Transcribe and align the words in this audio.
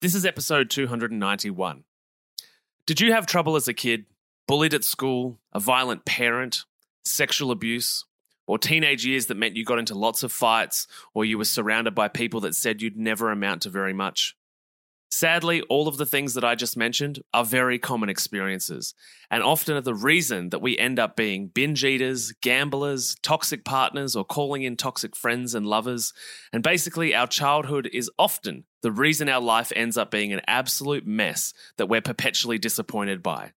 This 0.00 0.14
is 0.14 0.24
episode 0.24 0.70
291. 0.70 1.82
Did 2.86 3.00
you 3.00 3.12
have 3.12 3.26
trouble 3.26 3.56
as 3.56 3.66
a 3.66 3.74
kid, 3.74 4.06
bullied 4.46 4.72
at 4.72 4.84
school, 4.84 5.40
a 5.52 5.58
violent 5.58 6.04
parent, 6.04 6.66
sexual 7.04 7.50
abuse, 7.50 8.04
or 8.46 8.58
teenage 8.58 9.04
years 9.04 9.26
that 9.26 9.36
meant 9.36 9.56
you 9.56 9.64
got 9.64 9.80
into 9.80 9.96
lots 9.96 10.22
of 10.22 10.30
fights, 10.30 10.86
or 11.14 11.24
you 11.24 11.36
were 11.36 11.44
surrounded 11.44 11.96
by 11.96 12.06
people 12.06 12.38
that 12.42 12.54
said 12.54 12.80
you'd 12.80 12.96
never 12.96 13.32
amount 13.32 13.62
to 13.62 13.70
very 13.70 13.92
much? 13.92 14.36
Sadly, 15.10 15.62
all 15.62 15.88
of 15.88 15.96
the 15.96 16.04
things 16.04 16.34
that 16.34 16.44
I 16.44 16.54
just 16.54 16.76
mentioned 16.76 17.22
are 17.32 17.44
very 17.44 17.78
common 17.78 18.10
experiences, 18.10 18.94
and 19.30 19.42
often 19.42 19.76
are 19.76 19.80
the 19.80 19.94
reason 19.94 20.50
that 20.50 20.60
we 20.60 20.76
end 20.76 20.98
up 20.98 21.16
being 21.16 21.48
binge 21.48 21.82
eaters, 21.82 22.32
gamblers, 22.42 23.16
toxic 23.22 23.64
partners, 23.64 24.14
or 24.14 24.24
calling 24.24 24.64
in 24.64 24.76
toxic 24.76 25.16
friends 25.16 25.54
and 25.54 25.66
lovers. 25.66 26.12
And 26.52 26.62
basically, 26.62 27.14
our 27.14 27.26
childhood 27.26 27.88
is 27.90 28.10
often 28.18 28.64
the 28.82 28.92
reason 28.92 29.30
our 29.30 29.40
life 29.40 29.72
ends 29.74 29.96
up 29.96 30.10
being 30.10 30.32
an 30.34 30.42
absolute 30.46 31.06
mess 31.06 31.54
that 31.78 31.88
we're 31.88 32.02
perpetually 32.02 32.58
disappointed 32.58 33.22
by. 33.22 33.52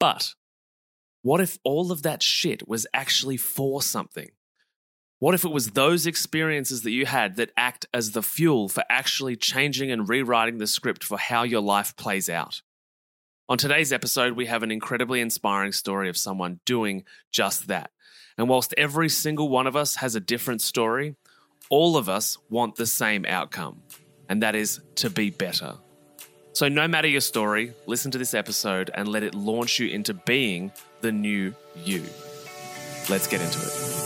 But 0.00 0.34
what 1.22 1.40
if 1.40 1.56
all 1.62 1.92
of 1.92 2.02
that 2.02 2.20
shit 2.20 2.66
was 2.66 2.84
actually 2.92 3.36
for 3.36 3.80
something? 3.80 4.30
What 5.22 5.34
if 5.34 5.44
it 5.44 5.52
was 5.52 5.68
those 5.68 6.04
experiences 6.04 6.82
that 6.82 6.90
you 6.90 7.06
had 7.06 7.36
that 7.36 7.52
act 7.56 7.86
as 7.94 8.10
the 8.10 8.24
fuel 8.24 8.68
for 8.68 8.82
actually 8.90 9.36
changing 9.36 9.88
and 9.92 10.08
rewriting 10.08 10.58
the 10.58 10.66
script 10.66 11.04
for 11.04 11.16
how 11.16 11.44
your 11.44 11.60
life 11.60 11.96
plays 11.96 12.28
out? 12.28 12.60
On 13.48 13.56
today's 13.56 13.92
episode, 13.92 14.32
we 14.32 14.46
have 14.46 14.64
an 14.64 14.72
incredibly 14.72 15.20
inspiring 15.20 15.70
story 15.70 16.08
of 16.08 16.16
someone 16.16 16.58
doing 16.64 17.04
just 17.30 17.68
that. 17.68 17.92
And 18.36 18.48
whilst 18.48 18.74
every 18.76 19.08
single 19.08 19.48
one 19.48 19.68
of 19.68 19.76
us 19.76 19.94
has 19.94 20.16
a 20.16 20.20
different 20.20 20.60
story, 20.60 21.14
all 21.70 21.96
of 21.96 22.08
us 22.08 22.36
want 22.50 22.74
the 22.74 22.84
same 22.84 23.24
outcome, 23.24 23.80
and 24.28 24.42
that 24.42 24.56
is 24.56 24.80
to 24.96 25.08
be 25.08 25.30
better. 25.30 25.74
So, 26.52 26.66
no 26.66 26.88
matter 26.88 27.06
your 27.06 27.20
story, 27.20 27.74
listen 27.86 28.10
to 28.10 28.18
this 28.18 28.34
episode 28.34 28.90
and 28.92 29.06
let 29.06 29.22
it 29.22 29.36
launch 29.36 29.78
you 29.78 29.86
into 29.86 30.14
being 30.14 30.72
the 31.00 31.12
new 31.12 31.54
you. 31.76 32.02
Let's 33.08 33.28
get 33.28 33.40
into 33.40 33.60
it. 33.60 34.01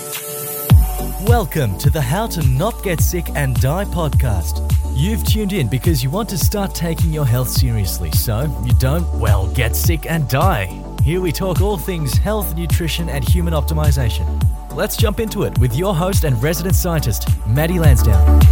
Welcome 1.24 1.78
to 1.78 1.88
the 1.88 2.00
How 2.00 2.26
to 2.26 2.46
Not 2.46 2.82
Get 2.82 3.00
Sick 3.00 3.30
and 3.34 3.58
Die 3.58 3.84
podcast. 3.86 4.70
You've 4.94 5.24
tuned 5.24 5.54
in 5.54 5.66
because 5.66 6.04
you 6.04 6.10
want 6.10 6.28
to 6.28 6.36
start 6.36 6.74
taking 6.74 7.10
your 7.10 7.24
health 7.24 7.48
seriously 7.48 8.10
so 8.10 8.42
you 8.66 8.72
don't, 8.74 9.02
well, 9.14 9.46
get 9.54 9.74
sick 9.74 10.10
and 10.10 10.28
die. 10.28 10.66
Here 11.02 11.22
we 11.22 11.32
talk 11.32 11.62
all 11.62 11.78
things 11.78 12.18
health, 12.18 12.54
nutrition, 12.54 13.08
and 13.08 13.26
human 13.26 13.54
optimization. 13.54 14.26
Let's 14.74 14.94
jump 14.94 15.18
into 15.18 15.44
it 15.44 15.58
with 15.58 15.74
your 15.74 15.94
host 15.94 16.24
and 16.24 16.40
resident 16.42 16.74
scientist, 16.76 17.26
Matty 17.46 17.78
Lansdown. 17.78 18.42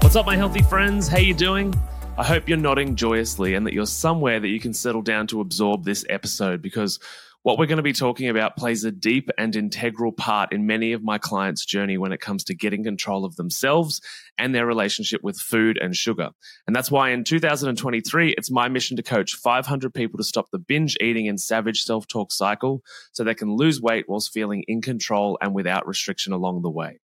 What's 0.00 0.16
up, 0.16 0.26
my 0.26 0.36
healthy 0.36 0.62
friends? 0.62 1.06
How 1.06 1.18
you 1.18 1.32
doing? 1.32 1.72
I 2.18 2.24
hope 2.24 2.48
you're 2.48 2.58
nodding 2.58 2.96
joyously 2.96 3.54
and 3.54 3.64
that 3.68 3.72
you're 3.72 3.86
somewhere 3.86 4.40
that 4.40 4.48
you 4.48 4.58
can 4.58 4.74
settle 4.74 5.00
down 5.00 5.28
to 5.28 5.40
absorb 5.40 5.84
this 5.84 6.04
episode 6.10 6.60
because 6.60 6.98
what 7.42 7.58
we're 7.58 7.66
going 7.66 7.78
to 7.78 7.82
be 7.82 7.92
talking 7.92 8.28
about 8.28 8.56
plays 8.56 8.84
a 8.84 8.92
deep 8.92 9.28
and 9.36 9.56
integral 9.56 10.12
part 10.12 10.52
in 10.52 10.66
many 10.66 10.92
of 10.92 11.02
my 11.02 11.18
clients' 11.18 11.66
journey 11.66 11.98
when 11.98 12.12
it 12.12 12.20
comes 12.20 12.44
to 12.44 12.54
getting 12.54 12.84
control 12.84 13.24
of 13.24 13.34
themselves 13.34 14.00
and 14.38 14.54
their 14.54 14.66
relationship 14.66 15.22
with 15.24 15.36
food 15.36 15.76
and 15.76 15.96
sugar. 15.96 16.30
And 16.66 16.76
that's 16.76 16.90
why 16.90 17.10
in 17.10 17.24
2023, 17.24 18.34
it's 18.38 18.50
my 18.50 18.68
mission 18.68 18.96
to 18.96 19.02
coach 19.02 19.34
500 19.34 19.92
people 19.92 20.18
to 20.18 20.24
stop 20.24 20.50
the 20.52 20.58
binge 20.58 20.96
eating 21.00 21.28
and 21.28 21.40
savage 21.40 21.82
self 21.82 22.06
talk 22.06 22.30
cycle 22.32 22.82
so 23.10 23.24
they 23.24 23.34
can 23.34 23.56
lose 23.56 23.82
weight 23.82 24.04
whilst 24.08 24.32
feeling 24.32 24.64
in 24.68 24.80
control 24.80 25.36
and 25.40 25.52
without 25.52 25.86
restriction 25.86 26.32
along 26.32 26.62
the 26.62 26.70
way. 26.70 27.00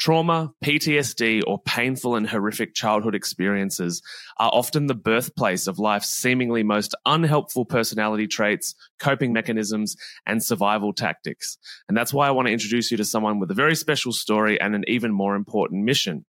Trauma, 0.00 0.50
PTSD, 0.64 1.42
or 1.46 1.60
painful 1.60 2.16
and 2.16 2.26
horrific 2.26 2.74
childhood 2.74 3.14
experiences 3.14 4.00
are 4.38 4.50
often 4.50 4.86
the 4.86 4.94
birthplace 4.94 5.66
of 5.66 5.78
life's 5.78 6.08
seemingly 6.08 6.62
most 6.62 6.94
unhelpful 7.04 7.66
personality 7.66 8.26
traits, 8.26 8.74
coping 8.98 9.34
mechanisms, 9.34 9.96
and 10.24 10.42
survival 10.42 10.94
tactics. 10.94 11.58
And 11.86 11.98
that's 11.98 12.14
why 12.14 12.26
I 12.26 12.30
want 12.30 12.48
to 12.48 12.52
introduce 12.52 12.90
you 12.90 12.96
to 12.96 13.04
someone 13.04 13.40
with 13.40 13.50
a 13.50 13.54
very 13.54 13.76
special 13.76 14.12
story 14.12 14.58
and 14.58 14.74
an 14.74 14.84
even 14.88 15.12
more 15.12 15.36
important 15.36 15.84
mission. 15.84 16.24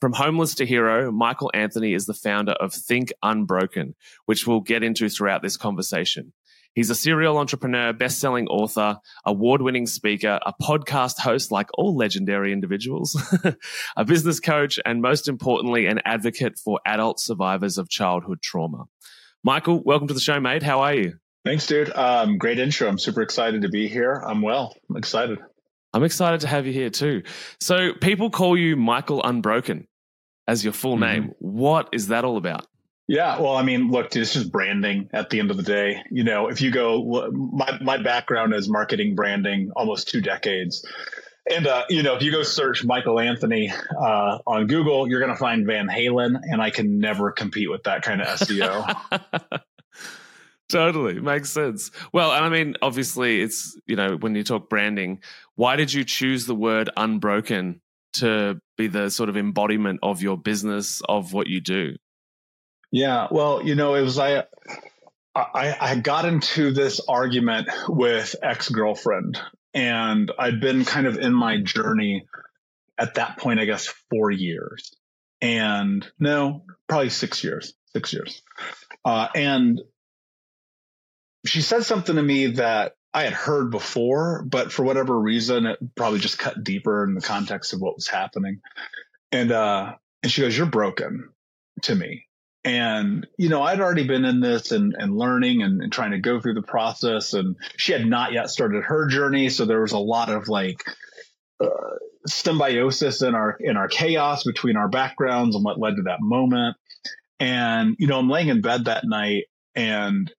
From 0.00 0.12
homeless 0.12 0.54
to 0.54 0.64
hero, 0.64 1.10
Michael 1.10 1.50
Anthony 1.52 1.94
is 1.94 2.06
the 2.06 2.14
founder 2.14 2.52
of 2.52 2.72
Think 2.72 3.12
Unbroken, 3.24 3.96
which 4.26 4.46
we'll 4.46 4.60
get 4.60 4.84
into 4.84 5.08
throughout 5.08 5.42
this 5.42 5.56
conversation. 5.56 6.32
He's 6.74 6.90
a 6.90 6.94
serial 6.94 7.36
entrepreneur, 7.38 7.92
best 7.92 8.20
selling 8.20 8.46
author, 8.46 8.98
award 9.24 9.60
winning 9.60 9.86
speaker, 9.86 10.38
a 10.44 10.52
podcast 10.62 11.18
host 11.18 11.50
like 11.50 11.66
all 11.74 11.96
legendary 11.96 12.52
individuals, 12.52 13.20
a 13.96 14.04
business 14.04 14.38
coach, 14.38 14.78
and 14.84 15.02
most 15.02 15.28
importantly, 15.28 15.86
an 15.86 16.00
advocate 16.04 16.58
for 16.58 16.80
adult 16.86 17.18
survivors 17.18 17.76
of 17.76 17.88
childhood 17.88 18.40
trauma. 18.40 18.84
Michael, 19.42 19.82
welcome 19.82 20.06
to 20.08 20.14
the 20.14 20.20
show, 20.20 20.38
mate. 20.38 20.62
How 20.62 20.80
are 20.80 20.94
you? 20.94 21.14
Thanks, 21.44 21.66
dude. 21.66 21.90
Um, 21.90 22.38
great 22.38 22.60
intro. 22.60 22.88
I'm 22.88 22.98
super 22.98 23.22
excited 23.22 23.62
to 23.62 23.68
be 23.68 23.88
here. 23.88 24.12
I'm 24.14 24.40
well. 24.40 24.74
I'm 24.88 24.96
excited. 24.96 25.38
I'm 25.92 26.04
excited 26.04 26.40
to 26.42 26.46
have 26.46 26.66
you 26.66 26.72
here 26.72 26.90
too. 26.90 27.24
So, 27.60 27.94
people 27.94 28.30
call 28.30 28.56
you 28.56 28.76
Michael 28.76 29.22
Unbroken 29.24 29.88
as 30.46 30.62
your 30.62 30.72
full 30.72 30.92
mm-hmm. 30.92 31.00
name. 31.00 31.32
What 31.38 31.88
is 31.92 32.08
that 32.08 32.24
all 32.24 32.36
about? 32.36 32.66
Yeah, 33.10 33.40
well, 33.40 33.56
I 33.56 33.64
mean, 33.64 33.90
look, 33.90 34.14
it's 34.14 34.34
just 34.34 34.52
branding 34.52 35.10
at 35.12 35.30
the 35.30 35.40
end 35.40 35.50
of 35.50 35.56
the 35.56 35.64
day. 35.64 36.00
You 36.12 36.22
know, 36.22 36.46
if 36.46 36.60
you 36.60 36.70
go, 36.70 37.28
my 37.32 37.76
my 37.80 38.00
background 38.00 38.54
is 38.54 38.68
marketing 38.68 39.16
branding, 39.16 39.72
almost 39.74 40.06
two 40.06 40.20
decades. 40.20 40.86
And 41.52 41.66
uh, 41.66 41.86
you 41.88 42.04
know, 42.04 42.14
if 42.14 42.22
you 42.22 42.30
go 42.30 42.44
search 42.44 42.84
Michael 42.84 43.18
Anthony 43.18 43.72
uh, 44.00 44.38
on 44.46 44.68
Google, 44.68 45.08
you're 45.08 45.18
going 45.18 45.32
to 45.32 45.36
find 45.36 45.66
Van 45.66 45.88
Halen, 45.88 46.38
and 46.40 46.62
I 46.62 46.70
can 46.70 47.00
never 47.00 47.32
compete 47.32 47.68
with 47.68 47.82
that 47.82 48.02
kind 48.02 48.22
of 48.22 48.28
SEO. 48.28 49.20
totally 50.68 51.18
makes 51.18 51.50
sense. 51.50 51.90
Well, 52.12 52.30
and 52.30 52.44
I 52.44 52.48
mean, 52.48 52.76
obviously, 52.80 53.42
it's 53.42 53.76
you 53.88 53.96
know, 53.96 54.18
when 54.18 54.36
you 54.36 54.44
talk 54.44 54.70
branding, 54.70 55.20
why 55.56 55.74
did 55.74 55.92
you 55.92 56.04
choose 56.04 56.46
the 56.46 56.54
word 56.54 56.90
unbroken 56.96 57.80
to 58.12 58.60
be 58.78 58.86
the 58.86 59.10
sort 59.10 59.28
of 59.28 59.36
embodiment 59.36 59.98
of 60.00 60.22
your 60.22 60.38
business 60.38 61.02
of 61.08 61.32
what 61.32 61.48
you 61.48 61.60
do? 61.60 61.96
Yeah, 62.90 63.28
well, 63.30 63.62
you 63.64 63.74
know, 63.74 63.94
it 63.94 64.02
was 64.02 64.18
I 64.18 64.44
I, 65.34 65.76
I 65.80 65.94
got 65.96 66.24
into 66.24 66.72
this 66.72 67.00
argument 67.06 67.68
with 67.88 68.34
ex 68.42 68.68
girlfriend, 68.68 69.40
and 69.72 70.30
I'd 70.38 70.60
been 70.60 70.84
kind 70.84 71.06
of 71.06 71.16
in 71.18 71.32
my 71.32 71.60
journey 71.62 72.26
at 72.98 73.14
that 73.14 73.38
point, 73.38 73.60
I 73.60 73.64
guess, 73.64 73.86
four 74.10 74.30
years, 74.30 74.92
and 75.40 76.06
no, 76.18 76.64
probably 76.88 77.10
six 77.10 77.44
years, 77.44 77.74
six 77.92 78.12
years, 78.12 78.42
uh, 79.04 79.28
and 79.36 79.80
she 81.46 81.62
said 81.62 81.84
something 81.84 82.16
to 82.16 82.22
me 82.22 82.48
that 82.48 82.96
I 83.14 83.22
had 83.22 83.32
heard 83.32 83.70
before, 83.70 84.44
but 84.44 84.72
for 84.72 84.82
whatever 84.82 85.18
reason, 85.18 85.66
it 85.66 85.78
probably 85.94 86.18
just 86.18 86.38
cut 86.38 86.62
deeper 86.62 87.04
in 87.04 87.14
the 87.14 87.20
context 87.20 87.72
of 87.72 87.80
what 87.80 87.94
was 87.94 88.08
happening, 88.08 88.60
and 89.30 89.52
uh, 89.52 89.92
and 90.24 90.32
she 90.32 90.40
goes, 90.42 90.58
"You're 90.58 90.66
broken," 90.66 91.30
to 91.82 91.94
me 91.94 92.26
and, 92.64 93.26
you 93.38 93.48
know, 93.48 93.62
I'd 93.62 93.80
already 93.80 94.06
been 94.06 94.24
in 94.24 94.40
this 94.40 94.70
and, 94.70 94.94
and 94.96 95.16
learning 95.16 95.62
and, 95.62 95.80
and, 95.80 95.90
trying 95.90 96.10
to 96.10 96.18
go 96.18 96.40
through 96.40 96.54
the 96.54 96.62
process. 96.62 97.32
And 97.32 97.56
she 97.76 97.92
had 97.92 98.04
not 98.04 98.32
yet 98.32 98.50
started 98.50 98.84
her 98.84 99.06
journey. 99.06 99.48
So 99.48 99.64
there 99.64 99.80
was 99.80 99.92
a 99.92 99.98
lot 99.98 100.28
of 100.28 100.48
like 100.48 100.82
uh, 101.58 101.96
symbiosis 102.26 103.22
in 103.22 103.34
our, 103.34 103.56
in 103.58 103.78
our 103.78 103.88
chaos 103.88 104.44
between 104.44 104.76
our 104.76 104.88
backgrounds 104.88 105.56
and 105.56 105.64
what 105.64 105.80
led 105.80 105.96
to 105.96 106.02
that 106.02 106.20
moment. 106.20 106.76
And, 107.38 107.96
you 107.98 108.06
know, 108.06 108.18
I'm 108.18 108.28
laying 108.28 108.48
in 108.48 108.60
bed 108.60 108.84
that 108.84 109.04
night 109.06 109.44
and 109.74 110.30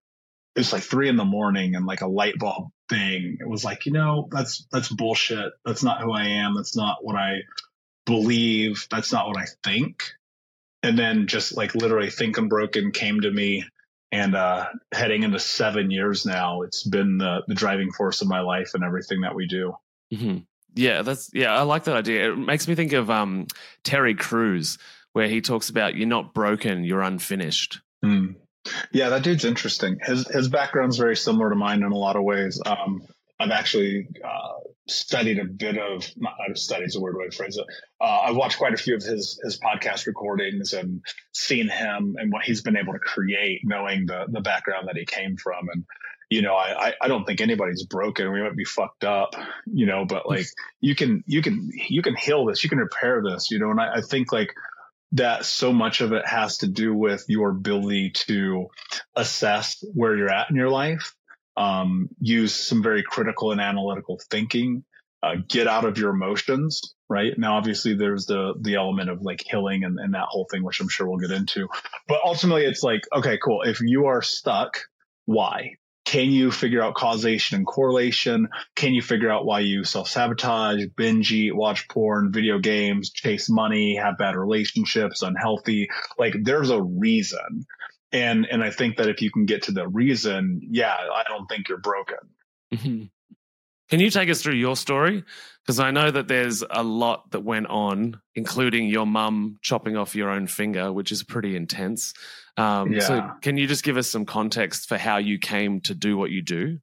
it's 0.55 0.73
like 0.73 0.83
three 0.83 1.09
in 1.09 1.17
the 1.17 1.25
morning 1.25 1.75
and 1.75 1.87
like 1.87 2.01
a 2.01 2.07
light 2.07 2.37
bulb 2.37 2.67
thing. 2.87 3.37
It 3.39 3.49
was 3.49 3.65
like, 3.65 3.87
you 3.87 3.93
know, 3.93 4.27
that's, 4.29 4.67
that's 4.71 4.89
bullshit. 4.89 5.53
That's 5.65 5.81
not 5.81 6.01
who 6.01 6.11
I 6.11 6.25
am. 6.25 6.53
That's 6.55 6.75
not 6.75 6.97
what 7.01 7.15
I 7.15 7.39
believe. 8.05 8.85
That's 8.91 9.11
not 9.11 9.27
what 9.27 9.37
I 9.37 9.45
think 9.63 10.03
and 10.83 10.97
then 10.97 11.27
just 11.27 11.55
like 11.55 11.75
literally 11.75 12.09
Think 12.09 12.37
Unbroken 12.37 12.91
came 12.91 13.21
to 13.21 13.31
me 13.31 13.65
and 14.11 14.35
uh, 14.35 14.67
heading 14.91 15.23
into 15.23 15.39
seven 15.39 15.89
years 15.89 16.25
now 16.25 16.61
it's 16.63 16.83
been 16.83 17.17
the, 17.17 17.43
the 17.47 17.55
driving 17.55 17.91
force 17.91 18.21
of 18.21 18.27
my 18.27 18.41
life 18.41 18.71
and 18.73 18.83
everything 18.83 19.21
that 19.21 19.35
we 19.35 19.47
do. 19.47 19.73
Mm-hmm. 20.13 20.39
yeah 20.75 21.03
that's 21.03 21.29
yeah 21.33 21.53
i 21.53 21.61
like 21.61 21.85
that 21.85 21.95
idea. 21.95 22.33
It 22.33 22.37
makes 22.37 22.67
me 22.67 22.75
think 22.75 22.91
of 22.91 23.09
um, 23.09 23.47
terry 23.83 24.15
crews 24.15 24.77
where 25.13 25.27
he 25.27 25.39
talks 25.39 25.69
about 25.69 25.95
you're 25.95 26.07
not 26.07 26.33
broken 26.33 26.83
you're 26.83 27.01
unfinished. 27.01 27.79
Mm. 28.03 28.35
yeah 28.91 29.09
that 29.09 29.23
dude's 29.23 29.45
interesting. 29.45 29.99
His 30.03 30.27
his 30.27 30.49
background's 30.49 30.97
very 30.97 31.15
similar 31.15 31.49
to 31.49 31.55
mine 31.55 31.83
in 31.83 31.91
a 31.91 31.97
lot 31.97 32.15
of 32.15 32.23
ways. 32.23 32.61
Um, 32.65 33.03
i've 33.41 33.51
actually 33.51 34.07
uh, 34.23 34.61
studied 34.91 35.39
a 35.39 35.45
bit 35.45 35.77
of 35.77 36.05
not 36.17 36.33
studied 36.55 36.95
a 36.95 36.99
weird 36.99 37.15
way 37.17 37.25
to 37.27 37.35
phrase 37.35 37.57
it. 37.57 37.65
Uh, 37.99 38.21
I've 38.25 38.35
watched 38.35 38.57
quite 38.57 38.73
a 38.73 38.77
few 38.77 38.95
of 38.95 39.03
his 39.03 39.39
his 39.43 39.59
podcast 39.59 40.05
recordings 40.07 40.73
and 40.73 41.01
seen 41.33 41.69
him 41.69 42.15
and 42.19 42.31
what 42.31 42.43
he's 42.43 42.61
been 42.61 42.77
able 42.77 42.93
to 42.93 42.99
create, 42.99 43.61
knowing 43.63 44.05
the 44.05 44.25
the 44.29 44.41
background 44.41 44.87
that 44.87 44.97
he 44.97 45.05
came 45.05 45.37
from. 45.37 45.69
And 45.73 45.85
you 46.29 46.41
know, 46.41 46.55
I 46.55 46.93
I 47.01 47.07
don't 47.07 47.25
think 47.25 47.41
anybody's 47.41 47.85
broken. 47.85 48.31
We 48.31 48.41
might 48.41 48.55
be 48.55 48.65
fucked 48.65 49.03
up, 49.03 49.35
you 49.65 49.85
know, 49.85 50.05
but 50.05 50.27
like 50.27 50.47
you 50.81 50.95
can 50.95 51.23
you 51.25 51.41
can 51.41 51.71
you 51.89 52.01
can 52.01 52.15
heal 52.15 52.45
this, 52.45 52.63
you 52.63 52.69
can 52.69 52.79
repair 52.79 53.21
this, 53.23 53.51
you 53.51 53.59
know. 53.59 53.71
And 53.71 53.79
I, 53.79 53.95
I 53.95 54.01
think 54.01 54.31
like 54.31 54.53
that 55.13 55.45
so 55.45 55.73
much 55.73 56.01
of 56.01 56.13
it 56.13 56.25
has 56.25 56.59
to 56.59 56.67
do 56.67 56.93
with 56.93 57.25
your 57.27 57.49
ability 57.49 58.11
to 58.11 58.67
assess 59.15 59.83
where 59.93 60.15
you're 60.15 60.29
at 60.29 60.49
in 60.49 60.55
your 60.55 60.69
life, 60.69 61.13
um, 61.61 62.09
use 62.19 62.55
some 62.55 62.81
very 62.81 63.03
critical 63.03 63.51
and 63.51 63.61
analytical 63.61 64.19
thinking, 64.31 64.83
uh, 65.21 65.35
get 65.47 65.67
out 65.67 65.85
of 65.85 65.97
your 65.99 66.09
emotions. 66.09 66.95
Right 67.07 67.37
now, 67.37 67.57
obviously, 67.57 67.93
there's 67.93 68.25
the 68.25 68.53
the 68.59 68.75
element 68.75 69.09
of 69.09 69.21
like 69.21 69.43
healing 69.47 69.83
and, 69.83 69.99
and 69.99 70.13
that 70.15 70.25
whole 70.27 70.47
thing, 70.49 70.63
which 70.63 70.79
I'm 70.79 70.89
sure 70.89 71.07
we'll 71.07 71.19
get 71.19 71.31
into. 71.31 71.67
But 72.07 72.21
ultimately, 72.25 72.65
it's 72.65 72.81
like, 72.81 73.01
okay, 73.13 73.37
cool. 73.43 73.61
If 73.61 73.79
you 73.81 74.07
are 74.07 74.21
stuck, 74.23 74.79
why? 75.25 75.75
Can 76.03 76.31
you 76.31 76.51
figure 76.51 76.81
out 76.81 76.95
causation 76.95 77.57
and 77.57 77.67
correlation? 77.67 78.49
Can 78.75 78.93
you 78.93 79.03
figure 79.03 79.29
out 79.29 79.45
why 79.45 79.59
you 79.59 79.83
self 79.83 80.09
sabotage, 80.09 80.85
binge 80.97 81.31
eat, 81.31 81.55
watch 81.55 81.87
porn, 81.89 82.31
video 82.31 82.57
games, 82.57 83.11
chase 83.11 83.49
money, 83.49 83.97
have 83.97 84.17
bad 84.17 84.35
relationships, 84.35 85.21
unhealthy? 85.21 85.89
Like 86.17 86.33
there's 86.41 86.71
a 86.71 86.81
reason. 86.81 87.67
And, 88.13 88.45
and 88.45 88.63
I 88.63 88.71
think 88.71 88.97
that 88.97 89.07
if 89.07 89.21
you 89.21 89.31
can 89.31 89.45
get 89.45 89.63
to 89.63 89.71
the 89.71 89.87
reason, 89.87 90.61
yeah, 90.69 90.93
I 90.93 91.23
don't 91.27 91.47
think 91.47 91.69
you're 91.69 91.77
broken. 91.77 92.17
Mm-hmm. 92.73 93.03
Can 93.91 93.99
you 93.99 94.09
take 94.09 94.29
us 94.29 94.41
through 94.41 94.53
your 94.53 94.77
story? 94.77 95.25
Because 95.65 95.81
I 95.81 95.91
know 95.91 96.09
that 96.09 96.29
there's 96.29 96.63
a 96.67 96.81
lot 96.81 97.29
that 97.31 97.41
went 97.41 97.67
on, 97.67 98.21
including 98.35 98.87
your 98.87 99.05
mum 99.05 99.59
chopping 99.61 99.97
off 99.97 100.15
your 100.15 100.29
own 100.29 100.47
finger, 100.47 100.93
which 100.93 101.11
is 101.11 101.23
pretty 101.23 101.57
intense. 101.57 102.13
Um, 102.55 102.93
yeah. 102.93 102.99
So, 103.01 103.31
can 103.41 103.57
you 103.57 103.67
just 103.67 103.83
give 103.83 103.97
us 103.97 104.09
some 104.09 104.25
context 104.25 104.87
for 104.87 104.97
how 104.97 105.17
you 105.17 105.39
came 105.39 105.81
to 105.81 105.93
do 105.93 106.15
what 106.15 106.31
you 106.31 106.41
do? 106.41 106.79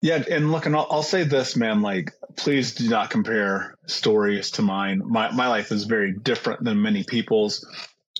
Yeah, 0.00 0.22
and 0.30 0.52
look, 0.52 0.66
and 0.66 0.76
I'll, 0.76 0.86
I'll, 0.90 1.02
say 1.02 1.24
this, 1.24 1.56
man. 1.56 1.82
Like, 1.82 2.12
please 2.36 2.74
do 2.74 2.88
not 2.88 3.10
compare 3.10 3.76
stories 3.86 4.52
to 4.52 4.62
mine. 4.62 5.02
My 5.04 5.30
my 5.32 5.48
life 5.48 5.72
is 5.72 5.84
very 5.84 6.12
different 6.12 6.64
than 6.64 6.82
many 6.82 7.02
people's, 7.04 7.66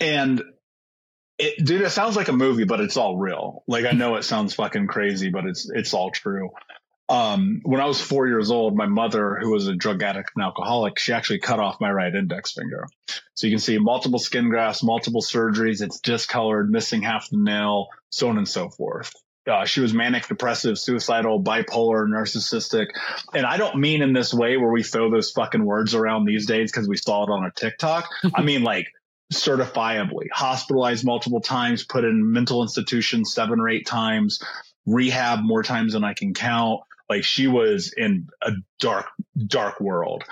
and 0.01 0.43
it, 1.43 1.65
dude, 1.65 1.83
it 1.83 1.91
sounds 1.91 2.17
like 2.17 2.29
a 2.29 2.33
movie, 2.33 2.65
but 2.65 2.81
it's 2.81 2.97
all 2.97 3.17
real. 3.17 3.65
Like, 3.67 3.85
I 3.85 3.91
know 3.91 4.17
it 4.17 4.23
sounds 4.23 4.55
fucking 4.55 4.87
crazy, 4.87 5.31
but 5.31 5.45
it's 5.45 5.69
it's 5.69 5.93
all 5.93 6.11
true. 6.11 6.51
Um, 7.09 7.61
when 7.65 7.81
I 7.81 7.87
was 7.87 8.01
four 8.01 8.27
years 8.27 8.51
old, 8.51 8.77
my 8.77 8.87
mother, 8.87 9.37
who 9.41 9.51
was 9.51 9.67
a 9.67 9.75
drug 9.75 10.03
addict 10.03 10.31
and 10.35 10.45
alcoholic, 10.45 10.99
she 10.99 11.13
actually 11.13 11.41
cut 11.41 11.59
off 11.59 11.81
my 11.81 11.91
right 11.91 12.15
index 12.15 12.53
finger. 12.53 12.87
So 13.35 13.47
you 13.47 13.53
can 13.53 13.61
see 13.61 13.77
multiple 13.79 14.19
skin 14.19 14.49
grafts, 14.49 14.83
multiple 14.83 15.21
surgeries. 15.21 15.83
It's 15.83 16.01
discolored, 16.01 16.71
missing 16.71 17.03
half 17.03 17.29
the 17.29 17.39
nail, 17.39 17.89
so 18.11 18.29
on 18.29 18.39
and 18.39 18.49
so 18.49 18.71
forth. 18.71 19.13
Uh, 19.47 19.65
she 19.65 19.81
was 19.81 19.93
manic, 19.93 20.29
depressive, 20.29 20.79
suicidal, 20.79 21.43
bipolar, 21.43 22.07
narcissistic. 22.07 22.87
And 23.35 23.45
I 23.45 23.57
don't 23.57 23.77
mean 23.77 24.01
in 24.01 24.13
this 24.13 24.33
way 24.33 24.57
where 24.57 24.71
we 24.71 24.85
throw 24.85 25.11
those 25.11 25.33
fucking 25.33 25.65
words 25.65 25.95
around 25.95 26.25
these 26.25 26.47
days 26.47 26.71
because 26.71 26.89
we 26.89 26.97
saw 26.97 27.25
it 27.25 27.31
on 27.31 27.45
a 27.45 27.51
TikTok. 27.51 28.09
I 28.33 28.43
mean, 28.45 28.63
like, 28.63 28.87
certifiably 29.33 30.27
hospitalized 30.33 31.05
multiple 31.05 31.41
times, 31.41 31.85
put 31.85 32.05
in 32.05 32.33
mental 32.33 32.63
institutions 32.63 33.33
seven 33.33 33.61
or 33.61 33.69
eight 33.69 33.87
times, 33.87 34.43
rehab 34.87 35.41
more 35.43 35.63
times 35.63 35.95
than 35.95 36.05
I 36.05 36.15
can 36.15 36.35
count. 36.35 36.81
Like 37.09 37.25
she 37.25 37.47
was 37.47 37.93
in 37.97 38.29
a 38.41 38.53
dark, 38.79 39.07
dark 39.47 39.81
world. 39.81 40.25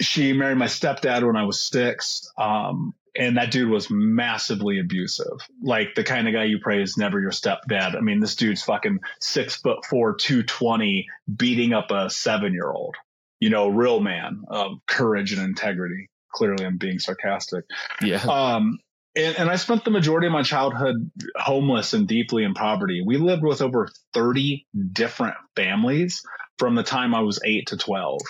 She 0.00 0.32
married 0.32 0.58
my 0.58 0.66
stepdad 0.66 1.26
when 1.26 1.36
I 1.36 1.44
was 1.44 1.60
six. 1.60 2.30
Um, 2.38 2.94
and 3.14 3.36
that 3.36 3.50
dude 3.50 3.68
was 3.68 3.88
massively 3.90 4.80
abusive. 4.80 5.38
Like 5.62 5.94
the 5.94 6.04
kind 6.04 6.26
of 6.28 6.34
guy 6.34 6.44
you 6.44 6.58
pray 6.60 6.82
is 6.82 6.96
never 6.96 7.20
your 7.20 7.30
stepdad. 7.30 7.96
I 7.96 8.00
mean, 8.00 8.20
this 8.20 8.36
dude's 8.36 8.62
fucking 8.62 9.00
six 9.20 9.56
foot 9.56 9.84
four, 9.84 10.14
220, 10.14 11.06
beating 11.36 11.72
up 11.72 11.90
a 11.90 12.08
seven 12.08 12.54
year 12.54 12.70
old, 12.70 12.96
you 13.38 13.50
know, 13.50 13.68
real 13.68 14.00
man 14.00 14.42
of 14.48 14.78
courage 14.86 15.32
and 15.32 15.42
integrity. 15.42 16.08
Clearly, 16.32 16.64
I'm 16.64 16.78
being 16.78 16.98
sarcastic. 16.98 17.64
Yeah. 18.00 18.22
Um, 18.22 18.78
and, 19.14 19.38
and 19.38 19.50
I 19.50 19.56
spent 19.56 19.84
the 19.84 19.90
majority 19.90 20.26
of 20.26 20.32
my 20.32 20.42
childhood 20.42 21.10
homeless 21.36 21.92
and 21.92 22.08
deeply 22.08 22.44
in 22.44 22.54
poverty. 22.54 23.02
We 23.04 23.18
lived 23.18 23.42
with 23.42 23.60
over 23.60 23.88
30 24.14 24.66
different 24.92 25.34
families 25.54 26.22
from 26.58 26.74
the 26.74 26.82
time 26.82 27.14
I 27.14 27.20
was 27.20 27.40
eight 27.44 27.68
to 27.68 27.76
12, 27.76 28.20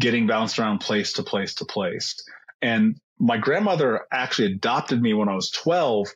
getting 0.00 0.26
bounced 0.26 0.58
around 0.58 0.78
place 0.78 1.14
to 1.14 1.22
place 1.22 1.54
to 1.56 1.64
place. 1.64 2.16
And 2.60 2.96
my 3.18 3.36
grandmother 3.36 4.06
actually 4.12 4.52
adopted 4.52 5.00
me 5.00 5.14
when 5.14 5.28
I 5.28 5.34
was 5.34 5.50
12. 5.50 6.08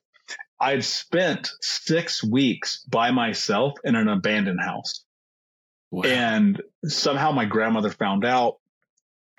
I'd 0.61 0.85
spent 0.85 1.50
six 1.61 2.25
weeks 2.25 2.82
by 2.88 3.12
myself 3.12 3.75
in 3.85 3.94
an 3.94 4.08
abandoned 4.08 4.61
house. 4.61 5.05
Wow. 5.90 6.02
And 6.05 6.61
somehow 6.85 7.31
my 7.31 7.44
grandmother 7.44 7.90
found 7.90 8.25
out, 8.25 8.56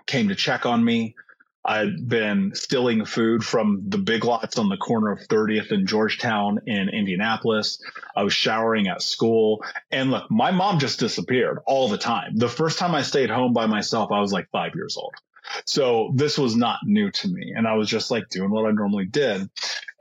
came 0.07 0.29
to 0.29 0.35
check 0.35 0.65
on 0.65 0.83
me. 0.83 1.15
I'd 1.69 2.09
been 2.09 2.55
stealing 2.55 3.05
food 3.05 3.45
from 3.45 3.83
the 3.89 3.99
big 3.99 4.25
lots 4.25 4.57
on 4.57 4.69
the 4.69 4.77
corner 4.77 5.11
of 5.11 5.19
30th 5.19 5.69
and 5.69 5.87
Georgetown 5.87 6.61
in 6.65 6.89
Indianapolis. 6.89 7.79
I 8.15 8.23
was 8.23 8.33
showering 8.33 8.87
at 8.87 9.03
school. 9.03 9.63
And 9.91 10.09
look, 10.09 10.31
my 10.31 10.49
mom 10.49 10.79
just 10.79 10.99
disappeared 10.99 11.59
all 11.67 11.87
the 11.87 11.99
time. 11.99 12.35
The 12.35 12.49
first 12.49 12.79
time 12.79 12.95
I 12.95 13.03
stayed 13.03 13.29
home 13.29 13.53
by 13.53 13.67
myself, 13.67 14.11
I 14.11 14.19
was 14.19 14.33
like 14.33 14.49
five 14.49 14.73
years 14.73 14.97
old. 14.97 15.13
So 15.63 16.11
this 16.15 16.39
was 16.39 16.55
not 16.55 16.79
new 16.85 17.11
to 17.11 17.27
me. 17.27 17.53
And 17.55 17.67
I 17.67 17.75
was 17.75 17.87
just 17.87 18.09
like 18.09 18.29
doing 18.29 18.49
what 18.49 18.65
I 18.65 18.71
normally 18.71 19.05
did. 19.05 19.47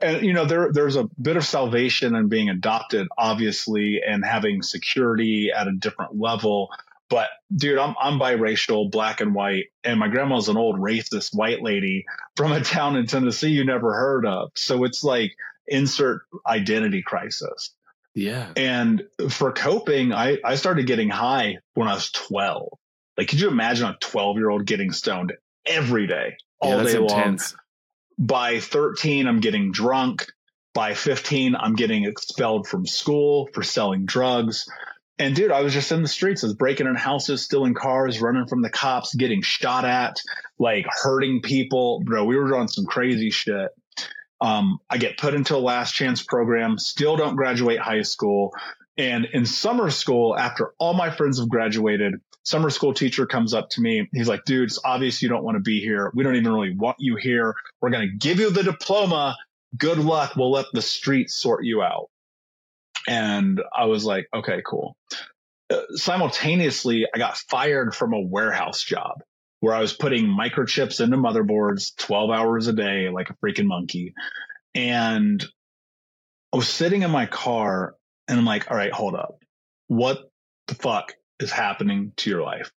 And, 0.01 0.25
you 0.25 0.33
know, 0.33 0.45
there, 0.45 0.71
there's 0.71 0.95
a 0.95 1.07
bit 1.21 1.37
of 1.37 1.45
salvation 1.45 2.15
in 2.15 2.29
being 2.29 2.49
adopted, 2.49 3.07
obviously, 3.15 4.01
and 4.03 4.25
having 4.25 4.63
security 4.63 5.51
at 5.55 5.67
a 5.67 5.73
different 5.73 6.19
level 6.19 6.71
but 7.09 7.29
dude, 7.53 7.77
I'm 7.77 7.95
I'm 7.99 8.19
biracial, 8.19 8.89
black 8.89 9.21
and 9.21 9.33
white, 9.33 9.65
and 9.83 9.99
my 9.99 10.07
grandma's 10.07 10.49
an 10.49 10.57
old 10.57 10.77
racist 10.77 11.35
white 11.35 11.61
lady 11.61 12.05
from 12.35 12.51
a 12.51 12.61
town 12.61 12.95
in 12.95 13.07
Tennessee 13.07 13.49
you 13.49 13.65
never 13.65 13.93
heard 13.93 14.25
of. 14.25 14.51
So 14.55 14.83
it's 14.83 15.03
like 15.03 15.35
insert 15.67 16.21
identity 16.45 17.01
crisis. 17.01 17.71
Yeah. 18.15 18.51
And 18.55 19.03
for 19.29 19.51
coping, 19.51 20.13
I, 20.13 20.37
I 20.43 20.55
started 20.55 20.87
getting 20.87 21.09
high 21.09 21.59
when 21.73 21.87
I 21.87 21.93
was 21.93 22.11
12. 22.11 22.77
Like, 23.17 23.27
could 23.29 23.39
you 23.39 23.49
imagine 23.49 23.87
a 23.87 23.97
12 23.99 24.37
year 24.37 24.49
old 24.49 24.65
getting 24.65 24.91
stoned 24.91 25.33
every 25.65 26.07
day, 26.07 26.37
all 26.59 26.77
yeah, 26.77 26.83
day 26.83 26.97
intense. 26.97 27.53
long? 27.53 27.59
By 28.27 28.59
13, 28.59 29.27
I'm 29.27 29.39
getting 29.39 29.71
drunk. 29.71 30.27
By 30.73 30.93
15, 30.93 31.55
I'm 31.55 31.75
getting 31.75 32.05
expelled 32.05 32.67
from 32.67 32.85
school 32.85 33.49
for 33.53 33.63
selling 33.63 34.05
drugs. 34.05 34.67
And 35.19 35.35
dude, 35.35 35.51
I 35.51 35.61
was 35.61 35.73
just 35.73 35.91
in 35.91 36.01
the 36.01 36.07
streets. 36.07 36.43
I 36.43 36.47
was 36.47 36.53
breaking 36.55 36.87
in 36.87 36.95
houses, 36.95 37.43
stealing 37.43 37.73
cars, 37.73 38.21
running 38.21 38.47
from 38.47 38.61
the 38.61 38.69
cops, 38.69 39.13
getting 39.13 39.41
shot 39.41 39.83
at, 39.83 40.21
like 40.57 40.85
hurting 40.89 41.41
people. 41.41 42.01
Bro, 42.05 42.23
we 42.23 42.37
were 42.37 42.47
doing 42.47 42.69
some 42.69 42.85
crazy 42.85 43.29
shit. 43.29 43.69
Um, 44.39 44.79
I 44.89 44.97
get 44.97 45.17
put 45.17 45.33
into 45.33 45.57
a 45.57 45.59
last 45.59 45.93
chance 45.93 46.23
program, 46.23 46.77
still 46.77 47.17
don't 47.17 47.35
graduate 47.35 47.79
high 47.79 48.03
school. 48.03 48.53
And 48.97 49.25
in 49.25 49.45
summer 49.45 49.89
school, 49.91 50.37
after 50.37 50.73
all 50.77 50.93
my 50.93 51.09
friends 51.09 51.39
have 51.39 51.49
graduated, 51.49 52.15
summer 52.43 52.69
school 52.69 52.93
teacher 52.93 53.25
comes 53.25 53.53
up 53.53 53.69
to 53.71 53.81
me. 53.81 54.07
He's 54.13 54.29
like, 54.29 54.45
dude, 54.45 54.69
it's 54.69 54.79
obvious 54.83 55.21
you 55.21 55.27
don't 55.27 55.43
want 55.43 55.55
to 55.55 55.61
be 55.61 55.81
here. 55.81 56.11
We 56.13 56.23
don't 56.23 56.37
even 56.37 56.53
really 56.53 56.75
want 56.75 56.97
you 56.99 57.17
here. 57.17 57.55
We're 57.81 57.89
going 57.89 58.09
to 58.09 58.15
give 58.17 58.39
you 58.39 58.51
the 58.51 58.63
diploma. 58.63 59.35
Good 59.77 59.97
luck. 59.97 60.37
We'll 60.37 60.51
let 60.51 60.67
the 60.71 60.81
streets 60.81 61.35
sort 61.35 61.65
you 61.65 61.81
out. 61.81 62.09
And 63.07 63.61
I 63.75 63.85
was 63.85 64.05
like, 64.05 64.27
okay, 64.33 64.61
cool. 64.65 64.95
Uh, 65.69 65.81
simultaneously, 65.91 67.05
I 67.13 67.17
got 67.17 67.37
fired 67.37 67.95
from 67.95 68.13
a 68.13 68.19
warehouse 68.19 68.83
job 68.83 69.21
where 69.59 69.75
I 69.75 69.81
was 69.81 69.93
putting 69.93 70.25
microchips 70.25 71.01
into 71.01 71.17
motherboards 71.17 71.95
12 71.97 72.29
hours 72.31 72.67
a 72.67 72.73
day 72.73 73.09
like 73.09 73.29
a 73.29 73.35
freaking 73.35 73.67
monkey. 73.67 74.13
And 74.73 75.43
I 76.53 76.57
was 76.57 76.67
sitting 76.67 77.03
in 77.03 77.11
my 77.11 77.25
car 77.25 77.95
and 78.27 78.39
I'm 78.39 78.45
like, 78.45 78.71
all 78.71 78.77
right, 78.77 78.91
hold 78.91 79.15
up. 79.15 79.43
What 79.87 80.31
the 80.67 80.75
fuck 80.75 81.13
is 81.39 81.51
happening 81.51 82.13
to 82.17 82.29
your 82.29 82.41
life? 82.41 82.71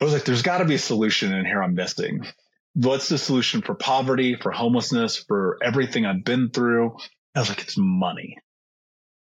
I 0.00 0.04
was 0.04 0.12
like, 0.12 0.24
there's 0.24 0.42
got 0.42 0.58
to 0.58 0.64
be 0.64 0.74
a 0.74 0.78
solution 0.78 1.32
in 1.32 1.44
here 1.44 1.62
I'm 1.62 1.74
missing. 1.74 2.26
What's 2.74 3.08
the 3.08 3.18
solution 3.18 3.62
for 3.62 3.74
poverty, 3.74 4.34
for 4.34 4.50
homelessness, 4.50 5.16
for 5.16 5.58
everything 5.62 6.06
I've 6.06 6.24
been 6.24 6.50
through? 6.50 6.96
I 7.34 7.40
was 7.40 7.48
like, 7.48 7.60
it's 7.62 7.76
money. 7.78 8.38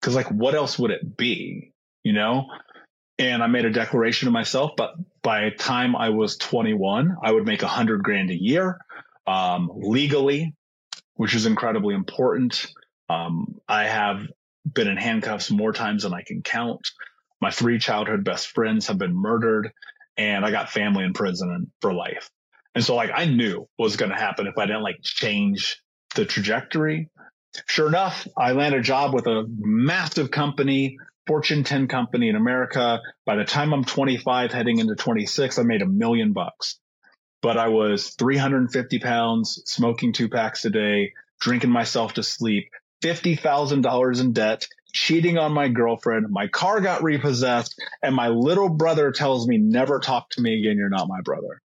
Cause 0.01 0.15
like, 0.15 0.29
what 0.29 0.55
else 0.55 0.77
would 0.79 0.91
it 0.91 1.17
be? 1.17 1.73
You 2.03 2.13
know? 2.13 2.47
And 3.19 3.41
I 3.41 3.47
made 3.47 3.65
a 3.65 3.71
declaration 3.71 4.27
to 4.27 4.31
myself, 4.31 4.71
but 4.77 4.93
by 5.23 5.45
the 5.45 5.51
time 5.51 5.95
I 5.95 6.09
was 6.09 6.37
21, 6.37 7.15
I 7.23 7.31
would 7.31 7.45
make 7.45 7.63
a 7.63 7.67
hundred 7.67 8.03
grand 8.03 8.29
a 8.29 8.39
year, 8.39 8.77
um, 9.25 9.71
legally, 9.73 10.53
which 11.15 11.33
is 11.33 11.47
incredibly 11.47 11.95
important. 11.95 12.67
Um, 13.09 13.59
I 13.67 13.85
have 13.85 14.27
been 14.71 14.87
in 14.87 14.97
handcuffs 14.97 15.49
more 15.49 15.73
times 15.73 16.03
than 16.03 16.13
I 16.13 16.21
can 16.21 16.43
count. 16.43 16.87
My 17.41 17.51
three 17.51 17.79
childhood 17.79 18.23
best 18.23 18.47
friends 18.49 18.87
have 18.87 18.97
been 18.97 19.15
murdered 19.15 19.71
and 20.17 20.45
I 20.45 20.51
got 20.51 20.69
family 20.69 21.03
in 21.03 21.13
prison 21.13 21.71
for 21.81 21.93
life. 21.93 22.29
And 22.75 22.83
so 22.83 22.95
like 22.95 23.11
I 23.13 23.25
knew 23.25 23.67
what 23.75 23.85
was 23.85 23.95
going 23.95 24.11
to 24.11 24.17
happen 24.17 24.47
if 24.47 24.57
I 24.57 24.65
didn't 24.65 24.83
like 24.83 24.99
change 25.01 25.81
the 26.15 26.25
trajectory. 26.25 27.09
Sure 27.65 27.87
enough, 27.87 28.27
I 28.37 28.51
land 28.53 28.75
a 28.75 28.81
job 28.81 29.13
with 29.13 29.27
a 29.27 29.45
massive 29.49 30.31
company, 30.31 30.97
Fortune 31.25 31.63
10 31.63 31.87
company 31.87 32.29
in 32.29 32.35
America. 32.35 33.01
By 33.25 33.35
the 33.35 33.43
time 33.43 33.73
I'm 33.73 33.83
25, 33.83 34.51
heading 34.51 34.79
into 34.79 34.95
26, 34.95 35.57
I 35.59 35.63
made 35.63 35.81
a 35.81 35.87
million 35.87 36.33
bucks. 36.33 36.79
but 37.41 37.57
I 37.57 37.69
was 37.69 38.09
350 38.15 38.99
pounds, 38.99 39.61
smoking 39.65 40.13
two 40.13 40.29
packs 40.29 40.65
a 40.65 40.69
day, 40.69 41.13
drinking 41.39 41.69
myself 41.69 42.13
to 42.13 42.23
sleep, 42.23 42.69
$50,000 43.03 44.21
in 44.21 44.33
debt, 44.33 44.67
cheating 44.93 45.37
on 45.37 45.53
my 45.53 45.67
girlfriend. 45.67 46.27
My 46.29 46.47
car 46.47 46.81
got 46.81 47.03
repossessed, 47.03 47.79
and 48.01 48.15
my 48.15 48.29
little 48.29 48.69
brother 48.69 49.11
tells 49.11 49.47
me, 49.47 49.57
never 49.57 49.99
talk 49.99 50.29
to 50.31 50.41
me 50.41 50.59
again. 50.59 50.77
You're 50.77 50.89
not 50.89 51.07
my 51.07 51.21
brother. 51.21 51.61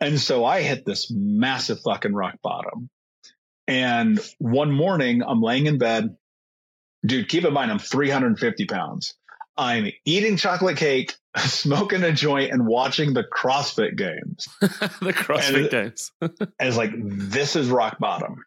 And 0.00 0.18
so 0.18 0.44
I 0.44 0.62
hit 0.62 0.84
this 0.84 1.10
massive 1.10 1.80
fucking 1.82 2.14
rock 2.14 2.36
bottom. 2.42 2.88
And 3.68 4.20
one 4.38 4.70
morning, 4.70 5.22
I'm 5.26 5.40
laying 5.40 5.66
in 5.66 5.78
bed. 5.78 6.16
Dude, 7.04 7.28
keep 7.28 7.44
in 7.44 7.52
mind, 7.52 7.70
I'm 7.70 7.78
350 7.78 8.66
pounds. 8.66 9.14
I'm 9.56 9.90
eating 10.04 10.36
chocolate 10.36 10.76
cake, 10.76 11.14
smoking 11.36 12.02
a 12.02 12.12
joint, 12.12 12.52
and 12.52 12.66
watching 12.66 13.14
the 13.14 13.24
CrossFit 13.24 13.96
games. 13.96 14.48
the 14.60 15.12
CrossFit 15.12 15.62
And- 15.62 15.70
games. 15.70 16.12
And 16.20 16.68
it's 16.68 16.76
like, 16.76 16.92
this 16.94 17.56
is 17.56 17.68
rock 17.68 17.98
bottom. 17.98 18.44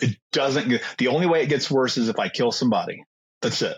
It 0.00 0.16
doesn't 0.32 0.68
get, 0.68 0.82
the 0.98 1.08
only 1.08 1.26
way 1.26 1.42
it 1.42 1.48
gets 1.48 1.70
worse 1.70 1.96
is 1.96 2.08
if 2.08 2.18
I 2.18 2.28
kill 2.28 2.52
somebody. 2.52 3.04
That's 3.42 3.62
it. 3.62 3.76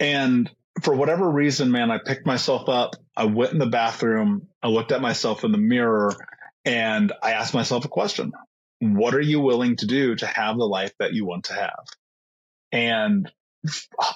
And 0.00 0.50
for 0.82 0.94
whatever 0.94 1.28
reason, 1.28 1.72
man, 1.72 1.90
I 1.90 1.98
picked 1.98 2.24
myself 2.26 2.68
up. 2.68 2.94
I 3.16 3.24
went 3.24 3.52
in 3.52 3.58
the 3.58 3.66
bathroom. 3.66 4.46
I 4.62 4.68
looked 4.68 4.92
at 4.92 5.00
myself 5.00 5.42
in 5.44 5.50
the 5.50 5.58
mirror 5.58 6.14
and 6.64 7.12
I 7.22 7.32
asked 7.32 7.52
myself 7.54 7.84
a 7.84 7.88
question. 7.88 8.32
What 8.80 9.14
are 9.14 9.20
you 9.20 9.40
willing 9.40 9.76
to 9.76 9.86
do 9.86 10.14
to 10.16 10.26
have 10.26 10.56
the 10.56 10.64
life 10.64 10.92
that 10.98 11.12
you 11.12 11.26
want 11.26 11.44
to 11.44 11.54
have? 11.54 11.84
And 12.70 13.30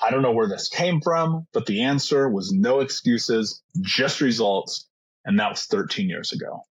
I 0.03 0.11
don't 0.11 0.23
know 0.23 0.33
where 0.33 0.49
this 0.49 0.69
came 0.69 1.01
from, 1.01 1.47
but 1.53 1.67
the 1.67 1.83
answer 1.83 2.29
was 2.29 2.53
no 2.53 2.81
excuses, 2.81 3.63
just 3.81 4.21
results. 4.21 4.89
And 5.25 5.39
that 5.41 5.51
was 5.51 5.65
13 5.65 6.09
years 6.09 6.33
ago. 6.33 6.63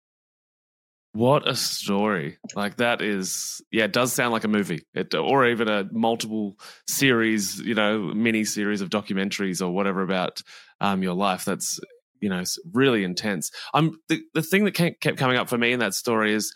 What 1.13 1.45
a 1.45 1.55
story! 1.55 2.38
Like 2.55 2.77
that 2.77 3.01
is, 3.01 3.62
yeah, 3.69 3.83
it 3.83 3.91
does 3.91 4.13
sound 4.13 4.31
like 4.31 4.45
a 4.45 4.48
movie, 4.48 4.83
it, 4.93 5.13
or 5.13 5.45
even 5.45 5.67
a 5.67 5.86
multiple 5.91 6.57
series, 6.88 7.60
you 7.60 7.75
know, 7.75 8.00
mini 8.00 8.45
series 8.45 8.79
of 8.79 8.89
documentaries 8.89 9.62
or 9.62 9.71
whatever 9.71 10.03
about 10.03 10.41
um, 10.79 11.03
your 11.03 11.13
life. 11.13 11.43
That's 11.43 11.81
you 12.21 12.29
know 12.29 12.43
really 12.71 13.03
intense. 13.03 13.51
I'm 13.74 13.98
the 14.07 14.21
the 14.33 14.41
thing 14.41 14.63
that 14.63 14.74
kept 14.74 15.17
coming 15.17 15.36
up 15.36 15.50
for 15.50 15.57
me 15.57 15.74
in 15.74 15.79
that 15.79 15.95
story 15.95 16.33
is, 16.33 16.53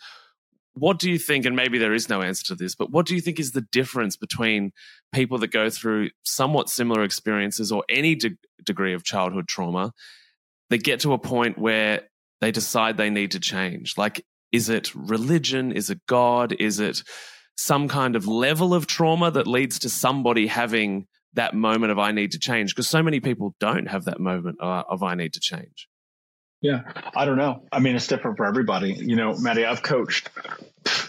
what 0.76 0.98
do 0.98 1.10
you 1.10 1.18
think? 1.18 1.46
And 1.46 1.56
maybe 1.56 1.78
there 1.78 1.94
is 1.94 2.08
no 2.08 2.22
answer 2.22 2.44
to 2.46 2.54
this, 2.54 2.74
but 2.74 2.90
what 2.90 3.06
do 3.06 3.14
you 3.14 3.20
think 3.20 3.40
is 3.40 3.52
the 3.52 3.66
difference 3.72 4.16
between 4.16 4.72
people 5.12 5.38
that 5.38 5.48
go 5.48 5.70
through 5.70 6.10
somewhat 6.24 6.68
similar 6.68 7.02
experiences 7.02 7.72
or 7.72 7.84
any 7.88 8.14
de- 8.14 8.36
degree 8.62 8.92
of 8.92 9.04
childhood 9.04 9.48
trauma 9.48 9.92
that 10.70 10.84
get 10.84 11.00
to 11.00 11.12
a 11.12 11.18
point 11.18 11.58
where 11.58 12.02
they 12.40 12.50
decide 12.50 12.96
they 12.96 13.10
need 13.10 13.30
to 13.30 13.40
change? 13.40 13.94
Like 13.96 14.24
is 14.52 14.68
it 14.68 14.94
religion? 14.94 15.72
Is 15.72 15.90
it 15.90 16.00
God? 16.06 16.52
Is 16.58 16.80
it 16.80 17.02
some 17.56 17.88
kind 17.88 18.16
of 18.16 18.26
level 18.26 18.74
of 18.74 18.86
trauma 18.86 19.30
that 19.30 19.46
leads 19.46 19.78
to 19.80 19.88
somebody 19.88 20.46
having 20.46 21.06
that 21.34 21.54
moment 21.54 21.92
of 21.92 21.98
I 21.98 22.12
need 22.12 22.32
to 22.32 22.38
change? 22.38 22.74
Because 22.74 22.88
so 22.88 23.02
many 23.02 23.20
people 23.20 23.54
don't 23.60 23.88
have 23.88 24.04
that 24.04 24.20
moment 24.20 24.58
uh, 24.60 24.84
of 24.88 25.02
I 25.02 25.14
need 25.14 25.32
to 25.34 25.40
change. 25.40 25.88
Yeah, 26.66 26.82
I 27.14 27.26
don't 27.26 27.36
know. 27.36 27.62
I 27.70 27.78
mean, 27.78 27.94
it's 27.94 28.08
different 28.08 28.38
for 28.38 28.44
everybody. 28.44 28.92
You 28.92 29.14
know, 29.14 29.34
Matty, 29.38 29.64
I've 29.64 29.84
coached, 29.84 30.28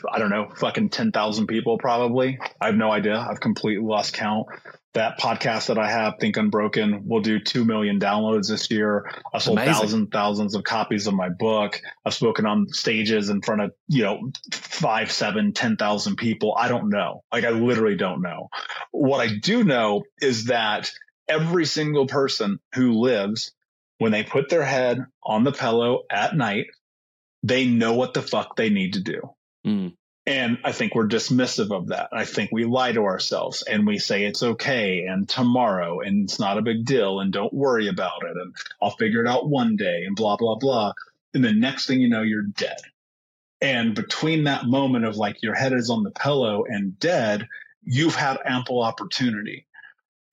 I 0.08 0.20
don't 0.20 0.30
know, 0.30 0.50
fucking 0.56 0.90
10,000 0.90 1.48
people 1.48 1.80
probably. 1.80 2.38
I 2.62 2.68
have 2.68 2.76
no 2.76 2.92
idea. 2.92 3.18
I've 3.18 3.40
completely 3.40 3.84
lost 3.84 4.14
count. 4.14 4.46
That 4.94 5.20
podcast 5.20 5.68
that 5.68 5.80
I 5.80 5.90
have, 5.90 6.16
Think 6.20 6.38
Unbroken, 6.38 7.08
will 7.08 7.22
do 7.22 7.40
2 7.40 7.66
million 7.66 8.00
downloads 8.00 8.50
this 8.50 8.70
year. 8.70 9.10
I've 9.34 9.42
sold 9.42 9.58
Amazing. 9.58 9.74
thousands, 9.74 10.10
thousands 10.12 10.56
of 10.56 10.64
copies 10.64 11.08
of 11.08 11.16
my 11.16 11.30
book. 11.30 11.82
I've 12.06 12.14
spoken 12.14 12.46
on 12.46 12.68
stages 12.70 13.30
in 13.30 13.42
front 13.42 13.62
of, 13.62 13.72
you 13.88 14.04
know, 14.04 14.32
five, 14.54 15.12
seven, 15.12 15.54
10,000 15.54 16.18
people. 16.18 16.56
I 16.56 16.68
don't 16.68 16.90
know. 16.90 17.24
Like, 17.32 17.46
I 17.46 17.50
literally 17.50 17.96
don't 17.98 18.22
know. 18.22 18.50
What 18.92 19.22
I 19.22 19.36
do 19.42 19.64
know 19.64 20.04
is 20.22 20.46
that 20.46 20.92
every 21.28 21.66
single 21.66 22.06
person 22.06 22.60
who 22.76 22.94
lives 22.94 23.54
when 23.98 24.12
they 24.12 24.24
put 24.24 24.50
their 24.50 24.64
head 24.64 25.06
on 25.24 25.44
the 25.44 25.52
pillow 25.52 26.04
at 26.10 26.36
night, 26.36 26.68
they 27.44 27.66
know 27.66 27.94
what 27.94 28.14
the 28.14 28.22
fuck 28.22 28.56
they 28.56 28.70
need 28.70 28.94
to 28.94 29.02
do. 29.02 29.22
Mm. 29.66 29.94
And 30.26 30.58
I 30.66 30.74
think 30.74 30.94
we're 30.94 31.08
dismissive 31.08 31.72
of 31.72 31.88
that. 31.88 32.10
I 32.12 32.26
think 32.26 32.52
we 32.52 32.66
lie 32.66 32.92
to 32.92 33.04
ourselves 33.04 33.62
and 33.62 33.88
we 33.88 33.98
say 33.98 34.26
it's 34.26 34.44
okay 34.44 35.06
and 35.06 35.28
tomorrow 35.28 36.02
and 36.02 36.26
it's 36.26 36.40
not 36.40 36.58
a 36.58 36.62
big 36.62 36.86
deal 36.86 37.22
and 37.22 37.32
don't 37.32 37.54
worry 37.54 37.88
about 37.88 38.24
it 38.24 38.36
and 38.36 38.54
I'll 38.82 38.92
figure 38.92 39.24
it 39.24 39.30
out 39.30 39.50
one 39.50 39.78
day 39.78 40.04
and 40.06 40.18
blah, 40.18 40.36
blah, 40.36 40.56
blah. 40.56 40.94
And 41.34 41.46
the 41.46 41.54
next 41.54 41.88
thing 41.88 42.02
you 42.02 42.10
know, 42.10 42.24
you're 42.24 42.42
dead. 42.42 42.80
And 43.62 43.96
between 43.96 44.44
that 44.44 44.66
moment 44.66 45.06
of 45.06 45.16
like 45.16 45.42
your 45.42 45.56
head 45.56 45.74
is 45.74 45.90
on 45.90 46.04
the 46.04 46.12
pillow 46.12 46.66
and 46.68 47.00
dead, 47.00 47.48
you've 47.84 48.16
had 48.16 48.38
ample 48.46 48.82
opportunity 48.82 49.66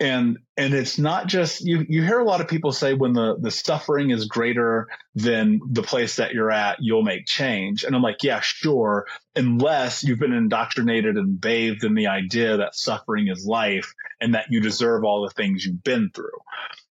and 0.00 0.38
and 0.56 0.74
it's 0.74 0.98
not 0.98 1.28
just 1.28 1.60
you 1.60 1.84
you 1.88 2.02
hear 2.02 2.18
a 2.18 2.24
lot 2.24 2.40
of 2.40 2.48
people 2.48 2.72
say 2.72 2.94
when 2.94 3.12
the 3.12 3.36
the 3.38 3.50
suffering 3.50 4.10
is 4.10 4.26
greater 4.26 4.88
than 5.14 5.60
the 5.70 5.82
place 5.82 6.16
that 6.16 6.34
you're 6.34 6.50
at 6.50 6.78
you'll 6.80 7.02
make 7.02 7.26
change. 7.26 7.84
And 7.84 7.94
i'm 7.94 8.02
like 8.02 8.22
yeah 8.22 8.40
sure 8.40 9.06
unless 9.36 10.02
you've 10.02 10.18
been 10.18 10.32
indoctrinated 10.32 11.16
and 11.16 11.40
bathed 11.40 11.84
in 11.84 11.94
the 11.94 12.08
idea 12.08 12.56
that 12.56 12.74
suffering 12.74 13.28
is 13.28 13.46
life 13.46 13.94
and 14.20 14.34
that 14.34 14.46
you 14.50 14.60
deserve 14.60 15.04
all 15.04 15.22
the 15.22 15.34
things 15.34 15.64
you've 15.64 15.84
been 15.84 16.10
through 16.10 16.40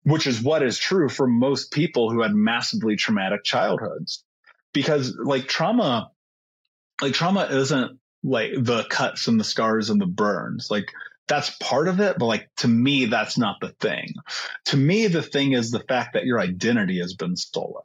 which 0.04 0.26
is 0.26 0.42
what 0.42 0.62
is 0.62 0.78
true 0.78 1.08
for 1.08 1.26
most 1.26 1.70
people 1.70 2.10
who 2.10 2.22
had 2.22 2.34
massively 2.34 2.96
traumatic 2.96 3.44
childhoods. 3.44 4.24
Because 4.72 5.16
like 5.22 5.46
trauma 5.46 6.10
like 7.00 7.14
trauma 7.14 7.44
isn't 7.50 7.98
like 8.24 8.52
the 8.56 8.84
cuts 8.84 9.28
and 9.28 9.38
the 9.38 9.44
scars 9.44 9.90
and 9.90 10.00
the 10.00 10.06
burns. 10.06 10.68
Like 10.70 10.92
that's 11.28 11.50
part 11.58 11.88
of 11.88 12.00
it, 12.00 12.18
but 12.18 12.26
like 12.26 12.48
to 12.58 12.68
me, 12.68 13.06
that's 13.06 13.38
not 13.38 13.56
the 13.60 13.70
thing. 13.80 14.14
To 14.66 14.76
me, 14.76 15.06
the 15.06 15.22
thing 15.22 15.52
is 15.52 15.70
the 15.70 15.80
fact 15.80 16.14
that 16.14 16.24
your 16.24 16.40
identity 16.40 17.00
has 17.00 17.14
been 17.14 17.36
stolen. 17.36 17.84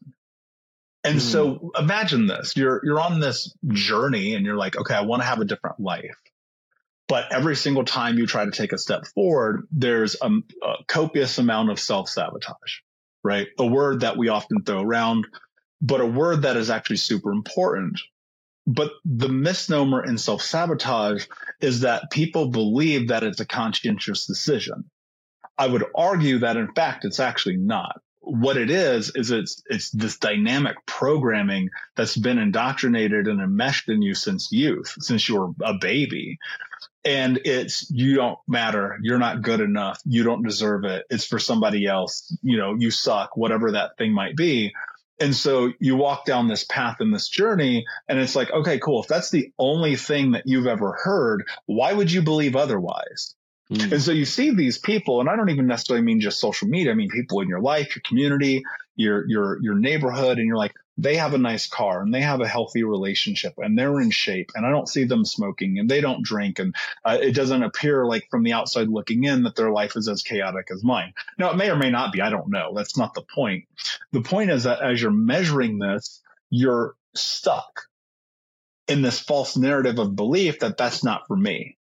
And 1.04 1.18
Mhm. 1.18 1.22
so 1.22 1.72
imagine 1.78 2.28
this. 2.28 2.58
You're 2.58 2.82
you're 2.84 3.00
on 3.00 3.20
this 3.20 3.56
journey 3.70 4.34
and 4.36 4.46
you're 4.46 4.58
like, 4.58 4.76
okay, 4.78 4.96
I 4.96 5.02
want 5.02 5.22
to 5.22 5.28
have 5.28 5.40
a 5.40 5.46
different 5.46 5.80
life. 5.80 6.18
But 7.08 7.32
every 7.32 7.56
single 7.56 7.86
time 7.86 8.18
you 8.18 8.28
try 8.28 8.44
to 8.44 8.52
take 8.52 8.74
a 8.74 8.78
step 8.78 9.08
forward, 9.08 9.68
there's 9.72 10.18
a, 10.22 10.28
a 10.30 10.74
copious 10.88 11.38
amount 11.38 11.72
of 11.72 11.80
self-sabotage, 11.80 12.80
right? 13.24 13.48
A 13.58 13.66
word 13.66 14.02
that 14.02 14.18
we 14.18 14.28
often 14.28 14.64
throw 14.64 14.82
around, 14.82 15.26
but 15.82 16.02
a 16.02 16.06
word 16.06 16.42
that 16.42 16.58
is 16.58 16.70
actually 16.70 16.98
super 16.98 17.32
important. 17.32 18.02
But 18.68 18.92
the 19.06 19.30
misnomer 19.30 20.04
in 20.04 20.18
self-sabotage 20.18 21.26
is 21.62 21.82
that 21.82 22.12
people 22.12 22.50
believe 22.50 23.08
that 23.08 23.24
it's 23.24 23.40
a 23.40 23.46
conscientious 23.46 24.26
decision. 24.26 24.90
I 25.58 25.68
would 25.68 25.86
argue 25.96 26.40
that 26.40 26.58
in 26.58 26.74
fact 26.74 27.06
it's 27.06 27.22
actually 27.22 27.56
not. 27.56 28.02
What 28.20 28.58
it 28.58 28.70
is 28.70 29.14
is 29.16 29.32
it's 29.32 29.64
it's 29.68 29.90
this 29.92 30.18
dynamic 30.18 30.76
programming 30.86 31.70
that's 31.96 32.18
been 32.18 32.38
indoctrinated 32.38 33.28
and 33.28 33.40
enmeshed 33.40 33.88
in 33.88 34.02
you 34.02 34.14
since 34.14 34.52
youth, 34.52 34.96
since 35.00 35.30
you 35.30 35.40
were 35.40 35.52
a 35.64 35.76
baby. 35.76 36.38
And 37.06 37.40
it's 37.46 37.90
you 37.90 38.16
don't 38.16 38.38
matter, 38.50 38.98
you're 39.02 39.18
not 39.18 39.44
good 39.44 39.62
enough, 39.62 40.02
you 40.04 40.24
don't 40.24 40.44
deserve 40.44 40.84
it. 40.84 41.06
It's 41.10 41.26
for 41.26 41.40
somebody 41.40 41.88
else, 41.88 42.36
you 42.44 42.58
know, 42.58 42.76
you 42.78 42.92
suck, 42.92 43.38
whatever 43.38 43.72
that 43.72 43.98
thing 43.98 44.14
might 44.14 44.36
be. 44.36 44.74
And 45.20 45.36
so 45.36 45.72
you 45.80 45.96
walk 45.96 46.26
down 46.26 46.48
this 46.48 46.64
path 46.64 46.98
in 47.02 47.12
this 47.12 47.28
journey 47.28 47.86
and 48.08 48.20
it's 48.20 48.36
like, 48.36 48.52
okay, 48.52 48.80
cool. 48.80 49.02
If 49.02 49.08
that's 49.08 49.32
the 49.32 49.52
only 49.58 49.96
thing 49.96 50.32
that 50.32 50.44
you've 50.46 50.68
ever 50.68 50.94
heard, 50.94 51.48
why 51.66 51.94
would 51.94 52.12
you 52.12 52.22
believe 52.22 52.56
otherwise? 52.56 53.36
Mm. 53.72 53.94
And 53.94 54.02
so 54.02 54.12
you 54.12 54.26
see 54.26 54.52
these 54.52 54.78
people, 54.78 55.20
and 55.20 55.30
I 55.30 55.36
don't 55.36 55.50
even 55.50 55.68
necessarily 55.68 56.06
mean 56.06 56.22
just 56.22 56.40
social 56.40 56.68
media. 56.68 56.92
I 56.92 56.96
mean 56.96 57.10
people 57.10 57.42
in 57.42 57.50
your 57.50 57.60
life, 57.60 57.96
your 57.96 58.04
community, 58.08 58.64
your 58.96 59.28
your 59.28 59.62
your 59.62 59.76
neighborhood, 59.76 60.38
and 60.38 60.48
you're 60.48 60.58
like, 60.58 60.74
they 60.98 61.16
have 61.16 61.34
a 61.34 61.38
nice 61.38 61.68
car 61.68 62.02
and 62.02 62.14
they 62.14 62.22
have 62.22 62.42
a 62.42 62.48
healthy 62.48 62.84
relationship 62.84 63.54
and 63.58 63.78
they're 63.78 64.02
in 64.02 64.10
shape, 64.10 64.52
and 64.56 64.66
I 64.66 64.72
don't 64.72 64.90
see 64.90 65.04
them 65.04 65.26
smoking 65.26 65.78
and 65.80 65.90
they 65.90 66.02
don't 66.02 66.24
drink, 66.24 66.60
and 66.60 66.76
uh, 67.06 67.18
it 67.22 67.34
doesn't 67.34 67.64
appear 67.64 68.06
like 68.06 68.28
from 68.30 68.44
the 68.44 68.54
outside 68.54 68.88
looking 68.88 69.24
in 69.24 69.44
that 69.44 69.56
their 69.56 69.72
life 69.72 69.96
is 69.96 70.08
as 70.08 70.24
chaotic 70.24 70.70
as 70.72 70.84
mine. 70.84 71.14
Now 71.38 71.52
it 71.52 71.58
may 71.58 71.70
or 71.70 71.76
may 71.76 71.92
not 71.92 72.12
be. 72.12 72.22
I 72.22 72.30
don't 72.30 72.50
know. 72.50 72.74
That's 72.76 72.98
not 72.98 73.14
the 73.14 73.22
point. 73.22 73.66
The 74.12 74.22
point 74.22 74.52
is 74.52 74.64
that 74.64 74.82
as 74.82 75.02
you're 75.02 75.12
measuring 75.12 75.80
this, 75.80 76.22
you're 76.50 76.96
stuck 77.16 77.84
in 78.88 79.02
this 79.02 79.20
false 79.20 79.58
narrative 79.58 80.00
of 80.00 80.16
belief 80.16 80.60
that 80.60 80.78
that's 80.78 81.04
not 81.04 81.28
for 81.28 81.36
me 81.36 81.78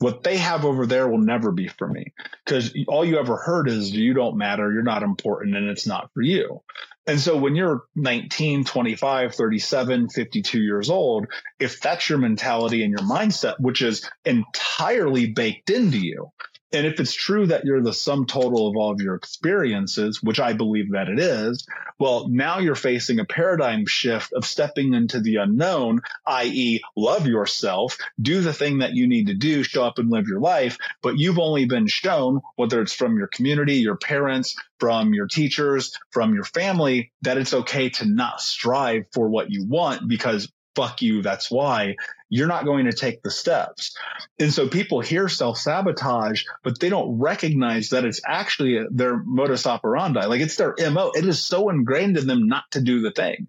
what 0.00 0.22
they 0.22 0.38
have 0.38 0.64
over 0.64 0.86
there 0.86 1.06
will 1.06 1.18
never 1.18 1.52
be 1.52 1.68
for 1.68 1.86
me 1.86 2.12
because 2.44 2.74
all 2.88 3.04
you 3.04 3.18
ever 3.18 3.36
heard 3.36 3.68
is 3.68 3.90
you 3.92 4.14
don't 4.14 4.36
matter 4.36 4.72
you're 4.72 4.82
not 4.82 5.02
important 5.02 5.54
and 5.54 5.68
it's 5.68 5.86
not 5.86 6.10
for 6.12 6.22
you 6.22 6.62
and 7.06 7.20
so 7.20 7.36
when 7.36 7.56
you're 7.56 7.82
19 7.96 8.64
25 8.64 9.34
37 9.34 10.08
52 10.08 10.60
years 10.60 10.90
old 10.90 11.26
if 11.58 11.80
that's 11.80 12.08
your 12.08 12.18
mentality 12.18 12.82
and 12.82 12.92
your 12.92 13.08
mindset 13.08 13.54
which 13.58 13.82
is 13.82 14.08
entirely 14.24 15.26
baked 15.26 15.70
into 15.70 15.98
you 15.98 16.30
And 16.72 16.86
if 16.86 17.00
it's 17.00 17.14
true 17.14 17.46
that 17.46 17.64
you're 17.64 17.82
the 17.82 17.92
sum 17.92 18.26
total 18.26 18.68
of 18.68 18.76
all 18.76 18.92
of 18.92 19.00
your 19.00 19.14
experiences, 19.16 20.22
which 20.22 20.38
I 20.38 20.52
believe 20.52 20.92
that 20.92 21.08
it 21.08 21.18
is, 21.18 21.66
well, 21.98 22.28
now 22.28 22.58
you're 22.58 22.74
facing 22.74 23.18
a 23.18 23.24
paradigm 23.24 23.86
shift 23.86 24.32
of 24.32 24.44
stepping 24.44 24.94
into 24.94 25.20
the 25.20 25.36
unknown, 25.36 26.00
i.e., 26.26 26.80
love 26.96 27.26
yourself, 27.26 27.98
do 28.20 28.40
the 28.40 28.52
thing 28.52 28.78
that 28.78 28.94
you 28.94 29.08
need 29.08 29.26
to 29.26 29.34
do, 29.34 29.62
show 29.62 29.84
up 29.84 29.98
and 29.98 30.10
live 30.10 30.28
your 30.28 30.40
life. 30.40 30.78
But 31.02 31.18
you've 31.18 31.38
only 31.38 31.66
been 31.66 31.88
shown, 31.88 32.40
whether 32.56 32.80
it's 32.80 32.94
from 32.94 33.18
your 33.18 33.26
community, 33.26 33.74
your 33.74 33.96
parents, 33.96 34.56
from 34.78 35.12
your 35.12 35.26
teachers, 35.26 35.96
from 36.10 36.34
your 36.34 36.44
family, 36.44 37.12
that 37.22 37.36
it's 37.36 37.52
okay 37.52 37.90
to 37.90 38.06
not 38.06 38.40
strive 38.40 39.06
for 39.12 39.28
what 39.28 39.50
you 39.50 39.66
want 39.66 40.08
because 40.08 40.50
fuck 40.76 41.02
you, 41.02 41.20
that's 41.20 41.50
why 41.50 41.96
you're 42.30 42.48
not 42.48 42.64
going 42.64 42.86
to 42.86 42.92
take 42.92 43.22
the 43.22 43.30
steps. 43.30 43.94
And 44.38 44.54
so 44.54 44.68
people 44.68 45.00
hear 45.00 45.28
self 45.28 45.58
sabotage, 45.58 46.44
but 46.62 46.80
they 46.80 46.88
don't 46.88 47.18
recognize 47.18 47.90
that 47.90 48.04
it's 48.04 48.22
actually 48.26 48.86
their 48.90 49.18
modus 49.18 49.66
operandi. 49.66 50.24
Like 50.24 50.40
it's 50.40 50.56
their 50.56 50.74
MO. 50.90 51.10
It 51.14 51.26
is 51.26 51.44
so 51.44 51.68
ingrained 51.68 52.16
in 52.16 52.26
them 52.26 52.48
not 52.48 52.64
to 52.70 52.80
do 52.80 53.00
the 53.00 53.10
thing 53.10 53.48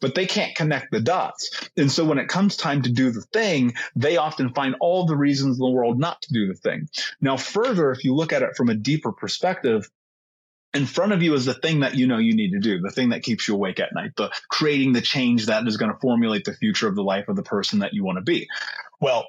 but 0.00 0.14
they 0.14 0.26
can't 0.26 0.54
connect 0.54 0.90
the 0.90 1.00
dots. 1.00 1.70
And 1.76 1.90
so 1.90 2.04
when 2.04 2.18
it 2.18 2.28
comes 2.28 2.56
time 2.56 2.82
to 2.82 2.92
do 2.92 3.10
the 3.10 3.22
thing, 3.22 3.74
they 3.96 4.16
often 4.16 4.52
find 4.52 4.76
all 4.80 5.06
the 5.06 5.16
reasons 5.16 5.56
in 5.58 5.64
the 5.64 5.70
world 5.70 5.98
not 5.98 6.20
to 6.22 6.32
do 6.32 6.46
the 6.46 6.54
thing. 6.54 6.88
Now, 7.20 7.36
further, 7.36 7.90
if 7.90 8.04
you 8.04 8.14
look 8.14 8.32
at 8.32 8.42
it 8.42 8.56
from 8.56 8.68
a 8.68 8.74
deeper 8.74 9.12
perspective, 9.12 9.88
in 10.74 10.86
front 10.86 11.12
of 11.12 11.22
you 11.22 11.34
is 11.34 11.44
the 11.44 11.54
thing 11.54 11.80
that 11.80 11.94
you 11.94 12.06
know 12.06 12.18
you 12.18 12.34
need 12.34 12.52
to 12.52 12.60
do, 12.60 12.80
the 12.80 12.90
thing 12.90 13.10
that 13.10 13.22
keeps 13.22 13.48
you 13.48 13.54
awake 13.54 13.80
at 13.80 13.94
night, 13.94 14.12
the 14.16 14.30
creating 14.48 14.92
the 14.92 15.00
change 15.00 15.46
that 15.46 15.66
is 15.66 15.76
going 15.76 15.92
to 15.92 15.98
formulate 15.98 16.44
the 16.44 16.54
future 16.54 16.88
of 16.88 16.94
the 16.94 17.02
life 17.02 17.28
of 17.28 17.36
the 17.36 17.42
person 17.42 17.78
that 17.80 17.94
you 17.94 18.04
want 18.04 18.18
to 18.18 18.22
be. 18.22 18.48
Well, 19.00 19.26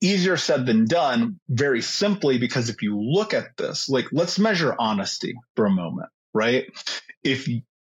easier 0.00 0.36
said 0.36 0.66
than 0.66 0.84
done, 0.84 1.40
very 1.48 1.80
simply, 1.80 2.38
because 2.38 2.68
if 2.68 2.82
you 2.82 3.00
look 3.00 3.32
at 3.32 3.56
this, 3.56 3.88
like 3.88 4.06
let's 4.12 4.38
measure 4.38 4.74
honesty 4.78 5.34
for 5.56 5.64
a 5.64 5.70
moment, 5.70 6.10
right? 6.34 6.66
If 7.24 7.48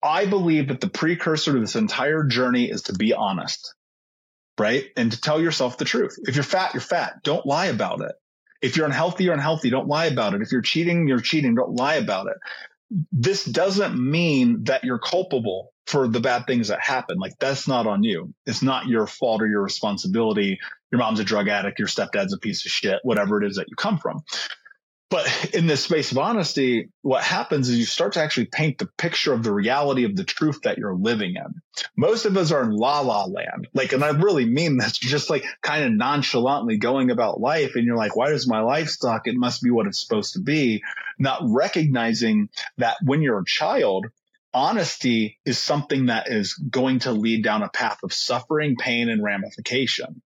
I 0.01 0.25
believe 0.25 0.69
that 0.69 0.79
the 0.79 0.89
precursor 0.89 1.53
to 1.53 1.59
this 1.59 1.75
entire 1.75 2.23
journey 2.23 2.69
is 2.69 2.83
to 2.83 2.93
be 2.93 3.13
honest, 3.13 3.73
right? 4.57 4.85
And 4.95 5.11
to 5.11 5.19
tell 5.19 5.41
yourself 5.41 5.77
the 5.77 5.85
truth. 5.85 6.17
If 6.21 6.35
you're 6.35 6.43
fat, 6.43 6.73
you're 6.73 6.81
fat. 6.81 7.23
Don't 7.23 7.45
lie 7.45 7.65
about 7.65 8.01
it. 8.01 8.13
If 8.61 8.77
you're 8.77 8.85
unhealthy, 8.85 9.25
you're 9.25 9.33
unhealthy. 9.33 9.69
Don't 9.69 9.87
lie 9.87 10.05
about 10.05 10.33
it. 10.33 10.41
If 10.41 10.51
you're 10.53 10.61
cheating, 10.61 11.09
you're 11.09 11.19
cheating. 11.19 11.55
Don't 11.55 11.75
lie 11.75 11.95
about 11.95 12.27
it 12.27 12.37
this 13.11 13.45
doesn't 13.45 13.95
mean 13.95 14.63
that 14.65 14.83
you're 14.83 14.99
culpable 14.99 15.73
for 15.85 16.07
the 16.07 16.19
bad 16.19 16.47
things 16.47 16.69
that 16.69 16.79
happen. 16.81 17.17
Like 17.17 17.33
that's 17.39 17.67
not 17.67 17.87
on 17.87 18.03
you. 18.03 18.33
It's 18.45 18.61
not 18.61 18.87
your 18.87 19.05
fault 19.07 19.41
or 19.41 19.47
your 19.47 19.61
responsibility. 19.61 20.59
Your 20.91 20.99
mom's 20.99 21.19
a 21.19 21.23
drug 21.23 21.47
addict. 21.47 21.79
Your 21.79 21.87
stepdad's 21.87 22.33
a 22.33 22.37
piece 22.37 22.65
of 22.65 22.71
shit, 22.71 22.99
whatever 23.03 23.41
it 23.41 23.47
is 23.47 23.57
that 23.57 23.67
you 23.69 23.75
come 23.75 23.97
from. 23.97 24.23
But 25.11 25.53
in 25.53 25.67
this 25.67 25.83
space 25.83 26.11
of 26.11 26.17
honesty, 26.17 26.89
what 27.03 27.23
happens 27.23 27.69
is 27.69 27.77
you 27.77 27.85
start 27.85 28.13
to 28.13 28.21
actually 28.21 28.47
paint 28.47 28.79
the 28.79 28.87
picture 28.97 29.33
of 29.33 29.43
the 29.43 29.53
reality 29.53 30.03
of 30.03 30.15
the 30.15 30.23
truth 30.23 30.61
that 30.63 30.79
you're 30.79 30.95
living 30.95 31.35
in. 31.35 31.61
Most 31.95 32.25
of 32.25 32.35
us 32.37 32.51
are 32.51 32.63
in 32.63 32.71
la 32.71 33.01
la 33.01 33.25
land. 33.25 33.67
Like, 33.73 33.93
and 33.93 34.03
I 34.03 34.09
really 34.09 34.45
mean 34.45 34.77
this, 34.77 34.97
just 34.97 35.29
like 35.29 35.45
kind 35.61 35.85
of 35.85 35.91
nonchalantly 35.91 36.77
going 36.77 37.11
about 37.11 37.39
life. 37.39 37.75
And 37.75 37.85
you're 37.85 37.97
like, 37.97 38.15
why 38.15 38.29
does 38.29 38.47
my 38.47 38.61
life 38.61 38.89
suck? 38.89 39.27
It 39.27 39.35
must 39.35 39.61
be 39.61 39.69
what 39.69 39.85
it's 39.85 39.99
supposed 39.99 40.33
to 40.33 40.39
be. 40.39 40.81
Not 41.19 41.43
recognizing 41.45 42.49
that 42.79 42.97
when 43.03 43.21
you're 43.21 43.39
a 43.39 43.45
child, 43.45 44.07
honesty 44.55 45.39
is 45.45 45.59
something 45.59 46.07
that 46.07 46.31
is 46.31 46.55
going 46.55 46.99
to 46.99 47.11
lead 47.11 47.43
down 47.43 47.61
a 47.61 47.69
path 47.69 47.99
of 48.03 48.11
suffering, 48.11 48.75
pain, 48.75 49.09
and 49.09 49.23
ramification 49.23 50.23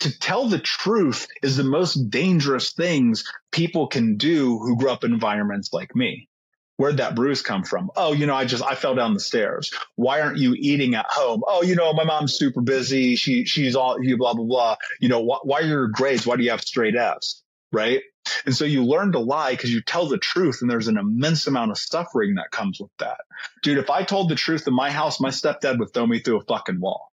to 0.00 0.18
tell 0.18 0.48
the 0.48 0.58
truth 0.58 1.26
is 1.42 1.56
the 1.56 1.64
most 1.64 2.10
dangerous 2.10 2.72
things 2.72 3.24
people 3.50 3.86
can 3.86 4.16
do 4.16 4.58
who 4.58 4.76
grew 4.76 4.90
up 4.90 5.04
in 5.04 5.12
environments 5.12 5.72
like 5.72 5.94
me. 5.94 6.28
Where'd 6.76 6.96
that 6.96 7.14
bruise 7.14 7.42
come 7.42 7.62
from? 7.62 7.90
Oh, 7.94 8.14
you 8.14 8.24
know, 8.24 8.34
I 8.34 8.46
just 8.46 8.64
I 8.64 8.74
fell 8.74 8.94
down 8.94 9.12
the 9.12 9.20
stairs. 9.20 9.70
Why 9.96 10.22
aren't 10.22 10.38
you 10.38 10.54
eating 10.56 10.94
at 10.94 11.04
home? 11.10 11.42
Oh, 11.46 11.62
you 11.62 11.74
know, 11.74 11.92
my 11.92 12.04
mom's 12.04 12.32
super 12.32 12.62
busy. 12.62 13.16
She 13.16 13.44
she's 13.44 13.76
all 13.76 14.02
you 14.02 14.16
blah 14.16 14.32
blah 14.32 14.46
blah. 14.46 14.76
You 14.98 15.10
know, 15.10 15.22
wh- 15.22 15.44
why 15.44 15.60
are 15.60 15.66
your 15.66 15.88
grades? 15.88 16.26
Why 16.26 16.36
do 16.36 16.42
you 16.42 16.52
have 16.52 16.62
straight 16.62 16.96
Fs? 16.96 17.42
Right? 17.70 18.00
And 18.46 18.56
so 18.56 18.64
you 18.64 18.82
learn 18.84 19.12
to 19.12 19.18
lie 19.18 19.50
because 19.50 19.72
you 19.72 19.82
tell 19.82 20.06
the 20.06 20.16
truth, 20.16 20.62
and 20.62 20.70
there's 20.70 20.88
an 20.88 20.96
immense 20.96 21.46
amount 21.46 21.70
of 21.70 21.78
suffering 21.78 22.36
that 22.36 22.50
comes 22.50 22.80
with 22.80 22.90
that. 22.98 23.20
Dude, 23.62 23.76
if 23.76 23.90
I 23.90 24.02
told 24.02 24.30
the 24.30 24.34
truth 24.34 24.66
in 24.66 24.74
my 24.74 24.90
house, 24.90 25.20
my 25.20 25.30
stepdad 25.30 25.78
would 25.78 25.92
throw 25.92 26.06
me 26.06 26.20
through 26.20 26.38
a 26.38 26.44
fucking 26.44 26.80
wall. 26.80 27.09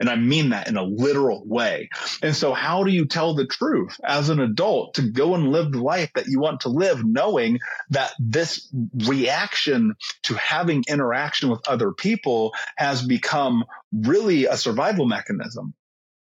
And 0.00 0.08
I 0.08 0.16
mean 0.16 0.48
that 0.50 0.66
in 0.66 0.76
a 0.76 0.82
literal 0.82 1.46
way. 1.46 1.90
And 2.22 2.34
so 2.34 2.54
how 2.54 2.84
do 2.84 2.90
you 2.90 3.04
tell 3.06 3.34
the 3.34 3.46
truth 3.46 4.00
as 4.02 4.30
an 4.30 4.40
adult 4.40 4.94
to 4.94 5.02
go 5.02 5.34
and 5.34 5.52
live 5.52 5.72
the 5.72 5.82
life 5.82 6.10
that 6.14 6.26
you 6.26 6.40
want 6.40 6.60
to 6.62 6.70
live, 6.70 7.04
knowing 7.04 7.58
that 7.90 8.12
this 8.18 8.74
reaction 9.06 9.94
to 10.24 10.34
having 10.34 10.84
interaction 10.88 11.50
with 11.50 11.68
other 11.68 11.92
people 11.92 12.54
has 12.76 13.06
become 13.06 13.64
really 13.92 14.46
a 14.46 14.56
survival 14.56 15.06
mechanism? 15.06 15.74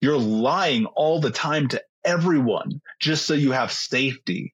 You're 0.02 0.18
lying 0.20 0.86
all 0.86 1.22
the 1.22 1.32
time 1.32 1.70
to 1.70 1.82
everyone 2.04 2.82
just 3.00 3.26
so 3.26 3.34
you 3.34 3.52
have 3.52 3.72
safety. 3.72 4.54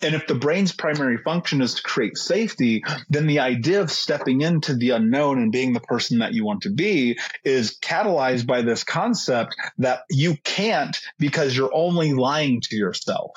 And 0.00 0.14
if 0.14 0.26
the 0.26 0.34
brain's 0.34 0.72
primary 0.72 1.18
function 1.18 1.60
is 1.60 1.74
to 1.74 1.82
create 1.82 2.16
safety, 2.16 2.84
then 3.08 3.26
the 3.26 3.40
idea 3.40 3.80
of 3.80 3.90
stepping 3.90 4.40
into 4.40 4.74
the 4.74 4.90
unknown 4.90 5.38
and 5.38 5.52
being 5.52 5.72
the 5.72 5.80
person 5.80 6.18
that 6.20 6.32
you 6.32 6.44
want 6.44 6.62
to 6.62 6.70
be 6.70 7.18
is 7.44 7.78
catalyzed 7.78 8.46
by 8.46 8.62
this 8.62 8.84
concept 8.84 9.56
that 9.78 10.00
you 10.10 10.36
can't 10.44 10.98
because 11.18 11.56
you're 11.56 11.74
only 11.74 12.14
lying 12.14 12.60
to 12.62 12.76
yourself. 12.76 13.32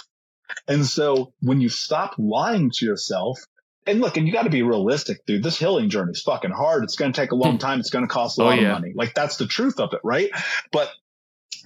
And 0.67 0.85
so 0.85 1.33
when 1.41 1.61
you 1.61 1.69
stop 1.69 2.15
lying 2.17 2.71
to 2.75 2.85
yourself, 2.85 3.39
and 3.85 4.01
look, 4.01 4.17
and 4.17 4.27
you 4.27 4.33
got 4.33 4.43
to 4.43 4.49
be 4.49 4.61
realistic, 4.61 5.25
dude. 5.25 5.41
This 5.41 5.57
healing 5.57 5.89
journey 5.89 6.11
is 6.11 6.21
fucking 6.21 6.51
hard. 6.51 6.83
It's 6.83 6.95
going 6.95 7.11
to 7.11 7.19
take 7.19 7.31
a 7.31 7.35
long 7.35 7.53
hmm. 7.53 7.57
time. 7.57 7.79
It's 7.79 7.89
going 7.89 8.05
to 8.05 8.13
cost 8.13 8.37
a 8.37 8.43
oh, 8.43 8.45
lot 8.45 8.59
yeah. 8.59 8.67
of 8.67 8.81
money. 8.81 8.93
Like 8.95 9.13
that's 9.13 9.37
the 9.37 9.47
truth 9.47 9.79
of 9.79 9.93
it, 9.93 10.01
right? 10.03 10.29
But 10.71 10.91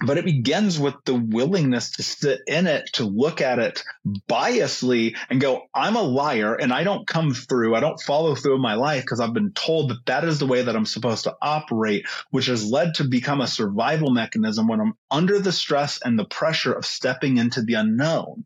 but 0.04 0.18
it 0.18 0.24
begins 0.24 0.78
with 0.78 0.94
the 1.04 1.14
willingness 1.14 1.92
to 1.92 2.02
sit 2.02 2.40
in 2.46 2.66
it, 2.66 2.90
to 2.94 3.04
look 3.04 3.40
at 3.40 3.58
it 3.58 3.82
biasly 4.28 5.16
and 5.30 5.40
go, 5.40 5.62
I'm 5.74 5.96
a 5.96 6.02
liar 6.02 6.54
and 6.54 6.72
I 6.72 6.84
don't 6.84 7.06
come 7.06 7.32
through. 7.32 7.74
I 7.74 7.80
don't 7.80 8.00
follow 8.00 8.34
through 8.34 8.56
in 8.56 8.60
my 8.60 8.74
life 8.74 9.02
because 9.02 9.20
I've 9.20 9.34
been 9.34 9.52
told 9.52 9.90
that 9.90 10.06
that 10.06 10.24
is 10.24 10.38
the 10.38 10.46
way 10.46 10.62
that 10.62 10.76
I'm 10.76 10.86
supposed 10.86 11.24
to 11.24 11.36
operate, 11.40 12.06
which 12.30 12.46
has 12.46 12.68
led 12.70 12.94
to 12.94 13.04
become 13.04 13.40
a 13.40 13.46
survival 13.46 14.10
mechanism 14.10 14.68
when 14.68 14.80
I'm 14.80 14.94
under 15.10 15.38
the 15.38 15.52
stress 15.52 16.00
and 16.02 16.18
the 16.18 16.24
pressure 16.24 16.72
of 16.72 16.86
stepping 16.86 17.36
into 17.36 17.62
the 17.62 17.74
unknown. 17.74 18.44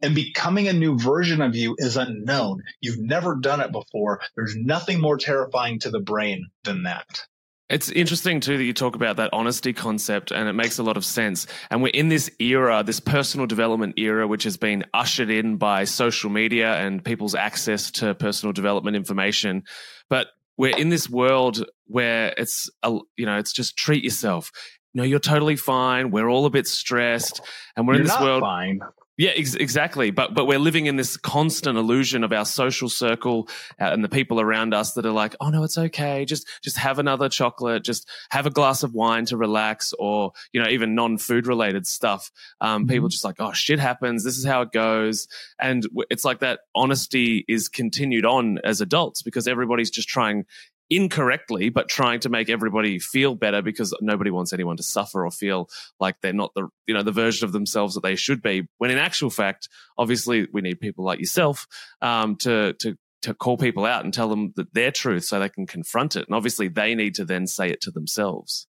And 0.00 0.14
becoming 0.14 0.68
a 0.68 0.72
new 0.72 0.98
version 0.98 1.42
of 1.42 1.54
you 1.54 1.76
is 1.78 1.98
unknown. 1.98 2.62
You've 2.80 2.98
never 2.98 3.36
done 3.36 3.60
it 3.60 3.72
before. 3.72 4.20
There's 4.34 4.56
nothing 4.56 5.00
more 5.00 5.18
terrifying 5.18 5.80
to 5.80 5.90
the 5.90 6.00
brain 6.00 6.48
than 6.64 6.84
that. 6.84 7.26
It's 7.68 7.90
interesting 7.90 8.38
too 8.38 8.56
that 8.56 8.64
you 8.64 8.72
talk 8.72 8.94
about 8.94 9.16
that 9.16 9.30
honesty 9.32 9.72
concept, 9.72 10.30
and 10.30 10.48
it 10.48 10.52
makes 10.52 10.78
a 10.78 10.84
lot 10.84 10.96
of 10.96 11.04
sense. 11.04 11.48
And 11.68 11.82
we're 11.82 11.88
in 11.88 12.08
this 12.08 12.30
era, 12.38 12.84
this 12.84 13.00
personal 13.00 13.46
development 13.46 13.98
era, 13.98 14.28
which 14.28 14.44
has 14.44 14.56
been 14.56 14.84
ushered 14.94 15.30
in 15.30 15.56
by 15.56 15.82
social 15.84 16.30
media 16.30 16.74
and 16.76 17.04
people's 17.04 17.34
access 17.34 17.90
to 17.92 18.14
personal 18.14 18.52
development 18.52 18.96
information. 18.96 19.64
But 20.08 20.28
we're 20.56 20.76
in 20.76 20.90
this 20.90 21.10
world 21.10 21.64
where 21.86 22.32
it's, 22.38 22.70
a, 22.84 22.98
you 23.16 23.26
know, 23.26 23.38
it's 23.38 23.52
just 23.52 23.76
treat 23.76 24.04
yourself. 24.04 24.52
You 24.92 25.02
know, 25.02 25.04
you're 25.04 25.18
totally 25.18 25.56
fine. 25.56 26.12
We're 26.12 26.28
all 26.28 26.46
a 26.46 26.50
bit 26.50 26.68
stressed, 26.68 27.40
and 27.76 27.86
we're 27.86 27.94
you're 27.94 28.02
in 28.02 28.06
this 28.06 28.20
world. 28.20 28.42
Fine. 28.42 28.78
Yeah, 29.18 29.30
ex- 29.30 29.54
exactly. 29.54 30.10
But 30.10 30.34
but 30.34 30.46
we're 30.46 30.58
living 30.58 30.86
in 30.86 30.96
this 30.96 31.16
constant 31.16 31.78
illusion 31.78 32.22
of 32.22 32.32
our 32.32 32.44
social 32.44 32.88
circle 32.88 33.48
uh, 33.80 33.84
and 33.84 34.04
the 34.04 34.08
people 34.08 34.40
around 34.40 34.74
us 34.74 34.92
that 34.92 35.06
are 35.06 35.12
like, 35.12 35.34
oh 35.40 35.48
no, 35.48 35.62
it's 35.64 35.78
okay. 35.78 36.24
Just 36.26 36.46
just 36.62 36.76
have 36.76 36.98
another 36.98 37.28
chocolate. 37.28 37.82
Just 37.82 38.08
have 38.30 38.44
a 38.44 38.50
glass 38.50 38.82
of 38.82 38.92
wine 38.92 39.24
to 39.26 39.36
relax, 39.36 39.94
or 39.98 40.32
you 40.52 40.62
know, 40.62 40.68
even 40.68 40.94
non 40.94 41.16
food 41.16 41.46
related 41.46 41.86
stuff. 41.86 42.30
Um, 42.60 42.82
mm-hmm. 42.82 42.90
People 42.90 43.08
just 43.08 43.24
like, 43.24 43.36
oh, 43.38 43.52
shit 43.52 43.78
happens. 43.78 44.22
This 44.22 44.36
is 44.36 44.44
how 44.44 44.62
it 44.62 44.72
goes, 44.72 45.28
and 45.58 45.86
it's 46.10 46.24
like 46.24 46.40
that 46.40 46.60
honesty 46.74 47.44
is 47.48 47.68
continued 47.68 48.26
on 48.26 48.58
as 48.64 48.82
adults 48.82 49.22
because 49.22 49.48
everybody's 49.48 49.90
just 49.90 50.08
trying 50.08 50.44
incorrectly, 50.90 51.68
but 51.68 51.88
trying 51.88 52.20
to 52.20 52.28
make 52.28 52.48
everybody 52.48 52.98
feel 52.98 53.34
better 53.34 53.62
because 53.62 53.94
nobody 54.00 54.30
wants 54.30 54.52
anyone 54.52 54.76
to 54.76 54.82
suffer 54.82 55.24
or 55.24 55.30
feel 55.30 55.68
like 56.00 56.20
they're 56.20 56.32
not 56.32 56.52
the 56.54 56.68
you 56.86 56.94
know 56.94 57.02
the 57.02 57.12
version 57.12 57.44
of 57.44 57.52
themselves 57.52 57.94
that 57.94 58.02
they 58.02 58.16
should 58.16 58.42
be. 58.42 58.68
When 58.78 58.90
in 58.90 58.98
actual 58.98 59.30
fact, 59.30 59.68
obviously, 59.98 60.46
we 60.52 60.60
need 60.60 60.80
people 60.80 61.04
like 61.04 61.18
yourself 61.18 61.66
um, 62.00 62.36
to 62.36 62.74
to 62.80 62.96
to 63.22 63.34
call 63.34 63.56
people 63.56 63.84
out 63.84 64.04
and 64.04 64.14
tell 64.14 64.28
them 64.28 64.52
that 64.56 64.72
their 64.72 64.90
truth 64.90 65.24
so 65.24 65.40
they 65.40 65.48
can 65.48 65.66
confront 65.66 66.16
it. 66.16 66.26
And 66.26 66.34
obviously, 66.34 66.68
they 66.68 66.94
need 66.94 67.14
to 67.16 67.24
then 67.24 67.46
say 67.46 67.70
it 67.70 67.80
to 67.82 67.90
themselves. 67.90 68.66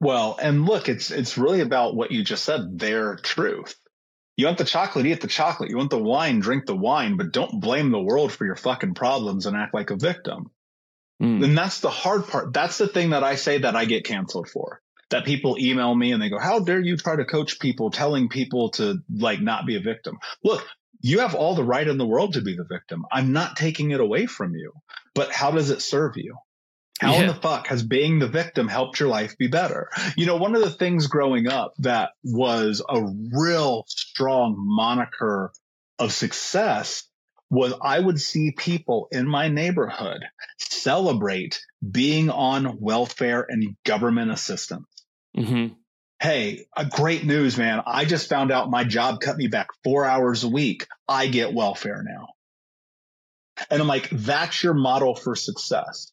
Well, 0.00 0.38
and 0.40 0.64
look, 0.64 0.88
it's 0.88 1.10
it's 1.10 1.38
really 1.38 1.60
about 1.60 1.94
what 1.94 2.10
you 2.10 2.24
just 2.24 2.44
said, 2.44 2.78
their 2.78 3.16
truth. 3.16 3.76
You 4.36 4.46
want 4.46 4.58
the 4.58 4.64
chocolate, 4.64 5.04
eat 5.04 5.20
the 5.20 5.26
chocolate. 5.26 5.68
You 5.68 5.76
want 5.76 5.90
the 5.90 6.02
wine, 6.02 6.40
drink 6.40 6.64
the 6.64 6.76
wine, 6.76 7.18
but 7.18 7.30
don't 7.32 7.60
blame 7.60 7.90
the 7.90 8.00
world 8.00 8.32
for 8.32 8.46
your 8.46 8.56
fucking 8.56 8.94
problems 8.94 9.44
and 9.44 9.54
act 9.54 9.74
like 9.74 9.90
a 9.90 9.96
victim. 9.96 10.50
Mm. 11.20 11.44
And 11.44 11.58
that's 11.58 11.80
the 11.80 11.90
hard 11.90 12.26
part. 12.26 12.52
That's 12.52 12.78
the 12.78 12.88
thing 12.88 13.10
that 13.10 13.24
I 13.24 13.34
say 13.34 13.58
that 13.58 13.76
I 13.76 13.84
get 13.84 14.04
canceled 14.04 14.48
for. 14.48 14.80
That 15.10 15.24
people 15.24 15.56
email 15.58 15.92
me 15.94 16.12
and 16.12 16.22
they 16.22 16.30
go, 16.30 16.38
how 16.38 16.60
dare 16.60 16.80
you 16.80 16.96
try 16.96 17.16
to 17.16 17.24
coach 17.24 17.58
people 17.58 17.90
telling 17.90 18.28
people 18.28 18.70
to 18.72 19.02
like 19.12 19.40
not 19.40 19.66
be 19.66 19.76
a 19.76 19.80
victim? 19.80 20.18
Look, 20.44 20.64
you 21.00 21.20
have 21.20 21.34
all 21.34 21.54
the 21.54 21.64
right 21.64 21.86
in 21.86 21.98
the 21.98 22.06
world 22.06 22.34
to 22.34 22.42
be 22.42 22.54
the 22.56 22.64
victim. 22.64 23.04
I'm 23.10 23.32
not 23.32 23.56
taking 23.56 23.90
it 23.90 24.00
away 24.00 24.26
from 24.26 24.54
you. 24.54 24.72
But 25.14 25.32
how 25.32 25.50
does 25.50 25.70
it 25.70 25.82
serve 25.82 26.16
you? 26.16 26.36
How 27.00 27.12
yeah. 27.12 27.20
in 27.22 27.26
the 27.28 27.34
fuck 27.34 27.66
has 27.68 27.82
being 27.82 28.18
the 28.18 28.28
victim 28.28 28.68
helped 28.68 29.00
your 29.00 29.08
life 29.08 29.36
be 29.38 29.48
better? 29.48 29.88
You 30.16 30.26
know, 30.26 30.36
one 30.36 30.54
of 30.54 30.62
the 30.62 30.70
things 30.70 31.06
growing 31.06 31.48
up 31.48 31.74
that 31.78 32.10
was 32.22 32.82
a 32.86 33.02
real 33.32 33.84
strong 33.88 34.54
moniker 34.58 35.50
of 35.98 36.12
success 36.12 37.09
was 37.50 37.74
I 37.82 37.98
would 37.98 38.20
see 38.20 38.52
people 38.52 39.08
in 39.10 39.26
my 39.26 39.48
neighborhood 39.48 40.24
celebrate 40.58 41.60
being 41.88 42.30
on 42.30 42.78
welfare 42.80 43.44
and 43.48 43.76
government 43.84 44.30
assistance. 44.30 44.86
Mm-hmm. 45.36 45.74
Hey, 46.22 46.66
a 46.76 46.84
great 46.84 47.24
news, 47.24 47.56
man. 47.58 47.82
I 47.86 48.04
just 48.04 48.28
found 48.28 48.52
out 48.52 48.70
my 48.70 48.84
job 48.84 49.20
cut 49.20 49.36
me 49.36 49.48
back 49.48 49.68
four 49.82 50.04
hours 50.04 50.44
a 50.44 50.48
week. 50.48 50.86
I 51.08 51.26
get 51.26 51.54
welfare 51.54 52.04
now. 52.06 52.28
And 53.70 53.80
I'm 53.80 53.88
like, 53.88 54.08
that's 54.10 54.62
your 54.62 54.74
model 54.74 55.14
for 55.14 55.34
success. 55.34 56.12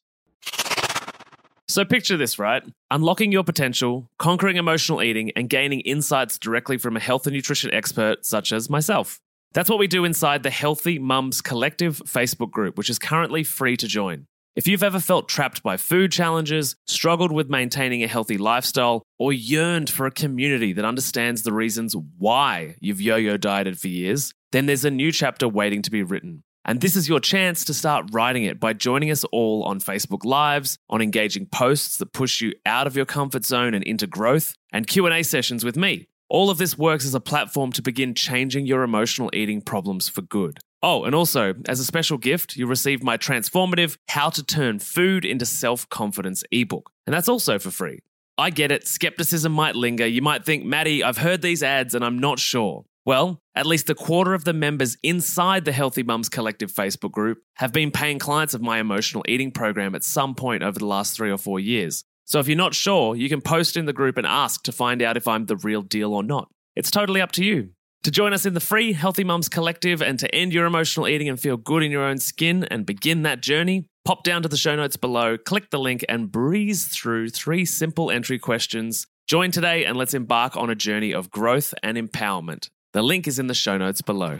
So 1.68 1.84
picture 1.84 2.16
this, 2.16 2.38
right? 2.38 2.62
Unlocking 2.90 3.30
your 3.30 3.44
potential, 3.44 4.10
conquering 4.18 4.56
emotional 4.56 5.02
eating, 5.02 5.30
and 5.36 5.50
gaining 5.50 5.80
insights 5.80 6.38
directly 6.38 6.78
from 6.78 6.96
a 6.96 7.00
health 7.00 7.26
and 7.26 7.36
nutrition 7.36 7.72
expert 7.72 8.24
such 8.24 8.52
as 8.52 8.70
myself. 8.70 9.20
That's 9.54 9.70
what 9.70 9.78
we 9.78 9.86
do 9.86 10.04
inside 10.04 10.42
the 10.42 10.50
Healthy 10.50 10.98
Mums 10.98 11.40
Collective 11.40 12.02
Facebook 12.04 12.50
group, 12.50 12.76
which 12.76 12.90
is 12.90 12.98
currently 12.98 13.42
free 13.44 13.76
to 13.78 13.86
join. 13.86 14.26
If 14.54 14.66
you've 14.66 14.82
ever 14.82 15.00
felt 15.00 15.28
trapped 15.28 15.62
by 15.62 15.76
food 15.76 16.12
challenges, 16.12 16.76
struggled 16.86 17.32
with 17.32 17.48
maintaining 17.48 18.02
a 18.02 18.08
healthy 18.08 18.36
lifestyle, 18.36 19.02
or 19.18 19.32
yearned 19.32 19.88
for 19.88 20.04
a 20.04 20.10
community 20.10 20.72
that 20.74 20.84
understands 20.84 21.44
the 21.44 21.52
reasons 21.52 21.94
why 22.18 22.76
you've 22.80 23.00
yo 23.00 23.16
yo 23.16 23.36
dieted 23.36 23.78
for 23.78 23.88
years, 23.88 24.32
then 24.52 24.66
there's 24.66 24.84
a 24.84 24.90
new 24.90 25.12
chapter 25.12 25.48
waiting 25.48 25.80
to 25.82 25.90
be 25.90 26.02
written. 26.02 26.42
And 26.64 26.82
this 26.82 26.96
is 26.96 27.08
your 27.08 27.20
chance 27.20 27.64
to 27.64 27.72
start 27.72 28.10
writing 28.12 28.44
it 28.44 28.60
by 28.60 28.74
joining 28.74 29.10
us 29.10 29.24
all 29.24 29.62
on 29.64 29.80
Facebook 29.80 30.24
Lives, 30.24 30.76
on 30.90 31.00
engaging 31.00 31.46
posts 31.46 31.96
that 31.96 32.12
push 32.12 32.42
you 32.42 32.52
out 32.66 32.86
of 32.86 32.96
your 32.96 33.06
comfort 33.06 33.46
zone 33.46 33.72
and 33.72 33.84
into 33.84 34.06
growth, 34.06 34.54
and 34.72 34.86
Q&A 34.86 35.22
sessions 35.22 35.64
with 35.64 35.76
me. 35.76 36.08
All 36.30 36.50
of 36.50 36.58
this 36.58 36.76
works 36.76 37.06
as 37.06 37.14
a 37.14 37.20
platform 37.20 37.72
to 37.72 37.80
begin 37.80 38.12
changing 38.14 38.66
your 38.66 38.82
emotional 38.82 39.30
eating 39.32 39.62
problems 39.62 40.10
for 40.10 40.20
good. 40.20 40.58
Oh, 40.82 41.04
and 41.04 41.14
also, 41.14 41.54
as 41.66 41.80
a 41.80 41.84
special 41.84 42.18
gift, 42.18 42.54
you'll 42.54 42.68
receive 42.68 43.02
my 43.02 43.16
transformative 43.16 43.96
How 44.08 44.28
to 44.30 44.44
Turn 44.44 44.78
Food 44.78 45.24
into 45.24 45.46
Self 45.46 45.88
Confidence 45.88 46.44
ebook. 46.52 46.90
And 47.06 47.14
that's 47.14 47.30
also 47.30 47.58
for 47.58 47.70
free. 47.70 48.00
I 48.36 48.50
get 48.50 48.70
it, 48.70 48.86
skepticism 48.86 49.52
might 49.52 49.74
linger. 49.74 50.06
You 50.06 50.20
might 50.22 50.44
think, 50.44 50.64
Matty, 50.64 51.02
I've 51.02 51.18
heard 51.18 51.40
these 51.40 51.62
ads 51.62 51.94
and 51.94 52.04
I'm 52.04 52.18
not 52.18 52.38
sure. 52.38 52.84
Well, 53.06 53.40
at 53.54 53.64
least 53.64 53.88
a 53.88 53.94
quarter 53.94 54.34
of 54.34 54.44
the 54.44 54.52
members 54.52 54.98
inside 55.02 55.64
the 55.64 55.72
Healthy 55.72 56.02
Mums 56.02 56.28
Collective 56.28 56.70
Facebook 56.70 57.10
group 57.10 57.38
have 57.54 57.72
been 57.72 57.90
paying 57.90 58.18
clients 58.18 58.52
of 58.52 58.60
my 58.60 58.78
emotional 58.78 59.24
eating 59.26 59.50
program 59.50 59.94
at 59.94 60.04
some 60.04 60.34
point 60.34 60.62
over 60.62 60.78
the 60.78 60.86
last 60.86 61.16
three 61.16 61.30
or 61.30 61.38
four 61.38 61.58
years. 61.58 62.04
So 62.28 62.38
if 62.40 62.46
you're 62.46 62.58
not 62.58 62.74
sure, 62.74 63.16
you 63.16 63.30
can 63.30 63.40
post 63.40 63.74
in 63.74 63.86
the 63.86 63.92
group 63.94 64.18
and 64.18 64.26
ask 64.26 64.62
to 64.64 64.72
find 64.72 65.00
out 65.00 65.16
if 65.16 65.26
I'm 65.26 65.46
the 65.46 65.56
real 65.56 65.80
deal 65.80 66.12
or 66.12 66.22
not. 66.22 66.50
It's 66.76 66.90
totally 66.90 67.22
up 67.22 67.32
to 67.32 67.44
you. 67.44 67.70
To 68.02 68.10
join 68.10 68.34
us 68.34 68.44
in 68.44 68.52
the 68.52 68.60
free 68.60 68.92
Healthy 68.92 69.24
Mums 69.24 69.48
Collective 69.48 70.02
and 70.02 70.18
to 70.18 70.32
end 70.34 70.52
your 70.52 70.66
emotional 70.66 71.08
eating 71.08 71.30
and 71.30 71.40
feel 71.40 71.56
good 71.56 71.82
in 71.82 71.90
your 71.90 72.04
own 72.04 72.18
skin 72.18 72.64
and 72.64 72.84
begin 72.84 73.22
that 73.22 73.40
journey, 73.40 73.86
pop 74.04 74.24
down 74.24 74.42
to 74.42 74.48
the 74.48 74.58
show 74.58 74.76
notes 74.76 74.96
below, 74.96 75.38
click 75.38 75.70
the 75.70 75.80
link, 75.80 76.04
and 76.06 76.30
breeze 76.30 76.86
through 76.86 77.30
three 77.30 77.64
simple 77.64 78.10
entry 78.10 78.38
questions. 78.38 79.06
Join 79.26 79.50
today 79.50 79.86
and 79.86 79.96
let's 79.96 80.12
embark 80.12 80.54
on 80.54 80.68
a 80.68 80.74
journey 80.74 81.14
of 81.14 81.30
growth 81.30 81.72
and 81.82 81.96
empowerment. 81.96 82.68
The 82.92 83.02
link 83.02 83.26
is 83.26 83.38
in 83.38 83.46
the 83.46 83.54
show 83.54 83.78
notes 83.78 84.02
below. 84.02 84.38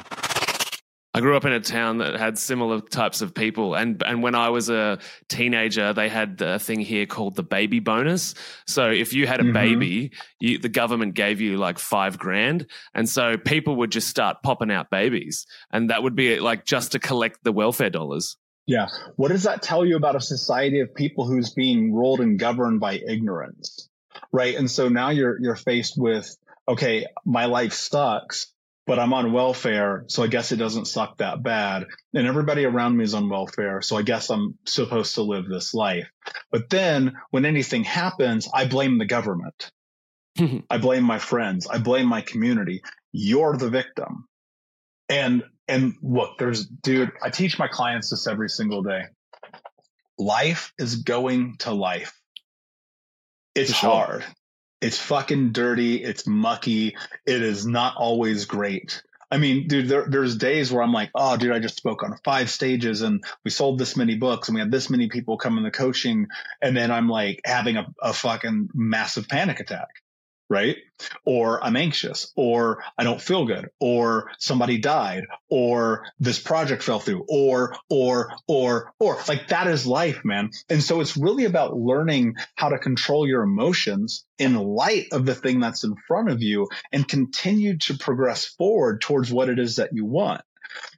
I 1.14 1.20
grew 1.20 1.36
up 1.36 1.46
in 1.46 1.52
a 1.52 1.60
town 1.60 1.98
that 1.98 2.16
had 2.16 2.38
similar 2.38 2.80
types 2.80 3.22
of 3.22 3.34
people, 3.34 3.74
and 3.74 4.02
and 4.04 4.22
when 4.22 4.34
I 4.34 4.50
was 4.50 4.68
a 4.68 4.98
teenager, 5.28 5.92
they 5.92 6.08
had 6.08 6.40
a 6.42 6.58
thing 6.58 6.80
here 6.80 7.06
called 7.06 7.34
the 7.34 7.42
baby 7.42 7.80
bonus. 7.80 8.34
So 8.66 8.90
if 8.90 9.14
you 9.14 9.26
had 9.26 9.40
a 9.40 9.44
mm-hmm. 9.44 9.52
baby, 9.52 10.12
you, 10.38 10.58
the 10.58 10.68
government 10.68 11.14
gave 11.14 11.40
you 11.40 11.56
like 11.56 11.78
five 11.78 12.18
grand, 12.18 12.66
and 12.94 13.08
so 13.08 13.38
people 13.38 13.76
would 13.76 13.90
just 13.90 14.08
start 14.08 14.42
popping 14.42 14.70
out 14.70 14.90
babies, 14.90 15.46
and 15.72 15.88
that 15.90 16.02
would 16.02 16.14
be 16.14 16.40
like 16.40 16.66
just 16.66 16.92
to 16.92 16.98
collect 16.98 17.42
the 17.42 17.52
welfare 17.52 17.90
dollars. 17.90 18.36
Yeah, 18.66 18.88
what 19.16 19.28
does 19.28 19.44
that 19.44 19.62
tell 19.62 19.86
you 19.86 19.96
about 19.96 20.14
a 20.14 20.20
society 20.20 20.80
of 20.80 20.94
people 20.94 21.26
who's 21.26 21.54
being 21.54 21.94
ruled 21.94 22.20
and 22.20 22.38
governed 22.38 22.80
by 22.80 22.94
ignorance, 22.96 23.88
right? 24.30 24.54
And 24.54 24.70
so 24.70 24.90
now 24.90 25.08
you're 25.08 25.40
you're 25.40 25.56
faced 25.56 25.94
with 25.96 26.36
okay, 26.68 27.06
my 27.24 27.46
life 27.46 27.72
sucks, 27.72 28.52
but 28.88 28.98
I'm 28.98 29.12
on 29.12 29.32
welfare, 29.32 30.04
so 30.06 30.22
I 30.22 30.28
guess 30.28 30.50
it 30.50 30.56
doesn't 30.56 30.86
suck 30.86 31.18
that 31.18 31.42
bad. 31.42 31.84
And 32.14 32.26
everybody 32.26 32.64
around 32.64 32.96
me 32.96 33.04
is 33.04 33.12
on 33.12 33.28
welfare, 33.28 33.82
so 33.82 33.98
I 33.98 34.02
guess 34.02 34.30
I'm 34.30 34.58
supposed 34.64 35.16
to 35.16 35.22
live 35.22 35.46
this 35.46 35.74
life. 35.74 36.08
But 36.50 36.70
then 36.70 37.12
when 37.30 37.44
anything 37.44 37.84
happens, 37.84 38.48
I 38.52 38.66
blame 38.66 38.96
the 38.96 39.04
government. 39.04 39.70
I 40.70 40.78
blame 40.78 41.04
my 41.04 41.18
friends. 41.18 41.66
I 41.66 41.76
blame 41.76 42.06
my 42.06 42.22
community. 42.22 42.80
You're 43.12 43.58
the 43.58 43.68
victim. 43.68 44.24
And 45.10 45.44
and 45.68 45.92
look, 46.02 46.38
there's 46.38 46.64
dude, 46.64 47.12
I 47.22 47.28
teach 47.28 47.58
my 47.58 47.68
clients 47.68 48.08
this 48.08 48.26
every 48.26 48.48
single 48.48 48.82
day. 48.82 49.02
Life 50.18 50.72
is 50.78 50.96
going 51.02 51.56
to 51.58 51.72
life. 51.72 52.18
It's 53.54 53.74
sure. 53.74 53.90
hard. 53.90 54.24
It's 54.80 54.98
fucking 54.98 55.52
dirty. 55.52 56.02
It's 56.02 56.26
mucky. 56.26 56.96
It 57.26 57.42
is 57.42 57.66
not 57.66 57.96
always 57.96 58.44
great. 58.44 59.02
I 59.30 59.36
mean, 59.36 59.68
dude, 59.68 59.88
there, 59.88 60.06
there's 60.08 60.36
days 60.36 60.72
where 60.72 60.82
I'm 60.82 60.92
like, 60.92 61.10
oh, 61.14 61.36
dude, 61.36 61.52
I 61.52 61.58
just 61.58 61.76
spoke 61.76 62.02
on 62.02 62.16
five 62.24 62.48
stages 62.48 63.02
and 63.02 63.22
we 63.44 63.50
sold 63.50 63.78
this 63.78 63.96
many 63.96 64.14
books 64.14 64.48
and 64.48 64.54
we 64.54 64.60
had 64.60 64.70
this 64.70 64.88
many 64.88 65.08
people 65.08 65.36
come 65.36 65.58
in 65.58 65.64
the 65.64 65.70
coaching. 65.70 66.28
And 66.62 66.76
then 66.76 66.90
I'm 66.90 67.08
like 67.08 67.40
having 67.44 67.76
a, 67.76 67.86
a 68.00 68.12
fucking 68.12 68.70
massive 68.72 69.28
panic 69.28 69.60
attack 69.60 69.88
right? 70.48 70.76
Or 71.24 71.62
I'm 71.62 71.76
anxious, 71.76 72.32
or 72.34 72.82
I 72.96 73.04
don't 73.04 73.20
feel 73.20 73.46
good, 73.46 73.68
or 73.78 74.30
somebody 74.38 74.78
died, 74.78 75.24
or 75.48 76.06
this 76.18 76.40
project 76.40 76.82
fell 76.82 77.00
through, 77.00 77.24
or, 77.28 77.76
or, 77.88 78.32
or, 78.46 78.92
or. 78.98 79.18
Like 79.28 79.48
that 79.48 79.66
is 79.66 79.86
life, 79.86 80.24
man. 80.24 80.50
And 80.68 80.82
so 80.82 81.00
it's 81.00 81.16
really 81.16 81.44
about 81.44 81.76
learning 81.76 82.36
how 82.54 82.70
to 82.70 82.78
control 82.78 83.28
your 83.28 83.42
emotions 83.42 84.24
in 84.38 84.54
light 84.54 85.06
of 85.12 85.24
the 85.26 85.34
thing 85.34 85.60
that's 85.60 85.84
in 85.84 85.94
front 86.06 86.30
of 86.30 86.42
you 86.42 86.68
and 86.92 87.06
continue 87.06 87.78
to 87.78 87.98
progress 87.98 88.46
forward 88.46 89.00
towards 89.00 89.32
what 89.32 89.48
it 89.48 89.58
is 89.58 89.76
that 89.76 89.90
you 89.92 90.04
want. 90.04 90.40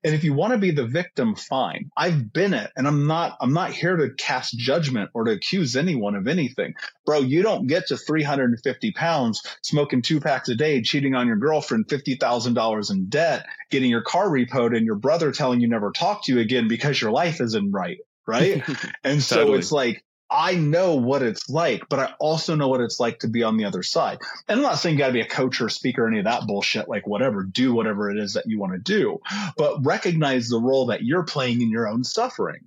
And 0.04 0.14
if 0.14 0.24
you 0.24 0.34
want 0.34 0.52
to 0.52 0.58
be 0.58 0.70
the 0.70 0.86
victim, 0.86 1.34
fine. 1.34 1.90
I've 1.96 2.32
been 2.32 2.54
it 2.54 2.70
and 2.76 2.86
I'm 2.86 3.06
not, 3.06 3.36
I'm 3.40 3.52
not 3.52 3.72
here 3.72 3.96
to 3.96 4.10
cast 4.16 4.56
judgment 4.56 5.10
or 5.14 5.24
to 5.24 5.32
accuse 5.32 5.76
anyone 5.76 6.14
of 6.14 6.26
anything. 6.26 6.74
Bro, 7.04 7.20
you 7.20 7.42
don't 7.42 7.66
get 7.66 7.88
to 7.88 7.96
350 7.96 8.92
pounds, 8.92 9.42
smoking 9.62 10.02
two 10.02 10.20
packs 10.20 10.48
a 10.48 10.54
day, 10.54 10.82
cheating 10.82 11.14
on 11.14 11.26
your 11.26 11.36
girlfriend, 11.36 11.88
$50,000 11.88 12.90
in 12.90 13.08
debt, 13.08 13.46
getting 13.70 13.90
your 13.90 14.02
car 14.02 14.28
repoed 14.28 14.76
and 14.76 14.86
your 14.86 14.96
brother 14.96 15.32
telling 15.32 15.60
you 15.60 15.68
never 15.68 15.92
talk 15.92 16.24
to 16.24 16.34
you 16.34 16.40
again 16.40 16.68
because 16.68 17.00
your 17.00 17.10
life 17.10 17.40
isn't 17.40 17.72
right. 17.72 17.98
Right. 18.26 18.62
and 19.04 19.22
so 19.22 19.36
totally. 19.36 19.58
it's 19.58 19.72
like, 19.72 20.04
I 20.30 20.54
know 20.54 20.94
what 20.94 21.22
it's 21.22 21.50
like, 21.50 21.88
but 21.88 21.98
I 21.98 22.14
also 22.20 22.54
know 22.54 22.68
what 22.68 22.80
it's 22.80 23.00
like 23.00 23.20
to 23.20 23.28
be 23.28 23.42
on 23.42 23.56
the 23.56 23.64
other 23.64 23.82
side. 23.82 24.18
And 24.48 24.58
I'm 24.58 24.62
not 24.62 24.78
saying 24.78 24.94
you 24.94 24.98
got 25.00 25.08
to 25.08 25.12
be 25.12 25.20
a 25.20 25.26
coach 25.26 25.60
or 25.60 25.66
a 25.66 25.70
speaker 25.70 26.04
or 26.04 26.08
any 26.08 26.18
of 26.18 26.26
that 26.26 26.46
bullshit, 26.46 26.88
like 26.88 27.06
whatever, 27.06 27.42
do 27.42 27.74
whatever 27.74 28.10
it 28.10 28.18
is 28.18 28.34
that 28.34 28.46
you 28.46 28.60
want 28.60 28.72
to 28.72 28.78
do, 28.78 29.18
but 29.56 29.84
recognize 29.84 30.48
the 30.48 30.60
role 30.60 30.86
that 30.86 31.02
you're 31.02 31.24
playing 31.24 31.60
in 31.62 31.70
your 31.70 31.88
own 31.88 32.04
suffering. 32.04 32.60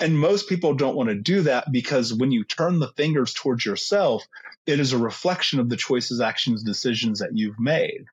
And 0.00 0.18
most 0.18 0.48
people 0.48 0.74
don't 0.74 0.96
want 0.96 1.10
to 1.10 1.14
do 1.14 1.42
that 1.42 1.70
because 1.70 2.12
when 2.12 2.32
you 2.32 2.44
turn 2.44 2.78
the 2.78 2.92
fingers 2.96 3.34
towards 3.34 3.64
yourself, 3.64 4.26
it 4.66 4.80
is 4.80 4.92
a 4.92 4.98
reflection 4.98 5.60
of 5.60 5.68
the 5.68 5.76
choices, 5.76 6.20
actions, 6.20 6.62
decisions 6.62 7.20
that 7.20 7.36
you've 7.36 7.60
made. 7.60 8.06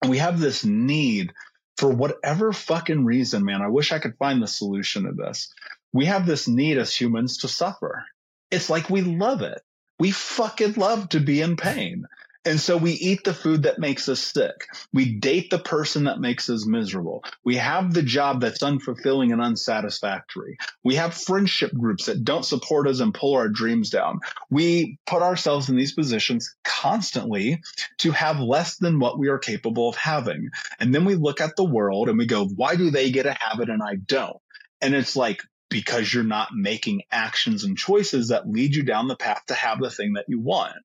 And 0.00 0.10
we 0.10 0.18
have 0.18 0.38
this 0.38 0.64
need 0.64 1.32
for 1.76 1.90
whatever 1.90 2.52
fucking 2.52 3.04
reason, 3.04 3.44
man. 3.44 3.60
I 3.60 3.68
wish 3.68 3.92
I 3.92 3.98
could 3.98 4.16
find 4.16 4.42
the 4.42 4.46
solution 4.46 5.04
to 5.04 5.12
this 5.12 5.52
we 5.96 6.06
have 6.06 6.26
this 6.26 6.46
need 6.46 6.78
as 6.78 6.94
humans 6.94 7.38
to 7.38 7.48
suffer. 7.48 8.04
It's 8.50 8.70
like 8.70 8.90
we 8.90 9.00
love 9.00 9.42
it. 9.42 9.60
We 9.98 10.10
fucking 10.10 10.74
love 10.74 11.08
to 11.10 11.20
be 11.20 11.40
in 11.40 11.56
pain. 11.56 12.06
And 12.44 12.60
so 12.60 12.76
we 12.76 12.92
eat 12.92 13.24
the 13.24 13.34
food 13.34 13.64
that 13.64 13.80
makes 13.80 14.08
us 14.08 14.20
sick. 14.20 14.68
We 14.92 15.16
date 15.16 15.50
the 15.50 15.58
person 15.58 16.04
that 16.04 16.20
makes 16.20 16.48
us 16.48 16.64
miserable. 16.64 17.24
We 17.44 17.56
have 17.56 17.92
the 17.92 18.04
job 18.04 18.40
that's 18.40 18.62
unfulfilling 18.62 19.32
and 19.32 19.42
unsatisfactory. 19.42 20.56
We 20.84 20.94
have 20.94 21.12
friendship 21.12 21.72
groups 21.72 22.06
that 22.06 22.24
don't 22.24 22.44
support 22.44 22.86
us 22.86 23.00
and 23.00 23.12
pull 23.12 23.34
our 23.34 23.48
dreams 23.48 23.90
down. 23.90 24.20
We 24.48 24.98
put 25.06 25.22
ourselves 25.22 25.68
in 25.70 25.76
these 25.76 25.92
positions 25.92 26.54
constantly 26.62 27.62
to 27.98 28.12
have 28.12 28.38
less 28.38 28.76
than 28.76 29.00
what 29.00 29.18
we 29.18 29.26
are 29.26 29.38
capable 29.38 29.88
of 29.88 29.96
having. 29.96 30.50
And 30.78 30.94
then 30.94 31.04
we 31.04 31.16
look 31.16 31.40
at 31.40 31.56
the 31.56 31.64
world 31.64 32.08
and 32.08 32.16
we 32.16 32.26
go, 32.26 32.46
why 32.46 32.76
do 32.76 32.90
they 32.90 33.10
get 33.10 33.24
to 33.24 33.32
have 33.32 33.58
it 33.58 33.70
and 33.70 33.82
I 33.82 33.96
don't? 33.96 34.36
And 34.80 34.94
it's 34.94 35.16
like, 35.16 35.42
because 35.68 36.12
you're 36.12 36.24
not 36.24 36.48
making 36.54 37.02
actions 37.10 37.64
and 37.64 37.76
choices 37.76 38.28
that 38.28 38.48
lead 38.48 38.74
you 38.74 38.82
down 38.82 39.08
the 39.08 39.16
path 39.16 39.42
to 39.48 39.54
have 39.54 39.80
the 39.80 39.90
thing 39.90 40.14
that 40.14 40.26
you 40.28 40.40
want. 40.40 40.76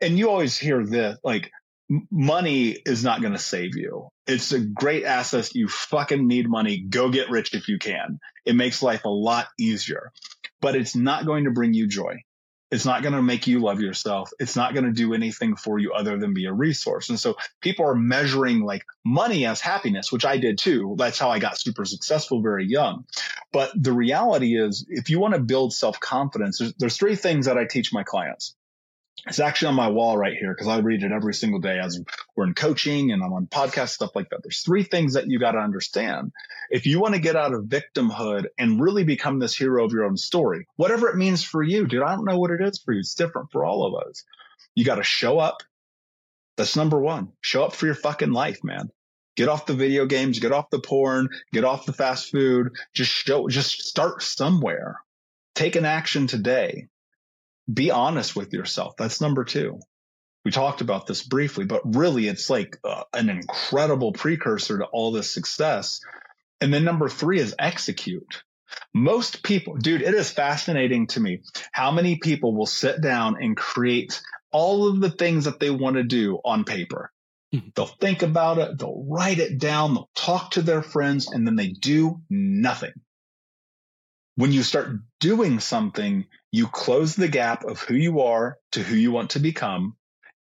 And 0.00 0.18
you 0.18 0.30
always 0.30 0.58
hear 0.58 0.84
this 0.84 1.18
like 1.22 1.50
money 2.10 2.76
is 2.84 3.04
not 3.04 3.20
going 3.20 3.32
to 3.32 3.38
save 3.38 3.76
you. 3.76 4.08
It's 4.26 4.52
a 4.52 4.60
great 4.60 5.04
asset. 5.04 5.54
You 5.54 5.68
fucking 5.68 6.26
need 6.26 6.48
money. 6.48 6.84
Go 6.88 7.10
get 7.10 7.30
rich 7.30 7.54
if 7.54 7.68
you 7.68 7.78
can. 7.78 8.18
It 8.44 8.56
makes 8.56 8.82
life 8.82 9.04
a 9.04 9.10
lot 9.10 9.46
easier, 9.58 10.10
but 10.60 10.74
it's 10.74 10.96
not 10.96 11.26
going 11.26 11.44
to 11.44 11.50
bring 11.52 11.74
you 11.74 11.86
joy. 11.86 12.16
It's 12.70 12.84
not 12.84 13.02
going 13.02 13.14
to 13.14 13.22
make 13.22 13.46
you 13.46 13.60
love 13.60 13.80
yourself. 13.80 14.30
It's 14.40 14.56
not 14.56 14.74
going 14.74 14.86
to 14.86 14.92
do 14.92 15.14
anything 15.14 15.54
for 15.54 15.78
you 15.78 15.92
other 15.92 16.18
than 16.18 16.34
be 16.34 16.46
a 16.46 16.52
resource. 16.52 17.10
And 17.10 17.18
so 17.18 17.36
people 17.60 17.86
are 17.86 17.94
measuring 17.94 18.60
like 18.60 18.84
money 19.04 19.46
as 19.46 19.60
happiness, 19.60 20.10
which 20.10 20.24
I 20.24 20.38
did 20.38 20.58
too. 20.58 20.96
That's 20.98 21.18
how 21.18 21.30
I 21.30 21.38
got 21.38 21.60
super 21.60 21.84
successful 21.84 22.42
very 22.42 22.66
young. 22.66 23.04
But 23.52 23.70
the 23.74 23.92
reality 23.92 24.60
is, 24.60 24.84
if 24.88 25.10
you 25.10 25.20
want 25.20 25.34
to 25.34 25.40
build 25.40 25.72
self 25.72 26.00
confidence, 26.00 26.58
there's, 26.58 26.74
there's 26.74 26.96
three 26.96 27.16
things 27.16 27.46
that 27.46 27.56
I 27.56 27.66
teach 27.66 27.92
my 27.92 28.02
clients. 28.02 28.56
It's 29.24 29.40
actually 29.40 29.68
on 29.68 29.74
my 29.74 29.88
wall 29.88 30.16
right 30.16 30.36
here 30.38 30.52
because 30.52 30.68
I 30.68 30.78
read 30.78 31.02
it 31.02 31.10
every 31.10 31.34
single 31.34 31.58
day 31.58 31.78
as 31.78 32.00
we're 32.36 32.44
in 32.44 32.54
coaching 32.54 33.10
and 33.10 33.22
I'm 33.22 33.32
on 33.32 33.46
podcast 33.46 33.88
stuff 33.88 34.14
like 34.14 34.28
that. 34.30 34.40
There's 34.42 34.60
three 34.60 34.84
things 34.84 35.14
that 35.14 35.28
you 35.28 35.38
got 35.38 35.52
to 35.52 35.58
understand. 35.58 36.32
If 36.70 36.86
you 36.86 37.00
want 37.00 37.14
to 37.14 37.20
get 37.20 37.34
out 37.34 37.54
of 37.54 37.64
victimhood 37.64 38.46
and 38.58 38.80
really 38.80 39.04
become 39.04 39.38
this 39.38 39.56
hero 39.56 39.84
of 39.84 39.92
your 39.92 40.04
own 40.04 40.16
story, 40.16 40.66
whatever 40.76 41.08
it 41.08 41.16
means 41.16 41.42
for 41.42 41.62
you, 41.62 41.86
dude, 41.86 42.02
I 42.02 42.14
don't 42.14 42.24
know 42.24 42.38
what 42.38 42.50
it 42.50 42.60
is 42.60 42.78
for 42.78 42.92
you. 42.92 43.00
It's 43.00 43.14
different 43.14 43.50
for 43.50 43.64
all 43.64 43.86
of 43.86 44.06
us. 44.06 44.22
You 44.74 44.84
got 44.84 44.96
to 44.96 45.04
show 45.04 45.38
up. 45.38 45.62
That's 46.56 46.76
number 46.76 47.00
one. 47.00 47.32
Show 47.40 47.64
up 47.64 47.74
for 47.74 47.86
your 47.86 47.94
fucking 47.94 48.32
life, 48.32 48.62
man. 48.62 48.90
Get 49.34 49.48
off 49.48 49.66
the 49.66 49.74
video 49.74 50.06
games, 50.06 50.38
get 50.38 50.52
off 50.52 50.70
the 50.70 50.78
porn, 50.78 51.28
get 51.52 51.64
off 51.64 51.84
the 51.84 51.92
fast 51.92 52.30
food. 52.30 52.72
Just 52.94 53.10
show, 53.10 53.48
just 53.48 53.82
start 53.82 54.22
somewhere. 54.22 55.00
Take 55.54 55.76
an 55.76 55.84
action 55.84 56.26
today 56.26 56.88
be 57.72 57.90
honest 57.90 58.36
with 58.36 58.52
yourself. 58.52 58.94
That's 58.96 59.20
number 59.20 59.44
two. 59.44 59.80
We 60.44 60.52
talked 60.52 60.80
about 60.80 61.06
this 61.06 61.22
briefly, 61.22 61.64
but 61.64 61.82
really 61.96 62.28
it's 62.28 62.48
like 62.48 62.78
uh, 62.84 63.02
an 63.12 63.28
incredible 63.28 64.12
precursor 64.12 64.78
to 64.78 64.84
all 64.84 65.10
this 65.10 65.32
success. 65.32 66.00
And 66.60 66.72
then 66.72 66.84
number 66.84 67.08
three 67.08 67.40
is 67.40 67.54
execute. 67.58 68.42
Most 68.94 69.42
people, 69.42 69.76
dude, 69.76 70.02
it 70.02 70.14
is 70.14 70.30
fascinating 70.30 71.08
to 71.08 71.20
me 71.20 71.42
how 71.72 71.90
many 71.90 72.16
people 72.16 72.54
will 72.54 72.66
sit 72.66 73.00
down 73.00 73.42
and 73.42 73.56
create 73.56 74.20
all 74.52 74.88
of 74.88 75.00
the 75.00 75.10
things 75.10 75.44
that 75.44 75.60
they 75.60 75.70
want 75.70 75.96
to 75.96 76.02
do 76.02 76.38
on 76.44 76.64
paper. 76.64 77.10
Mm-hmm. 77.54 77.68
They'll 77.74 77.86
think 77.86 78.22
about 78.22 78.58
it, 78.58 78.78
they'll 78.78 79.04
write 79.08 79.38
it 79.38 79.58
down, 79.58 79.94
they'll 79.94 80.10
talk 80.14 80.52
to 80.52 80.62
their 80.62 80.82
friends, 80.82 81.30
and 81.30 81.46
then 81.46 81.56
they 81.56 81.68
do 81.68 82.20
nothing. 82.30 82.92
When 84.36 84.52
you 84.52 84.62
start 84.62 84.98
doing 85.18 85.60
something, 85.60 86.26
you 86.52 86.66
close 86.66 87.16
the 87.16 87.28
gap 87.28 87.64
of 87.64 87.80
who 87.80 87.94
you 87.94 88.20
are 88.20 88.58
to 88.72 88.82
who 88.82 88.94
you 88.94 89.10
want 89.10 89.30
to 89.30 89.38
become. 89.38 89.96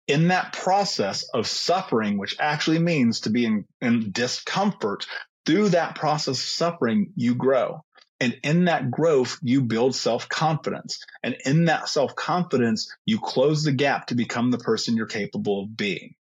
In 0.07 0.29
that 0.29 0.53
process 0.53 1.23
of 1.33 1.47
suffering, 1.47 2.17
which 2.17 2.35
actually 2.39 2.79
means 2.79 3.21
to 3.21 3.29
be 3.29 3.45
in, 3.45 3.65
in 3.81 4.11
discomfort, 4.11 5.05
through 5.45 5.69
that 5.69 5.95
process 5.95 6.39
of 6.39 6.45
suffering, 6.45 7.13
you 7.15 7.35
grow. 7.35 7.83
And 8.19 8.39
in 8.43 8.65
that 8.65 8.89
growth, 8.89 9.37
you 9.41 9.61
build 9.61 9.95
self 9.95 10.27
confidence. 10.27 11.03
And 11.21 11.37
in 11.45 11.65
that 11.65 11.87
self 11.87 12.15
confidence, 12.15 12.91
you 13.05 13.19
close 13.19 13.63
the 13.63 13.71
gap 13.71 14.07
to 14.07 14.15
become 14.15 14.49
the 14.49 14.57
person 14.57 14.97
you're 14.97 15.05
capable 15.05 15.63
of 15.63 15.77
being. 15.77 16.15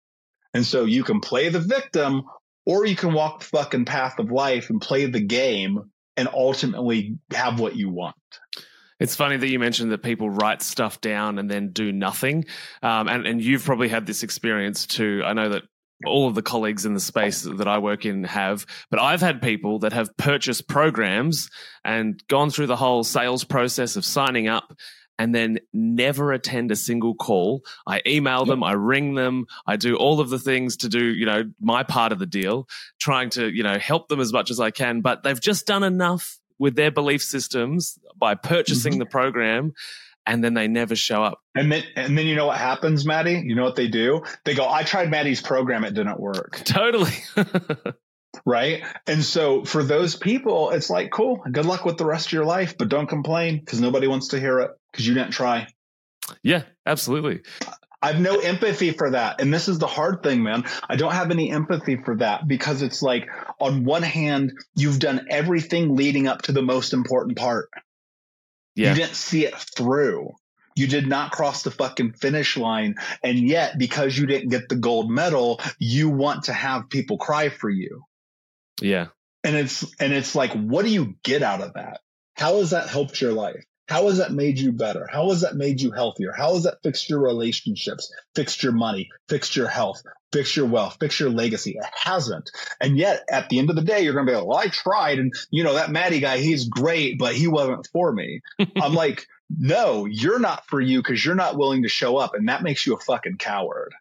And 0.53 0.65
so 0.65 0.85
you 0.85 1.03
can 1.03 1.19
play 1.19 1.49
the 1.49 1.59
victim 1.59 2.23
or 2.65 2.85
you 2.85 2.95
can 2.95 3.13
walk 3.13 3.39
the 3.39 3.45
fucking 3.45 3.85
path 3.85 4.17
of 4.17 4.31
life 4.31 4.69
and 4.69 4.81
play 4.81 5.05
the 5.05 5.19
game 5.19 5.91
and 6.19 6.27
ultimately 6.33 7.17
have 7.33 7.61
what 7.61 7.77
you 7.77 7.89
want. 7.89 8.15
It's 8.99 9.15
funny 9.15 9.37
that 9.37 9.47
you 9.47 9.57
mentioned 9.59 9.93
that 9.93 10.03
people 10.03 10.29
write 10.29 10.61
stuff 10.61 10.99
down 10.99 11.39
and 11.39 11.49
then 11.49 11.71
do 11.71 11.93
nothing. 11.93 12.43
Um, 12.83 13.07
and, 13.07 13.25
and 13.25 13.41
you've 13.41 13.63
probably 13.63 13.87
had 13.87 14.05
this 14.05 14.21
experience 14.23 14.85
too. 14.85 15.21
I 15.25 15.31
know 15.31 15.47
that 15.49 15.63
all 16.05 16.27
of 16.27 16.35
the 16.35 16.41
colleagues 16.41 16.85
in 16.85 16.93
the 16.93 16.99
space 16.99 17.43
that 17.43 17.67
I 17.67 17.77
work 17.77 18.05
in 18.05 18.25
have, 18.25 18.65
but 18.91 18.99
I've 18.99 19.21
had 19.21 19.41
people 19.41 19.79
that 19.79 19.93
have 19.93 20.15
purchased 20.17 20.67
programs 20.67 21.49
and 21.85 22.21
gone 22.27 22.49
through 22.49 22.67
the 22.67 22.75
whole 22.75 23.05
sales 23.05 23.45
process 23.45 23.95
of 23.95 24.03
signing 24.03 24.49
up 24.49 24.73
and 25.19 25.35
then 25.35 25.59
never 25.73 26.31
attend 26.31 26.71
a 26.71 26.75
single 26.77 27.13
call. 27.13 27.61
I 27.85 28.01
email 28.07 28.45
them, 28.45 28.63
I 28.63 28.71
ring 28.71 29.15
them, 29.15 29.45
I 29.67 29.75
do 29.75 29.97
all 29.97 30.21
of 30.21 30.29
the 30.29 30.39
things 30.39 30.77
to 30.77 30.89
do, 30.89 31.03
you 31.03 31.25
know, 31.25 31.43
my 31.59 31.83
part 31.83 32.13
of 32.13 32.19
the 32.19 32.25
deal, 32.25 32.69
trying 32.99 33.29
to, 33.31 33.53
you 33.53 33.61
know, 33.61 33.77
help 33.77 34.07
them 34.07 34.21
as 34.21 34.31
much 34.31 34.49
as 34.49 34.61
I 34.61 34.71
can, 34.71 35.01
but 35.01 35.21
they've 35.23 35.39
just 35.39 35.67
done 35.67 35.83
enough 35.83 36.39
with 36.57 36.75
their 36.75 36.89
belief 36.89 37.21
systems 37.21 37.99
by 38.17 38.33
purchasing 38.33 38.93
mm-hmm. 38.93 38.99
the 38.99 39.05
program 39.05 39.73
and 40.25 40.43
then 40.43 40.53
they 40.53 40.67
never 40.67 40.95
show 40.95 41.21
up. 41.23 41.41
And 41.53 41.71
then, 41.71 41.83
and 41.95 42.17
then 42.17 42.25
you 42.25 42.35
know 42.35 42.45
what 42.45 42.57
happens, 42.57 43.05
Matty? 43.05 43.43
You 43.45 43.55
know 43.55 43.63
what 43.63 43.75
they 43.75 43.87
do? 43.87 44.23
They 44.45 44.53
go, 44.53 44.69
I 44.69 44.83
tried 44.83 45.09
Matty's 45.09 45.41
program. 45.41 45.83
It 45.83 45.93
didn't 45.93 46.19
work. 46.19 46.61
Totally. 46.63 47.11
right? 48.45 48.83
And 49.07 49.23
so 49.23 49.63
for 49.63 49.83
those 49.83 50.15
people, 50.15 50.71
it's 50.71 50.89
like, 50.89 51.11
cool, 51.11 51.43
good 51.51 51.65
luck 51.65 51.85
with 51.85 51.97
the 51.97 52.05
rest 52.05 52.27
of 52.27 52.33
your 52.33 52.45
life, 52.45 52.77
but 52.77 52.89
don't 52.89 53.07
complain 53.07 53.59
because 53.59 53.81
nobody 53.81 54.07
wants 54.07 54.29
to 54.29 54.39
hear 54.39 54.59
it 54.59 54.71
because 54.91 55.07
you 55.07 55.13
didn't 55.13 55.31
try. 55.31 55.67
Yeah, 56.43 56.63
absolutely. 56.85 57.41
I've 58.01 58.21
no 58.21 58.39
empathy 58.39 58.91
for 58.91 59.11
that. 59.11 59.41
And 59.41 59.53
this 59.53 59.67
is 59.67 59.77
the 59.77 59.87
hard 59.87 60.23
thing, 60.23 60.41
man. 60.41 60.63
I 60.87 60.95
don't 60.95 61.11
have 61.11 61.31
any 61.31 61.51
empathy 61.51 61.97
for 61.97 62.15
that 62.17 62.47
because 62.47 62.81
it's 62.81 63.01
like, 63.01 63.27
on 63.59 63.83
one 63.83 64.03
hand, 64.03 64.53
you've 64.75 64.99
done 64.99 65.27
everything 65.29 65.95
leading 65.95 66.27
up 66.27 66.43
to 66.43 66.53
the 66.53 66.61
most 66.61 66.93
important 66.93 67.37
part. 67.37 67.69
Yeah. 68.75 68.89
You 68.89 68.95
didn't 68.95 69.15
see 69.15 69.45
it 69.45 69.55
through. 69.55 70.31
You 70.75 70.87
did 70.87 71.07
not 71.07 71.31
cross 71.31 71.63
the 71.63 71.71
fucking 71.71 72.13
finish 72.13 72.55
line. 72.55 72.95
And 73.21 73.37
yet, 73.37 73.77
because 73.77 74.17
you 74.17 74.25
didn't 74.25 74.47
get 74.47 74.69
the 74.69 74.77
gold 74.77 75.11
medal, 75.11 75.59
you 75.77 76.09
want 76.09 76.45
to 76.45 76.53
have 76.53 76.89
people 76.89 77.17
cry 77.17 77.49
for 77.49 77.69
you. 77.69 78.05
Yeah. 78.81 79.07
And 79.43 79.55
it's, 79.55 79.85
and 79.99 80.13
it's 80.13 80.35
like, 80.35 80.51
what 80.53 80.83
do 80.83 80.91
you 80.91 81.15
get 81.23 81.43
out 81.43 81.61
of 81.61 81.73
that? 81.73 82.01
How 82.35 82.57
has 82.57 82.71
that 82.71 82.89
helped 82.89 83.21
your 83.21 83.33
life? 83.33 83.63
How 83.89 84.07
has 84.07 84.19
that 84.19 84.31
made 84.31 84.59
you 84.59 84.71
better? 84.71 85.07
How 85.11 85.29
has 85.29 85.41
that 85.41 85.55
made 85.55 85.81
you 85.81 85.89
healthier? 85.91 86.31
How 86.31 86.53
has 86.53 86.63
that 86.63 86.77
fixed 86.83 87.09
your 87.09 87.19
relationships, 87.19 88.13
fixed 88.35 88.61
your 88.61 88.71
money, 88.71 89.09
fixed 89.27 89.55
your 89.55 89.67
health, 89.67 90.03
fixed 90.31 90.55
your 90.55 90.67
wealth, 90.67 90.97
fixed 90.99 91.19
your 91.19 91.31
legacy? 91.31 91.71
It 91.71 91.89
hasn't. 91.95 92.51
And 92.79 92.97
yet 92.97 93.23
at 93.31 93.49
the 93.49 93.57
end 93.57 93.71
of 93.71 93.75
the 93.75 93.81
day, 93.81 94.01
you're 94.01 94.13
going 94.13 94.27
to 94.27 94.31
be 94.31 94.35
like, 94.35 94.45
well, 94.45 94.59
I 94.59 94.67
tried. 94.67 95.17
And 95.17 95.33
you 95.49 95.63
know, 95.63 95.73
that 95.73 95.89
Matty 95.89 96.19
guy, 96.19 96.37
he's 96.37 96.69
great, 96.69 97.17
but 97.17 97.33
he 97.33 97.47
wasn't 97.47 97.89
for 97.91 98.11
me. 98.11 98.41
I'm 98.75 98.93
like, 98.93 99.25
no, 99.49 100.05
you're 100.05 100.39
not 100.39 100.67
for 100.67 100.79
you 100.79 101.01
because 101.01 101.25
you're 101.25 101.33
not 101.33 101.57
willing 101.57 101.81
to 101.81 101.89
show 101.89 102.17
up. 102.17 102.35
And 102.35 102.47
that 102.47 102.61
makes 102.61 102.85
you 102.85 102.93
a 102.93 102.99
fucking 102.99 103.37
coward. 103.37 103.95